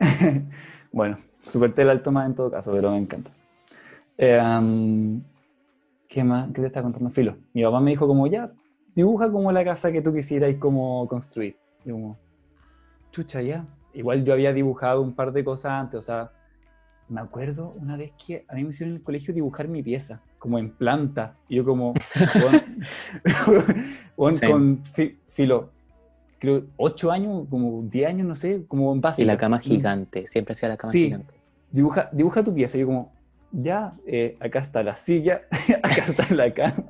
bueno, 0.92 1.18
súper 1.44 1.74
tela 1.74 1.92
el 1.92 2.02
Tomás 2.02 2.26
en 2.26 2.34
todo 2.34 2.50
caso, 2.50 2.72
pero 2.72 2.90
me 2.90 2.98
encanta. 2.98 3.30
Eh, 4.16 4.40
um, 4.40 5.22
¿Qué 6.08 6.24
más? 6.24 6.48
¿Qué 6.54 6.62
te 6.62 6.68
está 6.68 6.82
contando? 6.82 7.10
Filo. 7.10 7.36
Mi 7.52 7.62
papá 7.62 7.80
me 7.80 7.90
dijo 7.90 8.06
como, 8.06 8.26
ya, 8.26 8.50
dibuja 8.94 9.30
como 9.30 9.52
la 9.52 9.62
casa 9.62 9.92
que 9.92 10.00
tú 10.00 10.14
quisieras 10.14 10.54
como 10.54 11.06
construir. 11.06 11.56
Y 11.84 11.90
como, 11.90 12.18
chucha, 13.12 13.42
ya. 13.42 13.66
Igual 13.92 14.24
yo 14.24 14.32
había 14.32 14.52
dibujado 14.52 15.02
un 15.02 15.14
par 15.14 15.32
de 15.32 15.44
cosas 15.44 15.72
antes, 15.72 16.00
o 16.00 16.02
sea, 16.02 16.30
me 17.08 17.20
acuerdo 17.20 17.72
una 17.80 17.96
vez 17.96 18.12
que 18.26 18.44
a 18.48 18.54
mí 18.54 18.64
me 18.64 18.70
hicieron 18.70 18.92
en 18.92 18.96
el 18.98 19.02
colegio 19.02 19.32
dibujar 19.34 19.68
mi 19.68 19.82
pieza, 19.82 20.20
como 20.38 20.58
en 20.58 20.70
planta. 20.70 21.34
Y 21.48 21.56
yo 21.56 21.64
como, 21.64 21.94
con, 24.16 24.38
con 24.38 24.84
fi- 24.84 25.18
filo, 25.30 25.70
creo, 26.38 26.64
ocho 26.76 27.10
años, 27.10 27.46
como 27.48 27.82
10 27.82 28.08
años, 28.08 28.26
no 28.26 28.36
sé, 28.36 28.64
como 28.68 28.92
en 28.92 29.00
base. 29.00 29.22
Y 29.22 29.24
la 29.24 29.36
cama 29.36 29.58
gigante, 29.58 30.26
siempre 30.26 30.52
hacía 30.52 30.68
la 30.68 30.76
cama 30.76 30.92
Sí. 30.92 31.04
gigante. 31.04 31.34
Dibuja, 31.70 32.08
dibuja 32.12 32.42
tu 32.42 32.54
pieza. 32.54 32.76
Y 32.76 32.80
yo 32.80 32.86
como, 32.86 33.12
ya, 33.52 33.92
eh, 34.06 34.36
acá 34.40 34.60
está 34.60 34.82
la 34.82 34.96
silla, 34.96 35.42
acá 35.82 36.04
está 36.08 36.34
la 36.34 36.52
cama. 36.52 36.84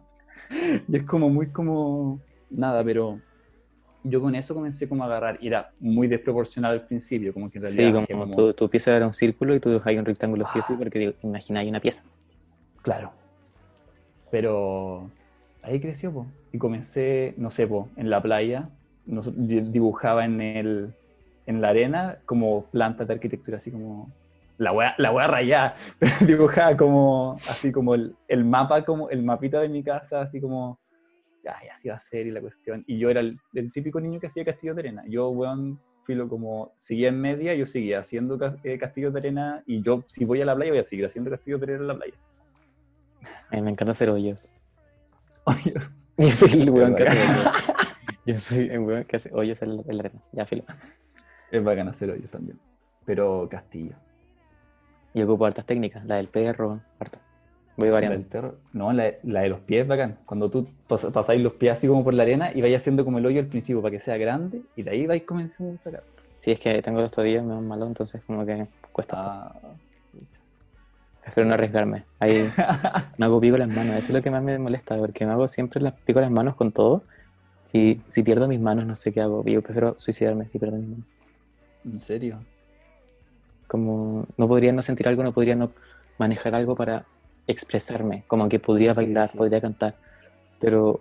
Y 0.88 0.96
es 0.96 1.02
como 1.02 1.28
muy 1.28 1.48
como, 1.48 2.20
nada, 2.50 2.82
pero 2.82 3.20
yo 4.04 4.20
con 4.20 4.34
eso 4.34 4.54
comencé 4.54 4.88
como 4.88 5.02
a 5.02 5.06
agarrar. 5.06 5.38
Y 5.40 5.48
era 5.48 5.70
muy 5.80 6.08
desproporcional 6.08 6.72
al 6.72 6.86
principio, 6.86 7.32
como 7.34 7.50
que 7.50 7.58
en 7.58 7.64
realidad 7.64 8.00
Sí, 8.00 8.12
como, 8.12 8.24
como- 8.24 8.36
Tu, 8.36 8.52
tu 8.54 8.68
pieza 8.70 8.96
era 8.96 9.06
un 9.06 9.14
círculo 9.14 9.54
y 9.54 9.60
tú 9.60 9.68
dibujabas 9.70 9.98
un 9.98 10.04
rectángulo 10.06 10.44
sí 10.46 10.58
o 10.58 10.62
sí, 10.62 10.74
porque 10.78 11.14
imagináis 11.22 11.68
una 11.68 11.80
pieza. 11.80 12.02
Claro. 12.82 13.12
Pero 14.30 15.10
ahí 15.62 15.80
creció, 15.80 16.12
po. 16.12 16.26
Y 16.52 16.58
comencé, 16.58 17.34
no 17.36 17.50
sé, 17.50 17.66
po, 17.66 17.88
en 17.96 18.10
la 18.10 18.22
playa, 18.22 18.68
nos- 19.06 19.32
di- 19.36 19.60
dibujaba 19.60 20.24
en, 20.24 20.40
el, 20.40 20.94
en 21.46 21.60
la 21.60 21.68
arena 21.70 22.18
como 22.26 22.64
plantas 22.66 23.08
de 23.08 23.14
arquitectura, 23.14 23.56
así 23.56 23.70
como... 23.72 24.10
La 24.58 24.72
wea, 24.72 24.92
la 24.98 25.12
wea 25.12 25.28
rayada, 25.28 25.76
pero 26.00 26.12
dibujaba 26.26 26.76
como, 26.76 27.34
así 27.34 27.70
como 27.70 27.94
el, 27.94 28.16
el 28.26 28.44
mapa, 28.44 28.84
como 28.84 29.08
el 29.08 29.22
mapita 29.22 29.60
de 29.60 29.68
mi 29.68 29.84
casa, 29.84 30.20
así 30.20 30.40
como, 30.40 30.80
ay, 31.56 31.68
así 31.68 31.88
va 31.88 31.96
a 31.96 31.98
ser 31.98 32.26
y 32.26 32.30
la 32.30 32.40
cuestión. 32.40 32.84
Y 32.86 32.98
yo 32.98 33.10
era 33.10 33.20
el, 33.20 33.38
el 33.54 33.72
típico 33.72 34.00
niño 34.00 34.20
que 34.20 34.26
hacía 34.26 34.44
castillos 34.44 34.76
de 34.76 34.80
arena. 34.80 35.04
Yo, 35.06 35.28
weón, 35.30 35.80
filo 36.08 36.28
como, 36.28 36.72
seguía 36.76 37.08
en 37.08 37.20
media, 37.20 37.54
yo 37.54 37.66
seguía 37.66 38.00
haciendo 38.00 38.38
eh, 38.64 38.78
castillos 38.78 39.12
de 39.12 39.18
arena, 39.18 39.62
y 39.66 39.82
yo, 39.82 40.04
si 40.06 40.24
voy 40.24 40.40
a 40.40 40.46
la 40.46 40.56
playa, 40.56 40.72
voy 40.72 40.80
a 40.80 40.84
seguir 40.84 41.04
haciendo 41.04 41.30
castillos 41.30 41.60
de 41.60 41.64
arena 41.64 41.80
en 41.82 41.88
la 41.88 41.96
playa. 41.96 42.14
Me 43.50 43.70
encanta 43.70 43.90
hacer 43.90 44.08
hoyos. 44.08 44.52
Oye, 45.44 45.74
Yo 46.16 46.30
soy 46.30 46.62
el 46.62 46.70
weón 46.70 46.96
que 46.96 47.04
hace 47.04 47.18
hoyos. 47.20 47.76
Yo 48.26 48.40
soy 48.40 48.68
el 48.70 48.78
weón 48.80 49.04
que 49.04 49.16
hace 49.16 49.30
hoyos 49.32 49.62
en 49.62 49.76
la, 49.76 49.82
en 49.86 49.96
la 49.96 50.02
arena. 50.04 50.22
Ya, 50.32 50.46
filo. 50.46 50.64
Es 51.50 51.62
bacán 51.62 51.88
hacer 51.88 52.10
hoyos 52.10 52.30
también. 52.30 52.58
Pero 53.04 53.46
castillo. 53.50 53.94
Y 55.14 55.22
ocupo 55.22 55.46
hartas 55.46 55.66
técnicas, 55.66 56.04
la 56.04 56.16
del 56.16 56.28
perro, 56.28 56.80
harta. 56.98 57.18
Voy 57.78 57.90
variando. 57.90 58.54
No, 58.72 58.92
la, 58.92 59.12
la 59.22 59.40
de 59.42 59.48
los 59.48 59.60
pies 59.60 59.82
es 59.82 59.88
bacán. 59.88 60.18
Cuando 60.26 60.50
tú 60.50 60.66
pas- 60.88 61.10
pasáis 61.12 61.40
los 61.40 61.52
pies 61.54 61.72
así 61.74 61.86
como 61.86 62.02
por 62.02 62.12
la 62.12 62.24
arena 62.24 62.50
y 62.52 62.60
vais 62.60 62.76
haciendo 62.76 63.04
como 63.04 63.18
el 63.18 63.26
hoyo 63.26 63.38
al 63.40 63.46
principio 63.46 63.80
para 63.80 63.92
que 63.92 64.00
sea 64.00 64.16
grande 64.18 64.62
y 64.76 64.82
de 64.82 64.90
ahí 64.90 65.06
vais 65.06 65.22
comenzando 65.22 65.72
a 65.74 65.76
sacar. 65.78 66.02
Si 66.36 66.50
es 66.50 66.58
que 66.60 66.82
tengo 66.82 67.00
los 67.00 67.12
tobillos 67.12 67.44
me 67.44 67.54
van 67.54 67.66
malo, 67.66 67.86
entonces 67.86 68.20
como 68.26 68.44
que 68.44 68.66
cuesta. 68.92 69.16
Ah, 69.16 69.52
Prefiero 71.22 71.48
no 71.48 71.54
arriesgarme. 71.54 72.04
Ahí 72.18 72.48
me 73.18 73.26
hago 73.26 73.40
pico 73.40 73.56
las 73.56 73.68
manos. 73.68 73.96
Eso 73.96 74.06
es 74.08 74.10
lo 74.14 74.22
que 74.22 74.30
más 74.30 74.42
me 74.42 74.58
molesta, 74.58 74.96
porque 74.96 75.24
me 75.24 75.32
hago 75.32 75.48
siempre 75.48 75.80
las 75.80 75.94
pico 75.94 76.20
las 76.20 76.30
manos 76.30 76.56
con 76.56 76.72
todo. 76.72 77.04
Si, 77.64 78.00
si 78.06 78.22
pierdo 78.22 78.48
mis 78.48 78.60
manos, 78.60 78.86
no 78.86 78.94
sé 78.96 79.12
qué 79.12 79.20
hago. 79.20 79.44
Yo 79.44 79.62
prefiero 79.62 79.94
suicidarme 79.98 80.48
si 80.48 80.58
pierdo 80.58 80.78
mis 80.78 80.88
manos. 80.88 81.06
¿En 81.84 82.00
serio? 82.00 82.40
Como 83.66 84.26
no 84.36 84.48
podría 84.48 84.72
no 84.72 84.82
sentir 84.82 85.06
algo, 85.08 85.22
no 85.22 85.32
podría 85.32 85.54
no 85.54 85.70
manejar 86.18 86.54
algo 86.54 86.74
para 86.74 87.04
expresarme. 87.48 88.22
Como 88.28 88.48
que 88.48 88.60
podría 88.60 88.94
bailar, 88.94 89.32
podría 89.32 89.60
cantar. 89.60 89.96
Pero 90.60 91.00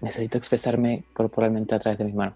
necesito 0.00 0.38
expresarme 0.38 1.04
corporalmente 1.12 1.74
a 1.74 1.78
través 1.80 1.98
de 1.98 2.04
mis 2.04 2.14
manos. 2.14 2.34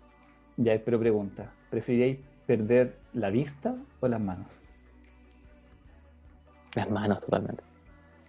Ya, 0.57 0.79
pero 0.85 0.99
pregunta. 0.99 1.51
¿Preferiríais 1.71 2.19
perder 2.47 2.97
la 3.13 3.31
vista 3.31 3.77
o 4.01 4.09
las 4.09 4.21
manos? 4.21 4.47
Las 6.75 6.91
manos 6.91 7.21
totalmente. 7.21 7.63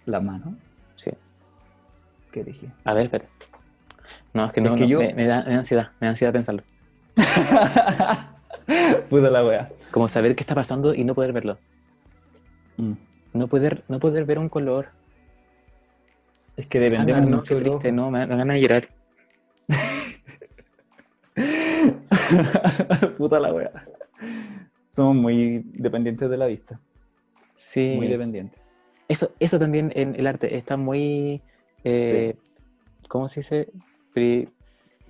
La 0.06 0.20
mano. 0.20 0.56
Sí. 0.96 1.12
¿Qué 2.32 2.44
dije? 2.44 2.68
A 2.84 2.94
ver, 2.94 3.06
espera. 3.06 3.26
No, 4.34 4.46
es 4.46 4.54
que 4.54 4.62
no, 4.62 4.70
Es 4.70 4.76
que 4.76 4.82
no, 4.82 4.88
yo- 4.88 5.00
me, 5.00 5.14
me 5.14 5.26
da, 5.26 5.44
me 5.44 5.52
da 5.52 5.58
ansiedad, 5.58 5.92
me 6.00 6.08
da 6.08 6.10
ansiedad 6.12 6.34
pensarlo. 6.34 6.64
Puta 9.10 9.30
la 9.30 9.46
wea. 9.46 9.70
Como 9.92 10.08
saber 10.08 10.36
qué 10.36 10.44
está 10.44 10.56
pasando 10.56 10.94
y 10.94 11.04
no 11.04 11.14
poder 11.16 11.34
verlo. 11.34 11.58
Mm. 12.78 12.94
No 13.34 13.48
poder, 13.48 13.84
no 13.88 14.00
poder 14.00 14.26
ver 14.26 14.40
un 14.40 14.50
color. 14.50 14.90
Es 16.62 16.68
que 16.68 16.78
Ah, 16.78 16.82
dependemos 16.82 17.28
no, 17.28 17.38
mucho 17.38 17.57
qué 17.57 17.64
triste, 17.64 17.91
no, 17.91 18.12
me, 18.12 18.26
me 18.28 18.36
van 18.36 18.51
a 18.51 18.57
llorar. 18.57 18.88
Puta 23.18 23.39
la 23.39 23.51
wea. 23.53 23.72
Somos 24.89 25.16
muy 25.16 25.64
dependientes 25.74 26.30
de 26.30 26.38
la 26.38 26.45
vista. 26.45 26.80
Sí. 27.55 27.93
Muy 27.95 28.07
dependientes. 28.07 28.59
Eso, 29.07 29.32
eso 29.39 29.57
también 29.57 29.91
en 29.95 30.14
el 30.16 30.28
arte 30.28 30.55
está 30.55 30.78
muy. 30.78 31.41
eh, 31.84 32.36
¿Cómo 33.07 33.28
se 33.28 33.39
dice? 33.39 33.70
Pri- 34.14 34.47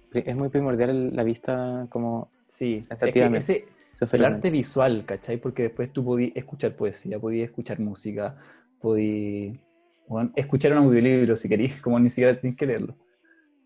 pri- 0.09 0.23
es 0.25 0.35
muy 0.35 0.47
primordial 0.47 1.13
la 1.13 1.23
vista 1.23 1.85
como 1.89 2.29
Sí, 2.47 2.75
es 2.77 2.81
que 2.83 2.87
Sensativamente. 2.95 3.65
ese, 3.99 4.15
el 4.15 4.23
arte 4.25 4.49
visual, 4.49 5.03
¿cachai? 5.05 5.35
Porque 5.37 5.63
después 5.63 5.91
tú 5.91 6.05
podías 6.05 6.31
escuchar 6.35 6.75
poesía, 6.77 7.19
podías 7.19 7.49
escuchar 7.49 7.79
música, 7.81 8.37
podías 8.79 9.57
bueno, 10.11 10.31
escuchar 10.35 10.71
un 10.73 10.79
audiolibro 10.79 11.35
si 11.35 11.47
querís, 11.49 11.81
como 11.81 11.99
ni 11.99 12.09
siquiera 12.09 12.39
tienes 12.39 12.57
que 12.57 12.65
leerlo. 12.65 12.95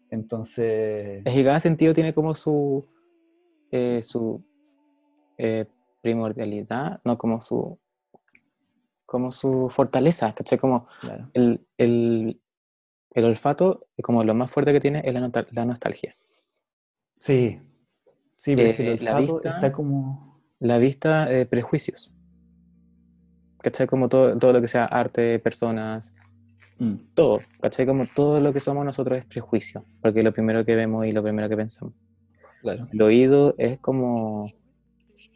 Entonces, 0.09 1.21
Es 1.25 1.33
que 1.33 1.43
cada 1.43 1.59
sentido 1.59 1.93
tiene 1.93 2.13
como 2.13 2.35
su. 2.35 2.85
eh, 3.71 4.01
su 4.03 4.43
eh, 5.37 5.65
primordialidad, 6.01 7.01
no 7.03 7.17
como 7.17 7.41
su. 7.41 7.79
como 9.05 9.31
su 9.31 9.69
fortaleza, 9.69 10.33
¿cachai? 10.33 10.57
Como 10.57 10.87
claro. 11.01 11.29
el, 11.33 11.65
el, 11.77 12.39
el 13.13 13.25
olfato, 13.25 13.87
como 14.01 14.23
lo 14.23 14.33
más 14.33 14.51
fuerte 14.51 14.71
que 14.73 14.79
tiene 14.79 15.01
es 15.03 15.13
la, 15.13 15.19
nota- 15.21 15.47
la 15.51 15.65
nostalgia. 15.65 16.15
Sí, 17.19 17.59
sí, 18.37 18.55
pero 18.55 18.69
es 18.69 18.73
Eh, 18.73 18.77
que 18.77 18.91
el 18.93 19.05
la 19.05 19.11
olfato 19.17 19.33
vista- 19.35 19.49
está 19.55 19.71
como... 19.71 20.41
La 20.59 20.77
vista, 20.77 21.31
eh, 21.33 21.45
prejuicios. 21.45 22.11
¿Cachai? 23.61 23.87
Como 23.87 24.07
todo, 24.09 24.37
todo 24.37 24.53
lo 24.53 24.61
que 24.61 24.67
sea 24.67 24.85
arte, 24.85 25.39
personas, 25.39 26.13
Mm, 26.80 26.95
todo. 27.13 27.39
¿Cachai? 27.61 27.86
Como 27.86 28.05
todo 28.13 28.41
lo 28.41 28.51
que 28.51 28.59
somos 28.59 28.84
nosotros 28.86 29.17
es 29.19 29.26
prejuicio. 29.26 29.86
Porque 30.01 30.23
lo 30.23 30.34
primero 30.34 30.65
que 30.65 30.76
vemos 30.76 31.05
y 31.05 31.11
lo 31.13 31.23
primero 31.23 31.47
que 31.49 31.55
pensamos. 31.57 31.93
claro. 32.61 32.88
El 32.91 33.01
oído 33.01 33.55
es 33.57 33.80
como. 33.80 34.49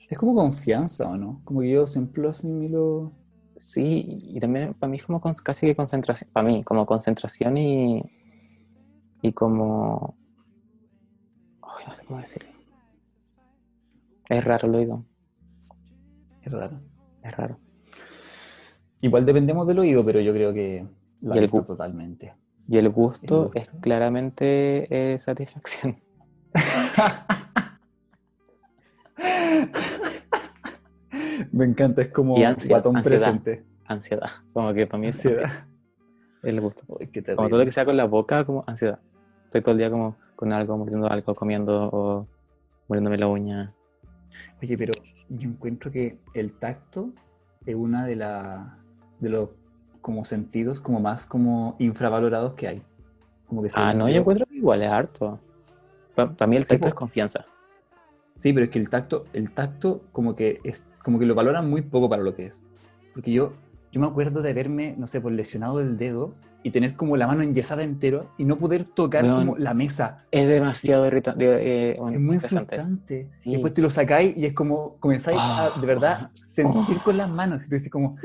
Es 0.10 0.18
como 0.18 0.36
confianza, 0.36 1.08
¿o 1.10 1.16
no? 1.18 1.42
Como 1.46 1.62
que 1.62 1.70
yo 1.72 1.88
siempre 1.88 2.22
lo 2.24 2.30
asimilo... 2.30 3.14
Sí, 3.56 4.04
y 4.08 4.40
también 4.40 4.74
para 4.74 4.90
mí 4.90 4.98
es 4.98 5.06
como 5.06 5.20
con- 5.22 5.34
casi 5.36 5.68
que 5.68 5.76
concentración. 5.76 6.30
Para 6.34 6.48
mí, 6.48 6.64
como 6.64 6.86
concentración 6.86 7.58
y. 7.58 8.04
Y 9.22 9.34
como. 9.34 10.16
Ay, 11.62 11.86
no 11.88 11.94
sé 11.94 12.06
cómo 12.06 12.20
decirlo. 12.22 12.50
Es 14.30 14.44
raro 14.44 14.68
el 14.70 14.76
oído. 14.76 15.06
Es 16.42 16.52
raro. 16.52 16.80
Es 17.24 17.36
raro. 17.36 17.60
Igual 19.02 19.26
dependemos 19.26 19.68
del 19.68 19.80
oído, 19.80 20.06
pero 20.06 20.20
yo 20.22 20.34
creo 20.34 20.54
que 20.54 20.86
la 21.22 21.36
Y 21.36 21.40
el 21.40 21.44
vista 21.46 21.58
gu- 21.60 21.66
totalmente. 21.68 22.34
Y 22.68 22.78
el 22.78 22.90
gusto, 22.90 23.36
El 23.38 23.44
gusto. 23.46 23.60
es 23.60 23.70
claramente 23.82 25.14
eh, 25.14 25.20
satisfacción. 25.20 25.98
Me 31.52 31.66
encanta, 31.66 32.02
es 32.04 32.10
como 32.10 32.36
ansias, 32.38 32.68
guatón 32.70 32.98
ansiedad. 32.98 33.20
presente. 33.40 33.66
Ansiedad. 33.86 34.30
Como 34.54 34.72
que 34.74 34.86
para 34.86 35.00
mí 35.02 35.08
es 35.08 35.16
ansiedad. 35.16 35.44
Ansiedad. 35.46 35.66
el 36.44 36.62
gusto. 36.62 36.84
Uy, 36.88 37.08
qué 37.08 37.24
Como 37.24 37.50
todo 37.50 37.60
lo 37.60 37.66
que 37.66 37.72
sea 37.72 37.86
con 37.86 37.98
la 37.98 38.06
boca, 38.06 38.46
como 38.46 38.64
ansiedad. 38.68 39.00
Estoy 39.46 39.62
todo 39.62 39.72
el 39.72 39.78
día 39.80 39.90
como 39.92 40.16
con 40.36 40.54
algo, 40.54 40.78
mordiendo 40.78 41.10
algo, 41.10 41.34
comiendo 41.36 41.90
o 41.92 42.28
muriéndome 42.88 43.18
la 43.18 43.28
uña. 43.28 43.74
Oye, 44.62 44.78
pero 44.78 44.94
yo 45.30 45.50
encuentro 45.50 45.92
que 45.92 46.20
el 46.34 46.54
tacto 46.54 47.12
es 47.66 47.76
una 47.76 48.06
de, 48.06 48.16
la, 48.16 48.78
de 49.20 49.30
los 49.30 49.50
como 50.02 50.26
sentidos 50.26 50.82
como 50.82 51.00
más 51.00 51.26
como 51.26 51.76
infravalorados 51.80 52.54
que 52.54 52.68
hay. 52.68 52.82
Como 53.48 53.62
que 53.62 53.70
Ah, 53.76 53.94
no, 53.94 54.10
yo 54.10 54.18
encuentro 54.18 54.46
que 54.46 54.56
igual 54.56 54.82
es 54.82 54.90
harto. 54.90 55.40
Para 56.16 56.48
mí 56.48 56.56
el 56.56 56.68
tacto 56.68 56.88
es 56.88 56.94
confianza. 56.94 57.46
Sí, 58.36 58.54
pero 58.54 58.66
es 58.66 58.72
que 58.72 58.80
el 58.80 58.90
tacto, 58.90 59.26
el 59.34 59.52
tacto 59.52 60.02
como 60.12 60.36
que 60.36 60.60
es, 60.64 60.86
como 61.04 61.20
que 61.20 61.26
lo 61.26 61.36
valoran 61.36 61.70
muy 61.70 61.82
poco 61.82 62.10
para 62.10 62.24
lo 62.24 62.36
que 62.36 62.46
es. 62.46 62.64
Porque 63.14 63.32
yo 63.32 63.54
yo 63.92 64.00
me 64.00 64.08
acuerdo 64.08 64.42
de 64.42 64.52
haberme, 64.52 64.96
no 64.98 65.08
sé, 65.08 65.20
por 65.20 65.32
lesionado 65.32 65.80
el 65.80 65.98
dedo 65.98 66.34
y 66.62 66.72
tener 66.72 66.96
como 66.96 67.16
la 67.16 67.26
mano 67.26 67.42
enyesada 67.42 67.84
entero 67.84 68.32
y 68.38 68.44
no 68.44 68.58
poder 68.58 68.84
tocar 68.84 69.26
como 69.26 69.56
la 69.58 69.74
mesa. 69.74 70.26
Es 70.32 70.48
demasiado 70.48 71.08
irritante. 71.08 71.46
eh, 71.92 71.96
bueno, 71.98 72.18
es 72.18 72.22
muy 72.24 72.40
frustrante. 72.40 73.30
Sí. 73.44 73.52
Después 73.52 73.74
te 73.74 73.82
lo 73.82 73.90
sacáis 73.90 74.36
y 74.36 74.46
es 74.46 74.54
como 74.54 74.98
comenzáis 75.00 75.38
Ah, 75.40 75.72
a 75.76 75.80
de 75.80 75.88
verdad 75.88 76.18
ah, 76.24 76.30
sentir 76.34 76.98
ah. 77.00 77.02
con 77.04 77.16
las 77.18 77.30
manos 77.30 77.66
y 77.66 77.70
tú 77.70 77.76
dices 77.76 77.90
como 77.92 78.18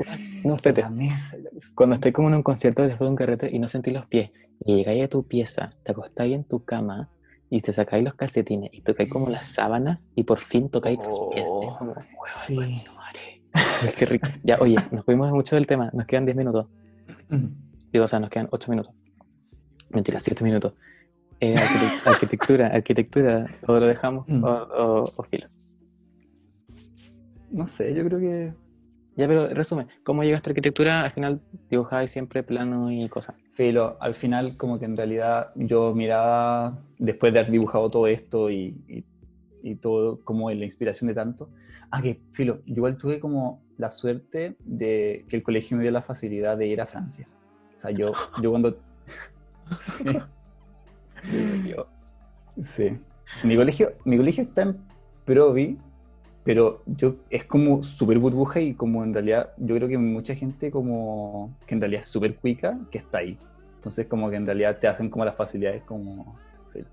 No, 0.43 0.55
espérate. 0.55 0.81
la 0.81 0.89
mesa. 0.89 1.37
la 1.37 1.49
cosa. 1.49 1.67
Cuando 1.75 1.93
estoy 1.95 2.11
como 2.11 2.27
en 2.27 2.35
un 2.35 2.43
concierto 2.43 2.81
después 2.81 3.07
de 3.07 3.09
un 3.11 3.15
carrete 3.15 3.49
y 3.55 3.57
no 3.59 3.67
sentí 3.69 3.91
los 3.91 4.05
pies, 4.05 4.31
y 4.65 4.75
llegáis 4.75 5.03
a 5.05 5.07
tu 5.07 5.23
pieza, 5.27 5.73
te 5.83 5.91
acostáis 5.93 6.33
en 6.35 6.43
tu 6.43 6.63
cama 6.63 7.09
y 7.49 7.61
te 7.61 7.71
sacáis 7.71 8.03
los 8.03 8.15
calcetines 8.15 8.69
y 8.73 8.81
tocáis 8.81 9.09
como 9.09 9.29
las 9.29 9.47
sábanas 9.47 10.09
y 10.15 10.23
por 10.23 10.39
fin 10.39 10.69
tocáis 10.69 11.01
tus 11.01 11.17
pies. 11.33 11.45
Oh, 11.47 11.71
Es 11.71 11.77
como, 11.77 11.91
"Huevón, 11.91 12.05
sí. 12.45 12.55
concha 12.57 12.83
tu 12.83 12.93
madre". 12.95 13.41
Ay, 13.53 13.89
qué 13.97 14.05
rico. 14.05 14.27
Ya, 14.43 14.57
oye, 14.59 14.75
nos 14.91 15.05
fuimos 15.05 15.31
mucho 15.31 15.55
del 15.55 15.65
tema, 15.67 15.89
nos 15.93 16.05
quedan 16.05 16.25
10 16.25 16.35
minutos. 16.35 16.67
Digo, 17.95 18.03
o 18.03 18.07
sea, 18.09 18.19
nos 18.19 18.29
quedan 18.29 18.49
8 18.51 18.69
minutos. 18.69 18.93
Mentira, 19.89 20.19
7 20.19 20.43
minutos. 20.43 20.73
Eh, 21.39 21.55
arquitect- 21.55 22.05
arquitectura, 22.05 22.67
arquitectura, 22.67 23.47
o 23.67 23.79
lo 23.79 23.85
dejamos 23.87 24.27
Mm. 24.27 24.43
o, 24.43 24.49
o, 24.49 25.03
o 25.03 25.23
filo. 25.23 25.47
No 27.51 27.65
sé, 27.67 27.93
yo 27.93 28.03
creo 28.03 28.19
que 28.19 28.53
Ya, 29.15 29.29
pero 29.29 29.47
resume, 29.47 29.87
¿cómo 30.03 30.25
llegaste 30.25 30.49
a 30.49 30.51
arquitectura? 30.51 31.03
Al 31.05 31.11
final 31.11 31.39
dibujabas 31.69 32.11
siempre 32.11 32.43
plano 32.43 32.91
y 32.91 33.07
cosas. 33.07 33.37
Filo, 33.53 33.95
al 34.01 34.13
final 34.13 34.57
como 34.57 34.77
que 34.77 34.83
en 34.83 34.97
realidad 34.97 35.51
yo 35.55 35.93
miraba, 35.95 36.77
después 36.99 37.31
de 37.31 37.39
haber 37.39 37.51
dibujado 37.53 37.89
todo 37.89 38.07
esto 38.07 38.49
y, 38.49 38.75
y- 38.89 39.05
y 39.63 39.75
todo 39.75 40.19
como 40.25 40.51
la 40.51 40.65
inspiración 40.65 41.07
de 41.07 41.13
tanto, 41.13 41.49
ah, 41.91 42.01
que 42.01 42.19
Filo, 42.33 42.59
yo 42.65 42.73
igual 42.75 42.97
tuve 42.97 43.21
como 43.21 43.63
la 43.77 43.89
suerte 43.89 44.57
de 44.65 45.25
que 45.29 45.37
el 45.37 45.43
colegio 45.43 45.77
me 45.77 45.83
dio 45.83 45.93
la 45.93 46.01
facilidad 46.01 46.57
de 46.57 46.67
ir 46.67 46.81
a 46.81 46.87
Francia. 46.87 47.25
O 47.85 47.87
sea, 47.87 47.97
yo, 47.97 48.11
yo 48.41 48.49
cuando... 48.49 48.77
Sí. 52.63 52.97
Mi 53.43 53.55
colegio, 53.55 53.93
mi 54.05 54.17
colegio 54.17 54.43
está 54.43 54.63
en 54.63 54.77
Provi, 55.25 55.77
pero 56.43 56.81
yo 56.85 57.15
es 57.29 57.45
como 57.45 57.83
súper 57.83 58.19
burbuja 58.19 58.59
y 58.61 58.73
como 58.73 59.03
en 59.03 59.13
realidad 59.13 59.49
yo 59.57 59.75
creo 59.75 59.87
que 59.87 59.97
mucha 59.97 60.35
gente 60.35 60.71
como 60.71 61.53
que 61.65 61.75
en 61.75 61.81
realidad 61.81 62.01
es 62.01 62.07
súper 62.07 62.35
cuica 62.35 62.77
que 62.91 62.97
está 62.99 63.19
ahí. 63.19 63.37
Entonces 63.75 64.05
como 64.07 64.29
que 64.29 64.35
en 64.37 64.45
realidad 64.45 64.77
te 64.79 64.87
hacen 64.87 65.09
como 65.09 65.25
las 65.25 65.35
facilidades 65.35 65.83
como... 65.83 66.35
La 66.73 66.83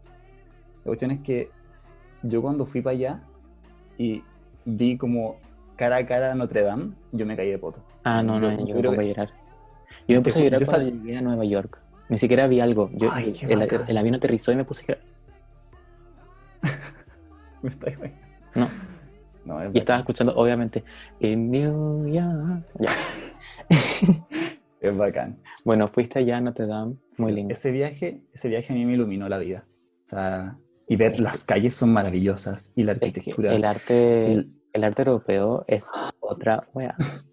cuestión 0.88 1.12
es 1.12 1.20
que 1.20 1.48
yo 2.22 2.42
cuando 2.42 2.66
fui 2.66 2.80
para 2.82 2.96
allá 2.96 3.20
y 3.98 4.22
vi 4.64 4.96
como 4.96 5.36
cara 5.76 5.96
a 5.96 6.06
cara 6.06 6.32
a 6.32 6.34
Notre 6.34 6.62
Dame, 6.62 6.92
yo 7.12 7.24
me 7.24 7.36
caí 7.36 7.50
de 7.50 7.58
poto. 7.58 7.78
Ah, 8.02 8.20
no, 8.22 8.40
no, 8.40 8.50
Yo- 8.50 8.66
yo, 8.66 8.76
creo 8.78 8.90
pongo 8.90 9.00
a 9.00 9.04
que- 9.04 9.08
llorar. 9.10 9.30
Yo 10.08 10.22
puse 10.22 10.38
a 10.38 10.42
llorar 10.42 10.60
yo 10.60 10.66
cuando 10.66 10.88
llegué 10.90 11.16
a 11.16 11.20
Nueva 11.22 11.44
York. 11.44 11.78
Ni 12.08 12.18
siquiera 12.18 12.46
vi 12.46 12.60
algo. 12.60 12.90
Yo, 12.94 13.08
Ay, 13.12 13.34
el, 13.42 13.62
el 13.88 13.96
avión 13.98 14.14
aterrizó 14.14 14.52
y 14.52 14.56
me 14.56 14.64
puse 14.64 14.82
a 14.82 14.86
llorar. 14.86 15.04
Me 17.62 17.70
ahí. 18.06 18.14
No. 18.54 18.68
No, 19.44 19.62
es 19.62 19.70
Y 19.74 19.78
estaba 19.78 19.98
escuchando, 20.00 20.34
obviamente, 20.36 20.84
en 21.20 21.50
New 21.50 22.06
York. 22.12 22.64
Ya. 22.80 22.90
Es 24.80 24.96
bacán. 24.96 25.38
Bueno, 25.64 25.86
fuiste 25.86 26.18
allá 26.18 26.38
a 26.38 26.40
Notre 26.40 26.66
Dame, 26.66 26.96
muy 27.16 27.30
lindo. 27.32 27.54
Ese 27.54 27.70
viaje, 27.70 28.20
ese 28.32 28.48
viaje 28.48 28.72
a 28.72 28.76
mí 28.76 28.84
me 28.84 28.94
iluminó 28.94 29.28
la 29.28 29.38
vida. 29.38 29.64
O 30.06 30.08
sea, 30.08 30.56
y 30.88 30.96
ver 30.96 31.20
las 31.20 31.44
calles 31.44 31.74
son 31.76 31.92
maravillosas 31.92 32.72
y 32.74 32.82
la 32.82 32.90
Es 32.92 32.98
que 32.98 33.06
arquitectura. 33.06 33.54
el 33.54 33.64
arte, 33.64 34.32
el- 34.32 34.52
el 34.72 34.82
arte 34.84 35.02
europeo 35.02 35.64
es 35.68 35.88
otra 36.18 36.66
wea. 36.74 36.96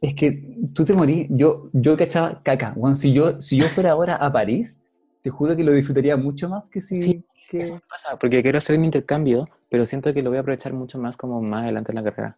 Es 0.00 0.14
que 0.14 0.56
tú 0.74 0.84
te 0.84 0.92
morís. 0.92 1.26
Yo, 1.30 1.70
yo 1.72 1.96
cachaba 1.96 2.40
caca. 2.42 2.72
Bueno, 2.76 2.94
si 2.96 3.12
yo, 3.12 3.40
si 3.40 3.56
yo 3.56 3.66
fuera 3.66 3.90
ahora 3.92 4.14
a 4.16 4.32
París, 4.32 4.82
te 5.22 5.30
juro 5.30 5.56
que 5.56 5.64
lo 5.64 5.72
disfrutaría 5.72 6.16
mucho 6.16 6.48
más 6.48 6.68
que 6.68 6.80
si. 6.80 6.96
Sí, 6.96 7.24
que- 7.50 7.62
Eso 7.62 7.74
me 7.74 7.80
pasa, 7.88 8.16
porque 8.18 8.40
quiero 8.42 8.58
hacer 8.58 8.78
mi 8.78 8.84
intercambio, 8.86 9.48
pero 9.68 9.84
siento 9.86 10.14
que 10.14 10.22
lo 10.22 10.30
voy 10.30 10.36
a 10.36 10.40
aprovechar 10.40 10.72
mucho 10.72 10.98
más 10.98 11.16
como 11.16 11.42
más 11.42 11.64
adelante 11.64 11.90
en 11.90 11.96
la 11.96 12.04
carrera. 12.04 12.36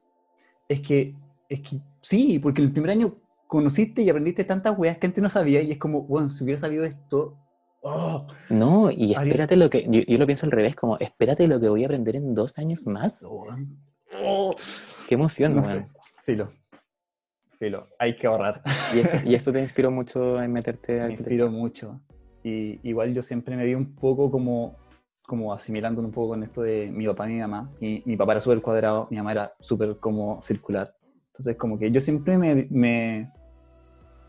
Es 0.69 0.81
que, 0.81 1.15
es 1.49 1.61
que 1.61 1.81
sí, 2.01 2.39
porque 2.39 2.63
el 2.63 2.73
primer 2.73 2.93
año 2.93 3.15
conociste 3.47 4.03
y 4.03 4.09
aprendiste 4.09 4.45
tantas 4.45 4.79
weas 4.79 4.97
que 4.99 5.07
antes 5.09 5.23
no 5.23 5.29
sabías 5.29 5.65
y 5.65 5.73
es 5.73 5.79
como, 5.79 6.03
bueno, 6.03 6.31
si 6.31 6.45
hubiera 6.45 6.59
sabido 6.61 6.85
esto. 6.85 7.37
¡Oh! 7.83 8.27
No, 8.51 8.91
y 8.91 9.13
espérate 9.15 9.57
lo 9.57 9.69
que, 9.69 9.87
yo, 9.89 10.01
yo 10.07 10.19
lo 10.19 10.27
pienso 10.27 10.47
al 10.47 10.53
revés, 10.53 10.77
como 10.77 10.97
espérate 10.99 11.47
lo 11.49 11.59
que 11.61 11.69
voy 11.69 11.83
a 11.83 11.87
aprender 11.87 12.17
en 12.17 12.35
dos 12.35 12.59
años 12.59 12.87
más. 12.87 13.23
Oh. 13.27 14.51
Qué 15.09 15.15
emoción, 15.15 15.55
No 15.57 15.63
weón. 15.63 15.79
sé. 15.81 15.87
Filo. 16.25 16.53
Filo. 17.61 17.87
Hay 17.99 18.17
que 18.17 18.27
ahorrar. 18.27 18.63
Y 18.95 19.01
eso, 19.01 19.17
y 19.25 19.35
eso 19.35 19.53
te 19.53 19.61
inspiró 19.61 19.91
mucho 19.91 20.43
en 20.43 20.51
meterte 20.53 20.95
a 20.95 20.97
me 20.97 21.03
arquitectura. 21.03 21.31
inspiró 21.45 21.51
mucho. 21.51 22.01
Y 22.43 22.81
igual 22.89 23.13
yo 23.13 23.23
siempre 23.23 23.55
me 23.55 23.67
vi 23.67 23.75
un 23.75 23.95
poco 23.95 24.31
como, 24.31 24.75
como 25.27 25.53
asimilando 25.53 26.01
un 26.01 26.11
poco 26.11 26.31
con 26.31 26.43
esto 26.43 26.63
de 26.63 26.91
mi 26.91 27.07
papá 27.07 27.29
y 27.29 27.35
mi 27.35 27.41
mamá. 27.41 27.71
Y 27.79 28.03
mi 28.07 28.17
papá 28.17 28.33
era 28.33 28.41
súper 28.41 28.63
cuadrado, 28.63 29.07
mi 29.11 29.19
mamá 29.19 29.33
era 29.33 29.53
súper 29.61 29.99
como 29.99 30.41
circular. 30.41 30.95
Entonces 31.33 31.57
como 31.57 31.79
que 31.79 31.91
yo 31.91 32.01
siempre 32.01 32.39
me, 32.39 32.67
me, 32.71 33.31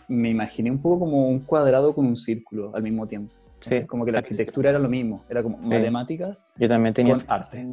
me 0.09 0.29
imaginé 0.29 0.69
un 0.69 0.81
poco 0.81 0.99
como 0.99 1.29
un 1.29 1.39
cuadrado 1.39 1.95
con 1.95 2.05
un 2.05 2.17
círculo 2.17 2.75
al 2.75 2.83
mismo 2.83 3.07
tiempo. 3.07 3.33
Entonces, 3.45 3.81
Sí, 3.81 3.87
como 3.87 4.03
que 4.05 4.11
la 4.11 4.19
arquitectura 4.19 4.71
era 4.71 4.79
lo 4.79 4.89
mismo, 4.89 5.23
era 5.29 5.41
como 5.41 5.57
matemáticas. 5.57 6.47
Yo 6.57 6.67
también 6.67 6.93
tenía 6.93 7.13
con 7.13 7.23
arte. 7.27 7.65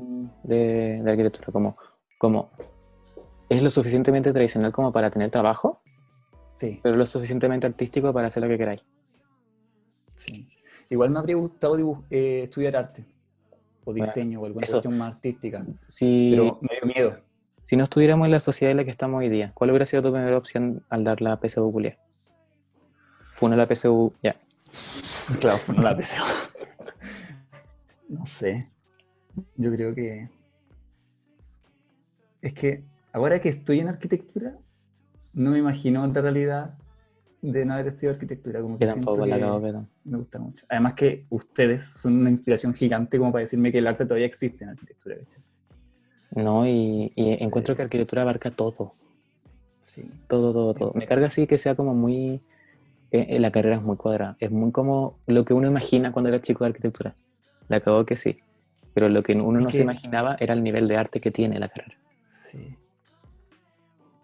de, 0.45 1.03
de 1.03 1.11
arquitectura, 1.11 1.51
como, 1.51 1.77
como 2.19 2.51
es 3.49 3.63
lo 3.63 3.71
suficientemente 3.71 4.33
tradicional 4.33 4.73
como 4.73 4.93
para 4.93 5.11
tener 5.11 5.31
trabajo, 5.31 5.81
Sí, 6.55 6.81
pero 6.83 6.97
lo 6.97 7.07
suficientemente 7.07 7.67
artístico 7.69 8.13
para 8.13 8.27
hacer 8.29 8.43
lo 8.43 8.49
que 8.49 8.59
queráis. 8.59 8.83
sí. 10.17 10.49
Igual 10.91 11.11
me 11.11 11.19
habría 11.19 11.37
gustado 11.37 11.77
eh, 12.11 12.45
estudiar 12.45 12.75
arte 12.77 13.05
o 13.85 13.91
Bueno, 13.93 14.07
diseño 14.07 14.41
o 14.41 14.47
alguna 14.47 14.65
eso. 14.65 14.77
cuestión 14.77 14.97
más 14.97 15.15
artística, 15.17 15.65
Si, 15.87 16.31
pero 16.35 16.59
me 16.63 16.69
dio 16.81 16.87
miedo. 16.95 17.21
si 17.63 17.77
no 17.77 17.85
estuviéramos 17.85 18.25
en 18.25 18.31
la 18.33 18.41
sociedad 18.41 18.71
en 18.71 18.79
la 18.79 18.85
que 18.85 18.91
estamos 18.91 19.19
hoy 19.19 19.29
día, 19.29 19.53
¿cuál 19.55 19.69
hubiera 19.71 19.85
sido 19.85 20.03
tu 20.03 20.13
primera 20.13 20.37
opción 20.39 20.83
al 20.89 21.05
dar 21.05 21.21
la 21.21 21.37
PSU 21.39 21.71
culia? 21.71 21.99
Fue 23.33 23.49
una 23.49 23.57
la 23.57 23.67
PSU, 23.67 24.13
ya. 24.23 24.35
Claro, 25.41 25.59
no 25.77 25.83
la 25.83 25.95
deseo. 25.95 26.25
No 28.09 28.25
sé. 28.25 28.63
Yo 29.57 29.71
creo 29.71 29.95
que. 29.95 30.31
Es 32.41 32.55
que 32.55 32.83
ahora 33.13 33.41
que 33.41 33.49
estoy 33.49 33.81
en 33.81 33.89
arquitectura, 33.89 34.57
no 35.33 35.51
me 35.51 35.59
imagino 35.59 36.03
otra 36.05 36.23
realidad 36.23 36.75
de 37.41 37.65
no 37.65 37.75
haber 37.75 37.89
estudiado 37.89 38.15
arquitectura. 38.15 38.61
Como 38.61 38.79
que 38.79 38.87
Yo 38.87 38.95
tampoco 38.95 39.27
la 39.27 39.37
que 39.37 39.43
cago, 39.43 39.63
pero. 39.63 39.87
me 40.05 40.19
gusta 40.19 40.39
mucho. 40.39 40.67
Además 40.69 40.95
que 40.95 41.27
ustedes 41.31 41.85
son 41.85 42.19
una 42.19 42.31
inspiración 42.31 42.75
gigante 42.75 43.19
como 43.19 43.31
para 43.33 43.43
decirme 43.43 43.71
que 43.71 43.79
el 43.79 43.87
arte 43.87 44.05
todavía 44.05 44.27
existe 44.27 44.65
en 44.65 44.71
arquitectura. 44.71 45.17
No, 46.31 46.67
y, 46.67 47.13
y 47.15 47.43
encuentro 47.43 47.77
que 47.77 47.83
arquitectura 47.83 48.23
abarca 48.23 48.51
todo. 48.51 48.95
Sí. 49.81 50.11
Todo, 50.27 50.53
todo, 50.53 50.75
todo. 50.75 50.93
Me 50.95 51.07
carga 51.07 51.29
así 51.29 51.47
que 51.47 51.59
sea 51.59 51.75
como 51.75 51.95
muy. 51.95 52.41
eh, 53.11 53.27
eh, 53.31 53.39
la 53.39 53.51
carrera 53.51 53.77
es 53.77 53.83
muy 53.83 53.97
cuadrada. 53.97 54.37
Es 54.41 54.51
muy 54.51 54.71
como 54.73 55.19
lo 55.27 55.45
que 55.45 55.55
uno 55.55 55.69
imagina 55.69 56.13
cuando 56.13 56.29
era 56.29 56.41
chico 56.41 56.65
de 56.65 56.69
arquitectura. 56.71 57.15
La 57.69 57.79
acabo 57.79 58.05
que 58.05 58.17
sí. 58.17 58.39
Pero 58.95 59.09
lo 59.09 59.23
que 59.23 59.33
uno 59.35 59.59
Es 59.61 59.65
no 59.65 59.71
se 59.71 59.83
imaginaba 59.83 60.37
era 60.41 60.55
el 60.55 60.63
nivel 60.63 60.89
de 60.89 60.97
arte 60.97 61.21
que 61.21 61.31
tiene 61.31 61.59
la 61.59 61.69
carrera. 61.69 61.97
Sí. 62.27 62.77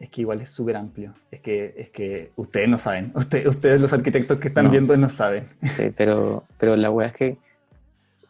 Es 0.01 0.11
que 0.11 0.21
igual 0.23 0.41
es 0.41 0.51
súper 0.51 0.77
amplio. 0.77 1.15
Es 1.31 1.41
que, 1.41 1.75
es 1.77 1.91
que 1.91 2.31
ustedes 2.37 2.69
no 2.69 2.79
saben. 2.79 3.13
Ustedes, 3.15 3.47
ustedes 3.47 3.81
los 3.81 3.93
arquitectos 3.93 4.39
que 4.39 4.49
están 4.49 4.65
No. 4.67 4.71
viendo 4.71 4.97
no 4.97 5.09
saben. 5.09 5.49
Sí, 5.77 5.91
pero, 5.97 6.45
pero 6.59 6.77
la 6.77 6.91
wea 6.91 7.09
es 7.09 7.15
que 7.15 7.37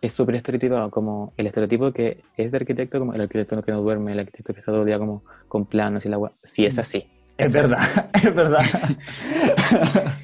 es 0.01 0.13
súper 0.13 0.35
estereotipado. 0.37 0.91
Como 0.91 1.33
el 1.37 1.47
estereotipo 1.47 1.91
que 1.93 2.23
es 2.37 2.53
de 2.53 2.59
arquitecto, 2.59 2.99
como 2.99 3.15
el 3.15 3.21
arquitecto 3.23 3.61
que 3.63 3.73
no 3.73 3.81
duerme, 3.81 4.13
el 4.13 4.21
arquitecto 4.21 4.53
que 4.53 4.61
está 4.61 4.71
todo 4.73 4.83
el 4.83 4.87
día 4.87 4.99
como 4.99 5.25
con 5.49 5.65
planos 5.67 6.05
y 6.07 6.09
la 6.11 6.19
wea. 6.19 6.33
Sí, 6.43 6.65
es 6.67 6.77
Mm. 6.77 6.81
así. 6.81 7.07
Es 7.39 7.53
verdad, 7.55 7.79
es 8.23 8.35
verdad. 8.35 8.61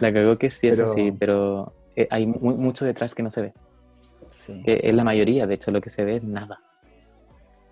La 0.00 0.12
cagó 0.12 0.38
que 0.38 0.48
sí 0.50 0.68
es 0.68 0.76
Pero- 0.78 0.90
así, 0.90 1.12
pero 1.12 1.72
eh, 1.96 2.06
hay 2.10 2.26
mu- 2.26 2.56
mucho 2.56 2.84
detrás 2.84 3.14
que 3.14 3.22
no 3.22 3.30
se 3.30 3.42
ve. 3.42 3.52
Sí. 4.30 4.62
que 4.62 4.80
es 4.82 4.94
la 4.94 5.04
mayoría, 5.04 5.46
de 5.46 5.54
hecho 5.54 5.70
lo 5.70 5.80
que 5.80 5.90
se 5.90 6.04
ve 6.04 6.12
es 6.12 6.22
nada. 6.24 6.60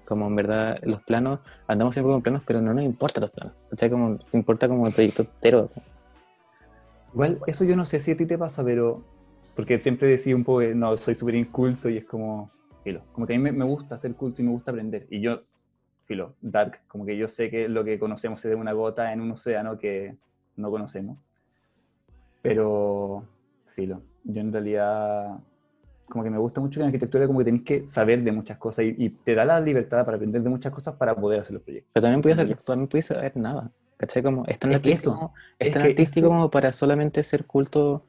Como 0.07 0.27
en 0.27 0.37
verdad 0.37 0.79
los 0.85 1.03
planos, 1.03 1.41
andamos 1.67 1.95
siempre 1.95 2.13
con 2.13 2.23
planos, 2.23 2.43
pero 2.47 2.61
no 2.61 2.73
nos 2.73 2.85
importan 2.85 3.23
los 3.23 3.33
planos. 3.33 3.55
O 3.73 3.77
sea, 3.77 3.91
como 3.91 4.19
te 4.19 4.39
importa 4.39 4.69
como 4.69 4.87
el 4.87 4.93
proyecto 4.93 5.23
entero. 5.23 5.69
Igual, 7.13 7.41
eso 7.47 7.65
yo 7.65 7.77
no 7.77 7.85
sé 7.85 7.99
si 7.99 8.13
a 8.13 8.17
ti 8.17 8.25
te 8.25 8.39
pasa, 8.39 8.65
pero. 8.65 9.03
Porque 9.55 9.81
siempre 9.81 10.09
decía 10.09 10.37
un 10.37 10.45
poco 10.45 10.63
no, 10.75 10.97
soy 10.97 11.15
súper 11.15 11.35
inculto 11.35 11.89
y 11.89 11.99
es 11.99 12.05
como. 12.05 12.51
Filo. 12.85 13.03
Como 13.13 13.27
que 13.27 13.35
a 13.35 13.37
mí 13.37 13.43
me, 13.43 13.51
me 13.51 13.65
gusta 13.65 13.99
ser 13.99 14.15
culto 14.15 14.41
y 14.41 14.45
me 14.45 14.53
gusta 14.53 14.71
aprender. 14.71 15.07
Y 15.11 15.21
yo, 15.21 15.43
filo, 16.05 16.35
dark, 16.41 16.79
como 16.87 17.05
que 17.05 17.17
yo 17.17 17.27
sé 17.27 17.51
que 17.51 17.69
lo 17.69 17.83
que 17.83 17.99
conocemos 17.99 18.45
es 18.45 18.51
de 18.51 18.55
una 18.55 18.73
gota 18.73 19.13
en 19.13 19.21
un 19.21 19.33
océano 19.33 19.77
que 19.77 20.15
no 20.57 20.71
conocemos. 20.71 21.19
Pero, 22.43 23.25
filo, 23.75 24.03
yo 24.23 24.41
en 24.41 24.53
realidad. 24.53 25.39
Como 26.09 26.23
que 26.25 26.31
me 26.31 26.39
gusta 26.39 26.61
mucho 26.61 26.79
que 26.79 26.83
en 26.83 26.87
arquitectura 26.87 27.27
como 27.27 27.41
que 27.41 27.45
tenéis 27.47 27.65
que 27.65 27.89
saber 27.89 28.23
de 28.23 28.31
muchas 28.33 28.59
cosas 28.59 28.85
y, 28.85 28.95
y 28.97 29.09
te 29.11 29.35
da 29.35 29.45
la 29.45 29.61
libertad 29.61 30.05
para 30.05 30.17
aprender 30.17 30.41
de 30.43 30.49
muchas 30.49 30.73
cosas 30.73 30.95
para 30.95 31.15
poder 31.15 31.41
hacer 31.41 31.55
los 31.55 31.63
proyectos. 31.63 31.91
Pero 31.93 32.03
también 32.03 32.23
puedes, 32.23 32.39
hacer- 32.39 32.57
también 32.63 32.89
puedes 32.89 33.07
saber 33.07 33.37
nada. 33.37 33.71
¿Cachai? 33.97 34.23
Como, 34.23 34.45
es 34.47 34.59
tan 34.59 34.71
Es 34.73 34.77
artístico, 34.77 35.15
eso, 35.15 35.33
es 35.59 35.73
tan 35.73 35.83
artístico 35.83 36.27
eso- 36.27 36.29
como 36.35 36.51
para 36.51 36.71
solamente 36.73 37.23
ser 37.23 37.45
culto 37.47 38.05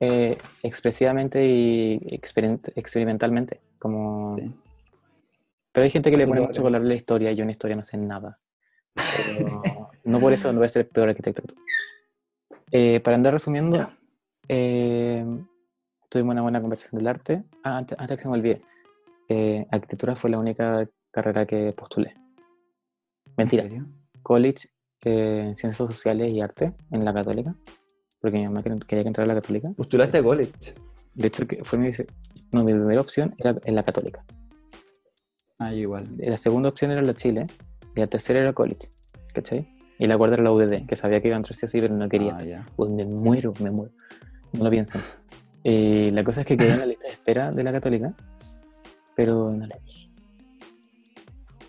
eh, 0.00 0.36
expresivamente 0.62 1.44
y 1.46 1.98
experien- 2.18 2.60
experimentalmente. 2.76 3.60
Como... 3.78 4.36
Sí. 4.36 4.54
Pero 5.72 5.84
hay 5.84 5.90
gente 5.90 6.10
que 6.10 6.16
le 6.16 6.26
pone 6.26 6.40
mucho 6.42 6.62
color 6.62 6.80
a 6.80 6.84
la 6.84 6.94
historia 6.94 7.32
y 7.32 7.36
yo 7.36 7.42
en 7.42 7.50
historia 7.50 7.74
no 7.74 7.82
sé 7.82 7.96
nada. 7.96 8.38
Pero 8.94 9.90
no 10.04 10.20
por 10.20 10.32
eso 10.32 10.52
no 10.52 10.58
voy 10.58 10.66
a 10.66 10.68
ser 10.68 10.88
peor 10.88 11.08
arquitecto. 11.08 11.42
Eh, 12.70 13.00
para 13.00 13.16
andar 13.16 13.32
resumiendo, 13.32 13.90
eh, 14.48 15.24
tuvimos 16.14 16.32
una 16.32 16.42
buena 16.42 16.60
conversación 16.60 16.98
del 17.00 17.08
arte. 17.08 17.44
Ah, 17.64 17.78
antes, 17.78 17.98
antes 17.98 18.16
que 18.16 18.22
se 18.22 18.28
me 18.28 18.34
olvide, 18.34 18.62
eh, 19.28 19.66
arquitectura 19.70 20.14
fue 20.14 20.30
la 20.30 20.38
única 20.38 20.88
carrera 21.10 21.44
que 21.44 21.72
postulé. 21.72 22.10
¿En 22.10 23.32
Mentira, 23.36 23.64
serio? 23.64 23.86
college, 24.22 24.68
eh, 25.04 25.52
ciencias 25.56 25.76
sociales 25.76 26.30
y 26.32 26.40
arte 26.40 26.72
en 26.92 27.04
la 27.04 27.12
católica, 27.12 27.56
porque 28.20 28.38
mi 28.38 28.44
mamá 28.44 28.62
quería 28.62 29.02
que 29.02 29.08
entrara 29.08 29.24
a 29.32 29.34
la 29.34 29.40
católica. 29.40 29.72
Postulaste 29.76 30.18
a 30.18 30.22
college. 30.22 30.74
De 31.14 31.26
hecho, 31.26 31.46
que 31.48 31.64
fue 31.64 31.80
mi, 31.80 31.90
no, 32.52 32.62
mi 32.62 32.72
primera 32.72 33.00
opción 33.00 33.34
era 33.38 33.56
en 33.64 33.74
la 33.74 33.82
católica. 33.82 34.24
Ah, 35.58 35.74
igual. 35.74 36.06
La 36.18 36.38
segunda 36.38 36.68
opción 36.68 36.92
era 36.92 37.02
la 37.02 37.14
Chile 37.14 37.48
y 37.96 38.00
la 38.00 38.06
tercera 38.06 38.38
era 38.38 38.52
college, 38.52 38.88
¿cachai? 39.32 39.68
Y 39.98 40.06
la 40.06 40.16
cuarta 40.16 40.34
era 40.34 40.44
la 40.44 40.52
UDD, 40.52 40.86
que 40.86 40.94
sabía 40.94 41.20
que 41.20 41.28
iba 41.28 41.36
a 41.36 41.38
entrar 41.38 41.56
sí 41.56 41.66
pero 41.80 41.94
no 41.94 42.08
quería. 42.08 42.36
Ah, 42.36 42.44
ya. 42.44 42.66
Uy, 42.76 42.92
me 42.94 43.04
muero, 43.04 43.52
me 43.60 43.72
muero. 43.72 43.92
No 44.52 44.62
lo 44.62 44.70
piensen. 44.70 45.02
Eh, 45.64 46.10
la 46.12 46.22
cosa 46.22 46.42
es 46.42 46.46
que 46.46 46.56
quedé 46.56 46.72
en 46.72 46.80
la 46.80 46.86
lista 46.86 47.06
de 47.06 47.12
espera 47.14 47.50
de 47.50 47.62
la 47.62 47.72
católica, 47.72 48.14
pero 49.16 49.50
no 49.50 49.66
le 49.66 49.80
dije. 49.84 50.08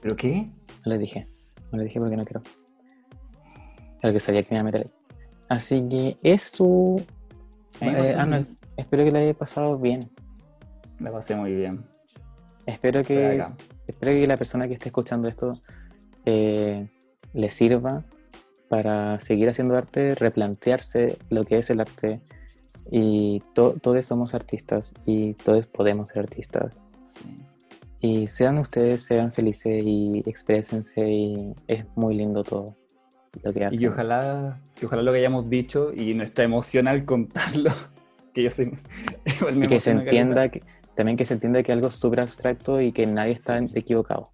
¿Pero 0.02 0.16
qué? 0.16 0.50
No 0.86 0.92
le 0.92 0.98
dije. 0.98 1.28
No 1.72 1.78
le 1.80 1.86
dije 1.86 2.00
porque 2.00 2.18
no 2.18 2.24
quiero. 2.24 2.44
Porque 4.02 4.20
sabía 4.20 4.44
que 4.44 4.50
me 4.52 4.58
iba 4.58 4.62
a 4.62 4.64
meter 4.66 4.82
ahí. 4.82 4.94
Así 5.50 5.88
que 5.90 6.18
eso. 6.22 6.98
Eh, 7.82 8.16
Arnold, 8.18 8.48
espero 8.78 9.04
que 9.04 9.12
le 9.12 9.20
haya 9.20 9.34
pasado 9.34 9.78
bien. 9.80 10.02
La 11.00 11.12
pasé 11.12 11.36
muy 11.36 11.54
bien. 11.54 11.86
Espero 12.66 13.04
que, 13.04 13.46
espero 13.88 14.14
que 14.14 14.28
la 14.28 14.38
persona 14.38 14.68
que 14.68 14.74
esté 14.74 14.90
escuchando 14.90 15.28
esto 15.28 15.60
eh, 16.26 16.90
le 17.34 17.50
sirva 17.50 18.04
para 18.70 19.20
seguir 19.20 19.50
haciendo 19.50 19.76
arte, 19.76 20.16
replantearse 20.16 21.18
lo 21.30 21.46
que 21.46 21.60
es 21.60 21.70
el 21.70 21.80
arte. 21.80 22.22
Y 22.92 23.42
to- 23.54 23.76
todos 23.82 24.06
somos 24.06 24.34
artistas 24.34 24.94
y 25.06 25.34
todos 25.34 25.68
podemos 25.68 26.10
ser 26.10 26.20
artistas. 26.20 26.78
Sí. 27.06 27.36
Y 28.02 28.28
sean 28.28 28.60
ustedes, 28.60 29.04
sean 29.04 29.32
felices 29.32 29.82
y 29.84 30.22
exprésense 30.28 31.10
y 31.10 31.54
es 31.68 31.86
muy 31.96 32.16
lindo 32.16 32.44
todo 32.44 32.76
lo 33.44 33.52
que 33.54 33.66
hacen. 33.66 33.82
Y 33.82 33.88
ojalá, 33.88 34.62
que 34.76 34.86
ojalá 34.86 35.02
lo 35.02 35.12
que 35.12 35.20
hayamos 35.20 35.50
dicho 35.50 35.92
y 35.94 36.14
nuestra 36.14 36.44
emoción 36.44 36.88
al 36.88 37.06
contarlo, 37.06 37.72
que 38.34 38.44
yo 38.44 38.50
soy... 38.52 38.78
Y 39.56 39.68
que 39.68 39.80
se 39.80 39.92
entienda 39.92 40.50
que, 40.50 40.62
también 40.96 41.18
que 41.18 41.26
se 41.26 41.34
entienda 41.34 41.64
que 41.64 41.72
algo 41.72 41.88
es 41.88 41.96
súper 41.96 42.20
abstracto 42.22 42.80
y 42.80 42.92
que 42.92 43.06
nadie 43.08 43.34
está 43.34 43.58
equivocado. 43.74 44.32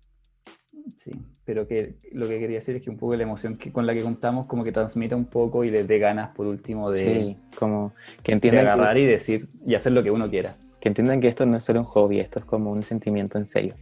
Sí, 0.98 1.12
pero 1.46 1.68
que 1.68 1.96
lo 2.12 2.28
que 2.28 2.40
quería 2.40 2.58
decir 2.58 2.76
es 2.76 2.82
que 2.82 2.90
un 2.90 2.98
poco 2.98 3.16
la 3.16 3.24
emoción 3.24 3.56
que, 3.56 3.72
con 3.72 3.86
la 3.88 3.94
que 3.94 4.02
contamos 4.02 4.48
como 4.48 4.64
que 4.64 4.72
transmita 4.72 5.16
un 5.16 5.26
poco 5.26 5.64
y 5.64 5.72
les 5.72 5.88
dé 5.88 5.98
ganas 6.00 6.30
por 6.36 6.48
último 6.48 6.92
de, 6.92 7.04
Sí, 7.04 7.38
como 7.58 7.94
que 8.24 8.32
de 8.32 8.36
entiendan 8.36 8.66
que- 8.66 8.70
agarrar 8.72 8.98
y 8.98 9.06
decir 9.06 9.48
y 9.66 9.76
hacer 9.76 9.92
lo 9.94 10.04
que 10.04 10.12
uno 10.12 10.30
quiera. 10.30 10.56
que 10.80 10.90
entiendan 10.90 11.22
que 11.22 11.28
esto 11.28 11.46
no 11.46 11.58
es 11.58 11.64
solo 11.64 11.80
un 11.82 11.86
hobby, 11.86 12.20
esto 12.20 12.40
es 12.40 12.46
como 12.46 12.72
un 12.72 12.84
sentimiento 12.84 13.38
en 13.38 13.46
serio. 13.46 13.76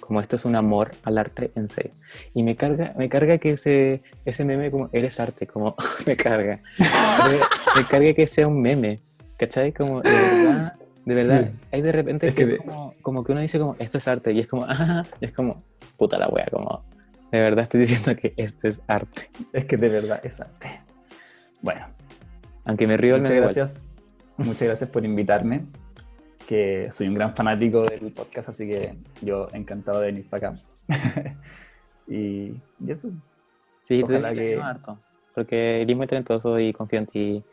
Como 0.00 0.20
esto 0.20 0.36
es 0.36 0.44
un 0.44 0.54
amor 0.54 0.92
al 1.02 1.18
arte 1.18 1.50
en 1.56 1.68
serio. 1.68 1.90
Y 2.32 2.42
me 2.44 2.54
carga, 2.54 2.94
me 2.96 3.08
carga 3.08 3.38
que 3.38 3.50
ese, 3.52 4.02
ese 4.24 4.44
meme 4.44 4.70
como 4.70 4.88
eres 4.92 5.18
arte, 5.20 5.46
como 5.46 5.74
me 6.06 6.16
carga. 6.16 6.60
me, 6.78 7.80
me 7.80 7.86
carga 7.88 8.12
que 8.14 8.26
sea 8.26 8.46
un 8.46 8.62
meme, 8.62 9.00
¿cachai? 9.36 9.72
Como 9.72 10.00
de 10.02 10.10
verdad, 10.10 10.72
de 11.04 11.14
verdad, 11.14 11.50
hay 11.72 11.82
de 11.82 11.92
repente 11.92 12.28
Es 12.28 12.34
que, 12.34 12.44
que 12.44 12.52
de- 12.52 12.56
como, 12.58 12.92
como 13.02 13.24
que 13.24 13.32
uno 13.32 13.40
dice 13.40 13.58
como 13.58 13.74
esto 13.78 13.98
es 13.98 14.06
arte 14.08 14.32
y 14.32 14.40
es 14.40 14.46
como, 14.46 14.64
ah, 14.68 15.04
y 15.20 15.24
es 15.24 15.32
como, 15.32 15.56
puta 15.96 16.18
la 16.18 16.28
wea, 16.28 16.46
como 16.50 16.84
de 17.32 17.40
verdad 17.40 17.64
estoy 17.64 17.80
diciendo 17.86 18.14
que 18.20 18.34
esto 18.36 18.68
es 18.68 18.80
arte. 18.86 19.30
Es 19.52 19.64
que 19.66 19.76
de 19.76 19.88
verdad 19.88 20.20
es 20.24 20.40
arte. 20.40 20.80
Bueno, 21.62 21.86
Aunque 22.64 22.86
me 22.86 22.96
río, 22.96 23.14
me 23.14 23.20
muchas 23.22 23.36
igual. 23.36 23.54
gracias. 23.54 23.86
Muchas 24.38 24.62
gracias 24.62 24.90
por 24.90 25.04
invitarme, 25.04 25.66
que 26.46 26.88
soy 26.92 27.08
un 27.08 27.14
gran 27.14 27.34
fanático 27.34 27.82
del 27.82 28.12
podcast, 28.12 28.50
así 28.50 28.68
que 28.68 28.96
yo 29.22 29.48
encantado 29.52 30.00
de 30.00 30.06
venir 30.06 30.28
para 30.28 30.48
acá. 30.50 30.58
y, 32.06 32.52
y 32.80 32.90
eso. 32.90 33.10
Sí, 33.80 34.02
Ojalá 34.04 34.30
que... 34.30 34.36
que- 34.54 34.60
harto. 34.60 34.98
Porque 35.34 35.82
eres 35.82 35.96
muy 35.96 36.06
talentoso 36.06 36.58
y 36.58 36.72
confío 36.72 36.98
en 36.98 37.06
ti. 37.06 37.44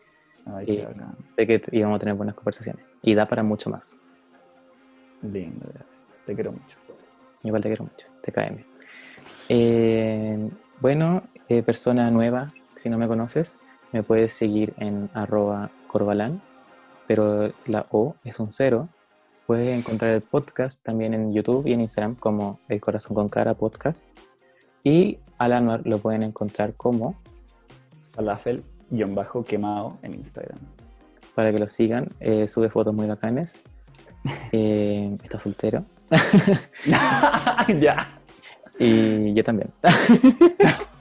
Ay, 0.46 0.84
bacán. 0.86 1.18
Sé 1.38 1.48
que 1.48 1.62
íbamos 1.72 1.98
a 1.98 2.00
tener 2.00 2.16
buenas 2.16 2.34
conversaciones. 2.36 2.86
Y 3.02 3.14
da 3.14 3.26
para 3.28 3.44
mucho 3.44 3.70
más. 3.70 3.92
Lindo, 5.22 5.66
gracias. 5.74 5.86
Te 6.26 6.34
quiero 6.36 6.52
mucho. 6.54 6.78
Igual 7.44 7.62
te 7.62 7.70
quiero 7.70 7.84
mucho. 7.84 8.08
TKM. 8.24 8.64
Eh, 9.50 10.50
bueno, 10.80 11.24
eh, 11.50 11.62
persona 11.62 12.10
nueva, 12.10 12.48
si 12.76 12.90
no 12.90 12.98
me 12.98 13.08
conoces, 13.08 13.60
me 13.92 14.02
puedes 14.02 14.34
seguir 14.34 14.74
en 14.78 15.10
arroba 15.14 15.70
corbalán, 15.88 16.42
pero 17.08 17.54
la 17.66 17.86
O 17.92 18.16
es 18.24 18.40
un 18.40 18.52
cero. 18.52 18.90
Puedes 19.46 19.78
encontrar 19.78 20.12
el 20.12 20.22
podcast 20.22 20.84
también 20.84 21.14
en 21.14 21.34
YouTube 21.34 21.68
y 21.68 21.74
en 21.74 21.82
Instagram 21.82 22.16
como 22.16 22.60
El 22.70 22.80
Corazón 22.80 23.14
con 23.14 23.30
Cara 23.30 23.54
Podcast. 23.54 24.06
Y 24.84 25.20
al 25.38 25.54
Anuar 25.54 25.86
lo 25.86 26.00
pueden 26.00 26.24
encontrar 26.24 26.74
como, 26.74 27.10
Falafel, 28.14 28.64
guion 28.90 29.16
bajo 29.16 29.44
quemado 29.44 29.98
en 30.02 30.16
Instagram. 30.16 30.60
para 31.36 31.52
que 31.52 31.60
lo 31.60 31.68
sigan, 31.68 32.10
eh, 32.20 32.48
sube 32.48 32.70
fotos 32.70 32.94
muy 32.94 33.08
bacanes. 33.08 33.64
Eh, 34.54 35.18
está 35.22 35.38
soltero. 35.38 35.84
ya. 37.82 38.13
Y 38.80 39.34
yo 39.34 39.44
también. 39.44 39.70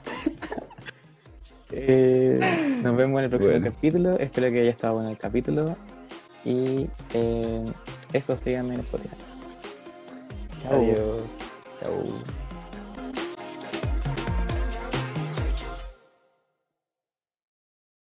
Eh, 1.75 2.39
nos 2.83 2.95
vemos 2.95 3.17
en 3.17 3.23
el 3.23 3.29
próximo 3.31 3.53
Bueno. 3.53 3.71
capítulo. 3.73 4.11
Espero 4.19 4.51
que 4.51 4.61
haya 4.61 4.69
estado 4.69 4.93
bueno 4.93 5.09
el 5.09 5.17
capítulo. 5.17 5.75
Y 6.45 6.87
eh, 7.15 7.63
eso, 8.13 8.37
síganme 8.37 8.75
en 8.75 8.81
Spotify. 8.81 9.15
Chao. 10.59 10.75
Adiós. 10.75 11.23
Chao. 11.81 12.42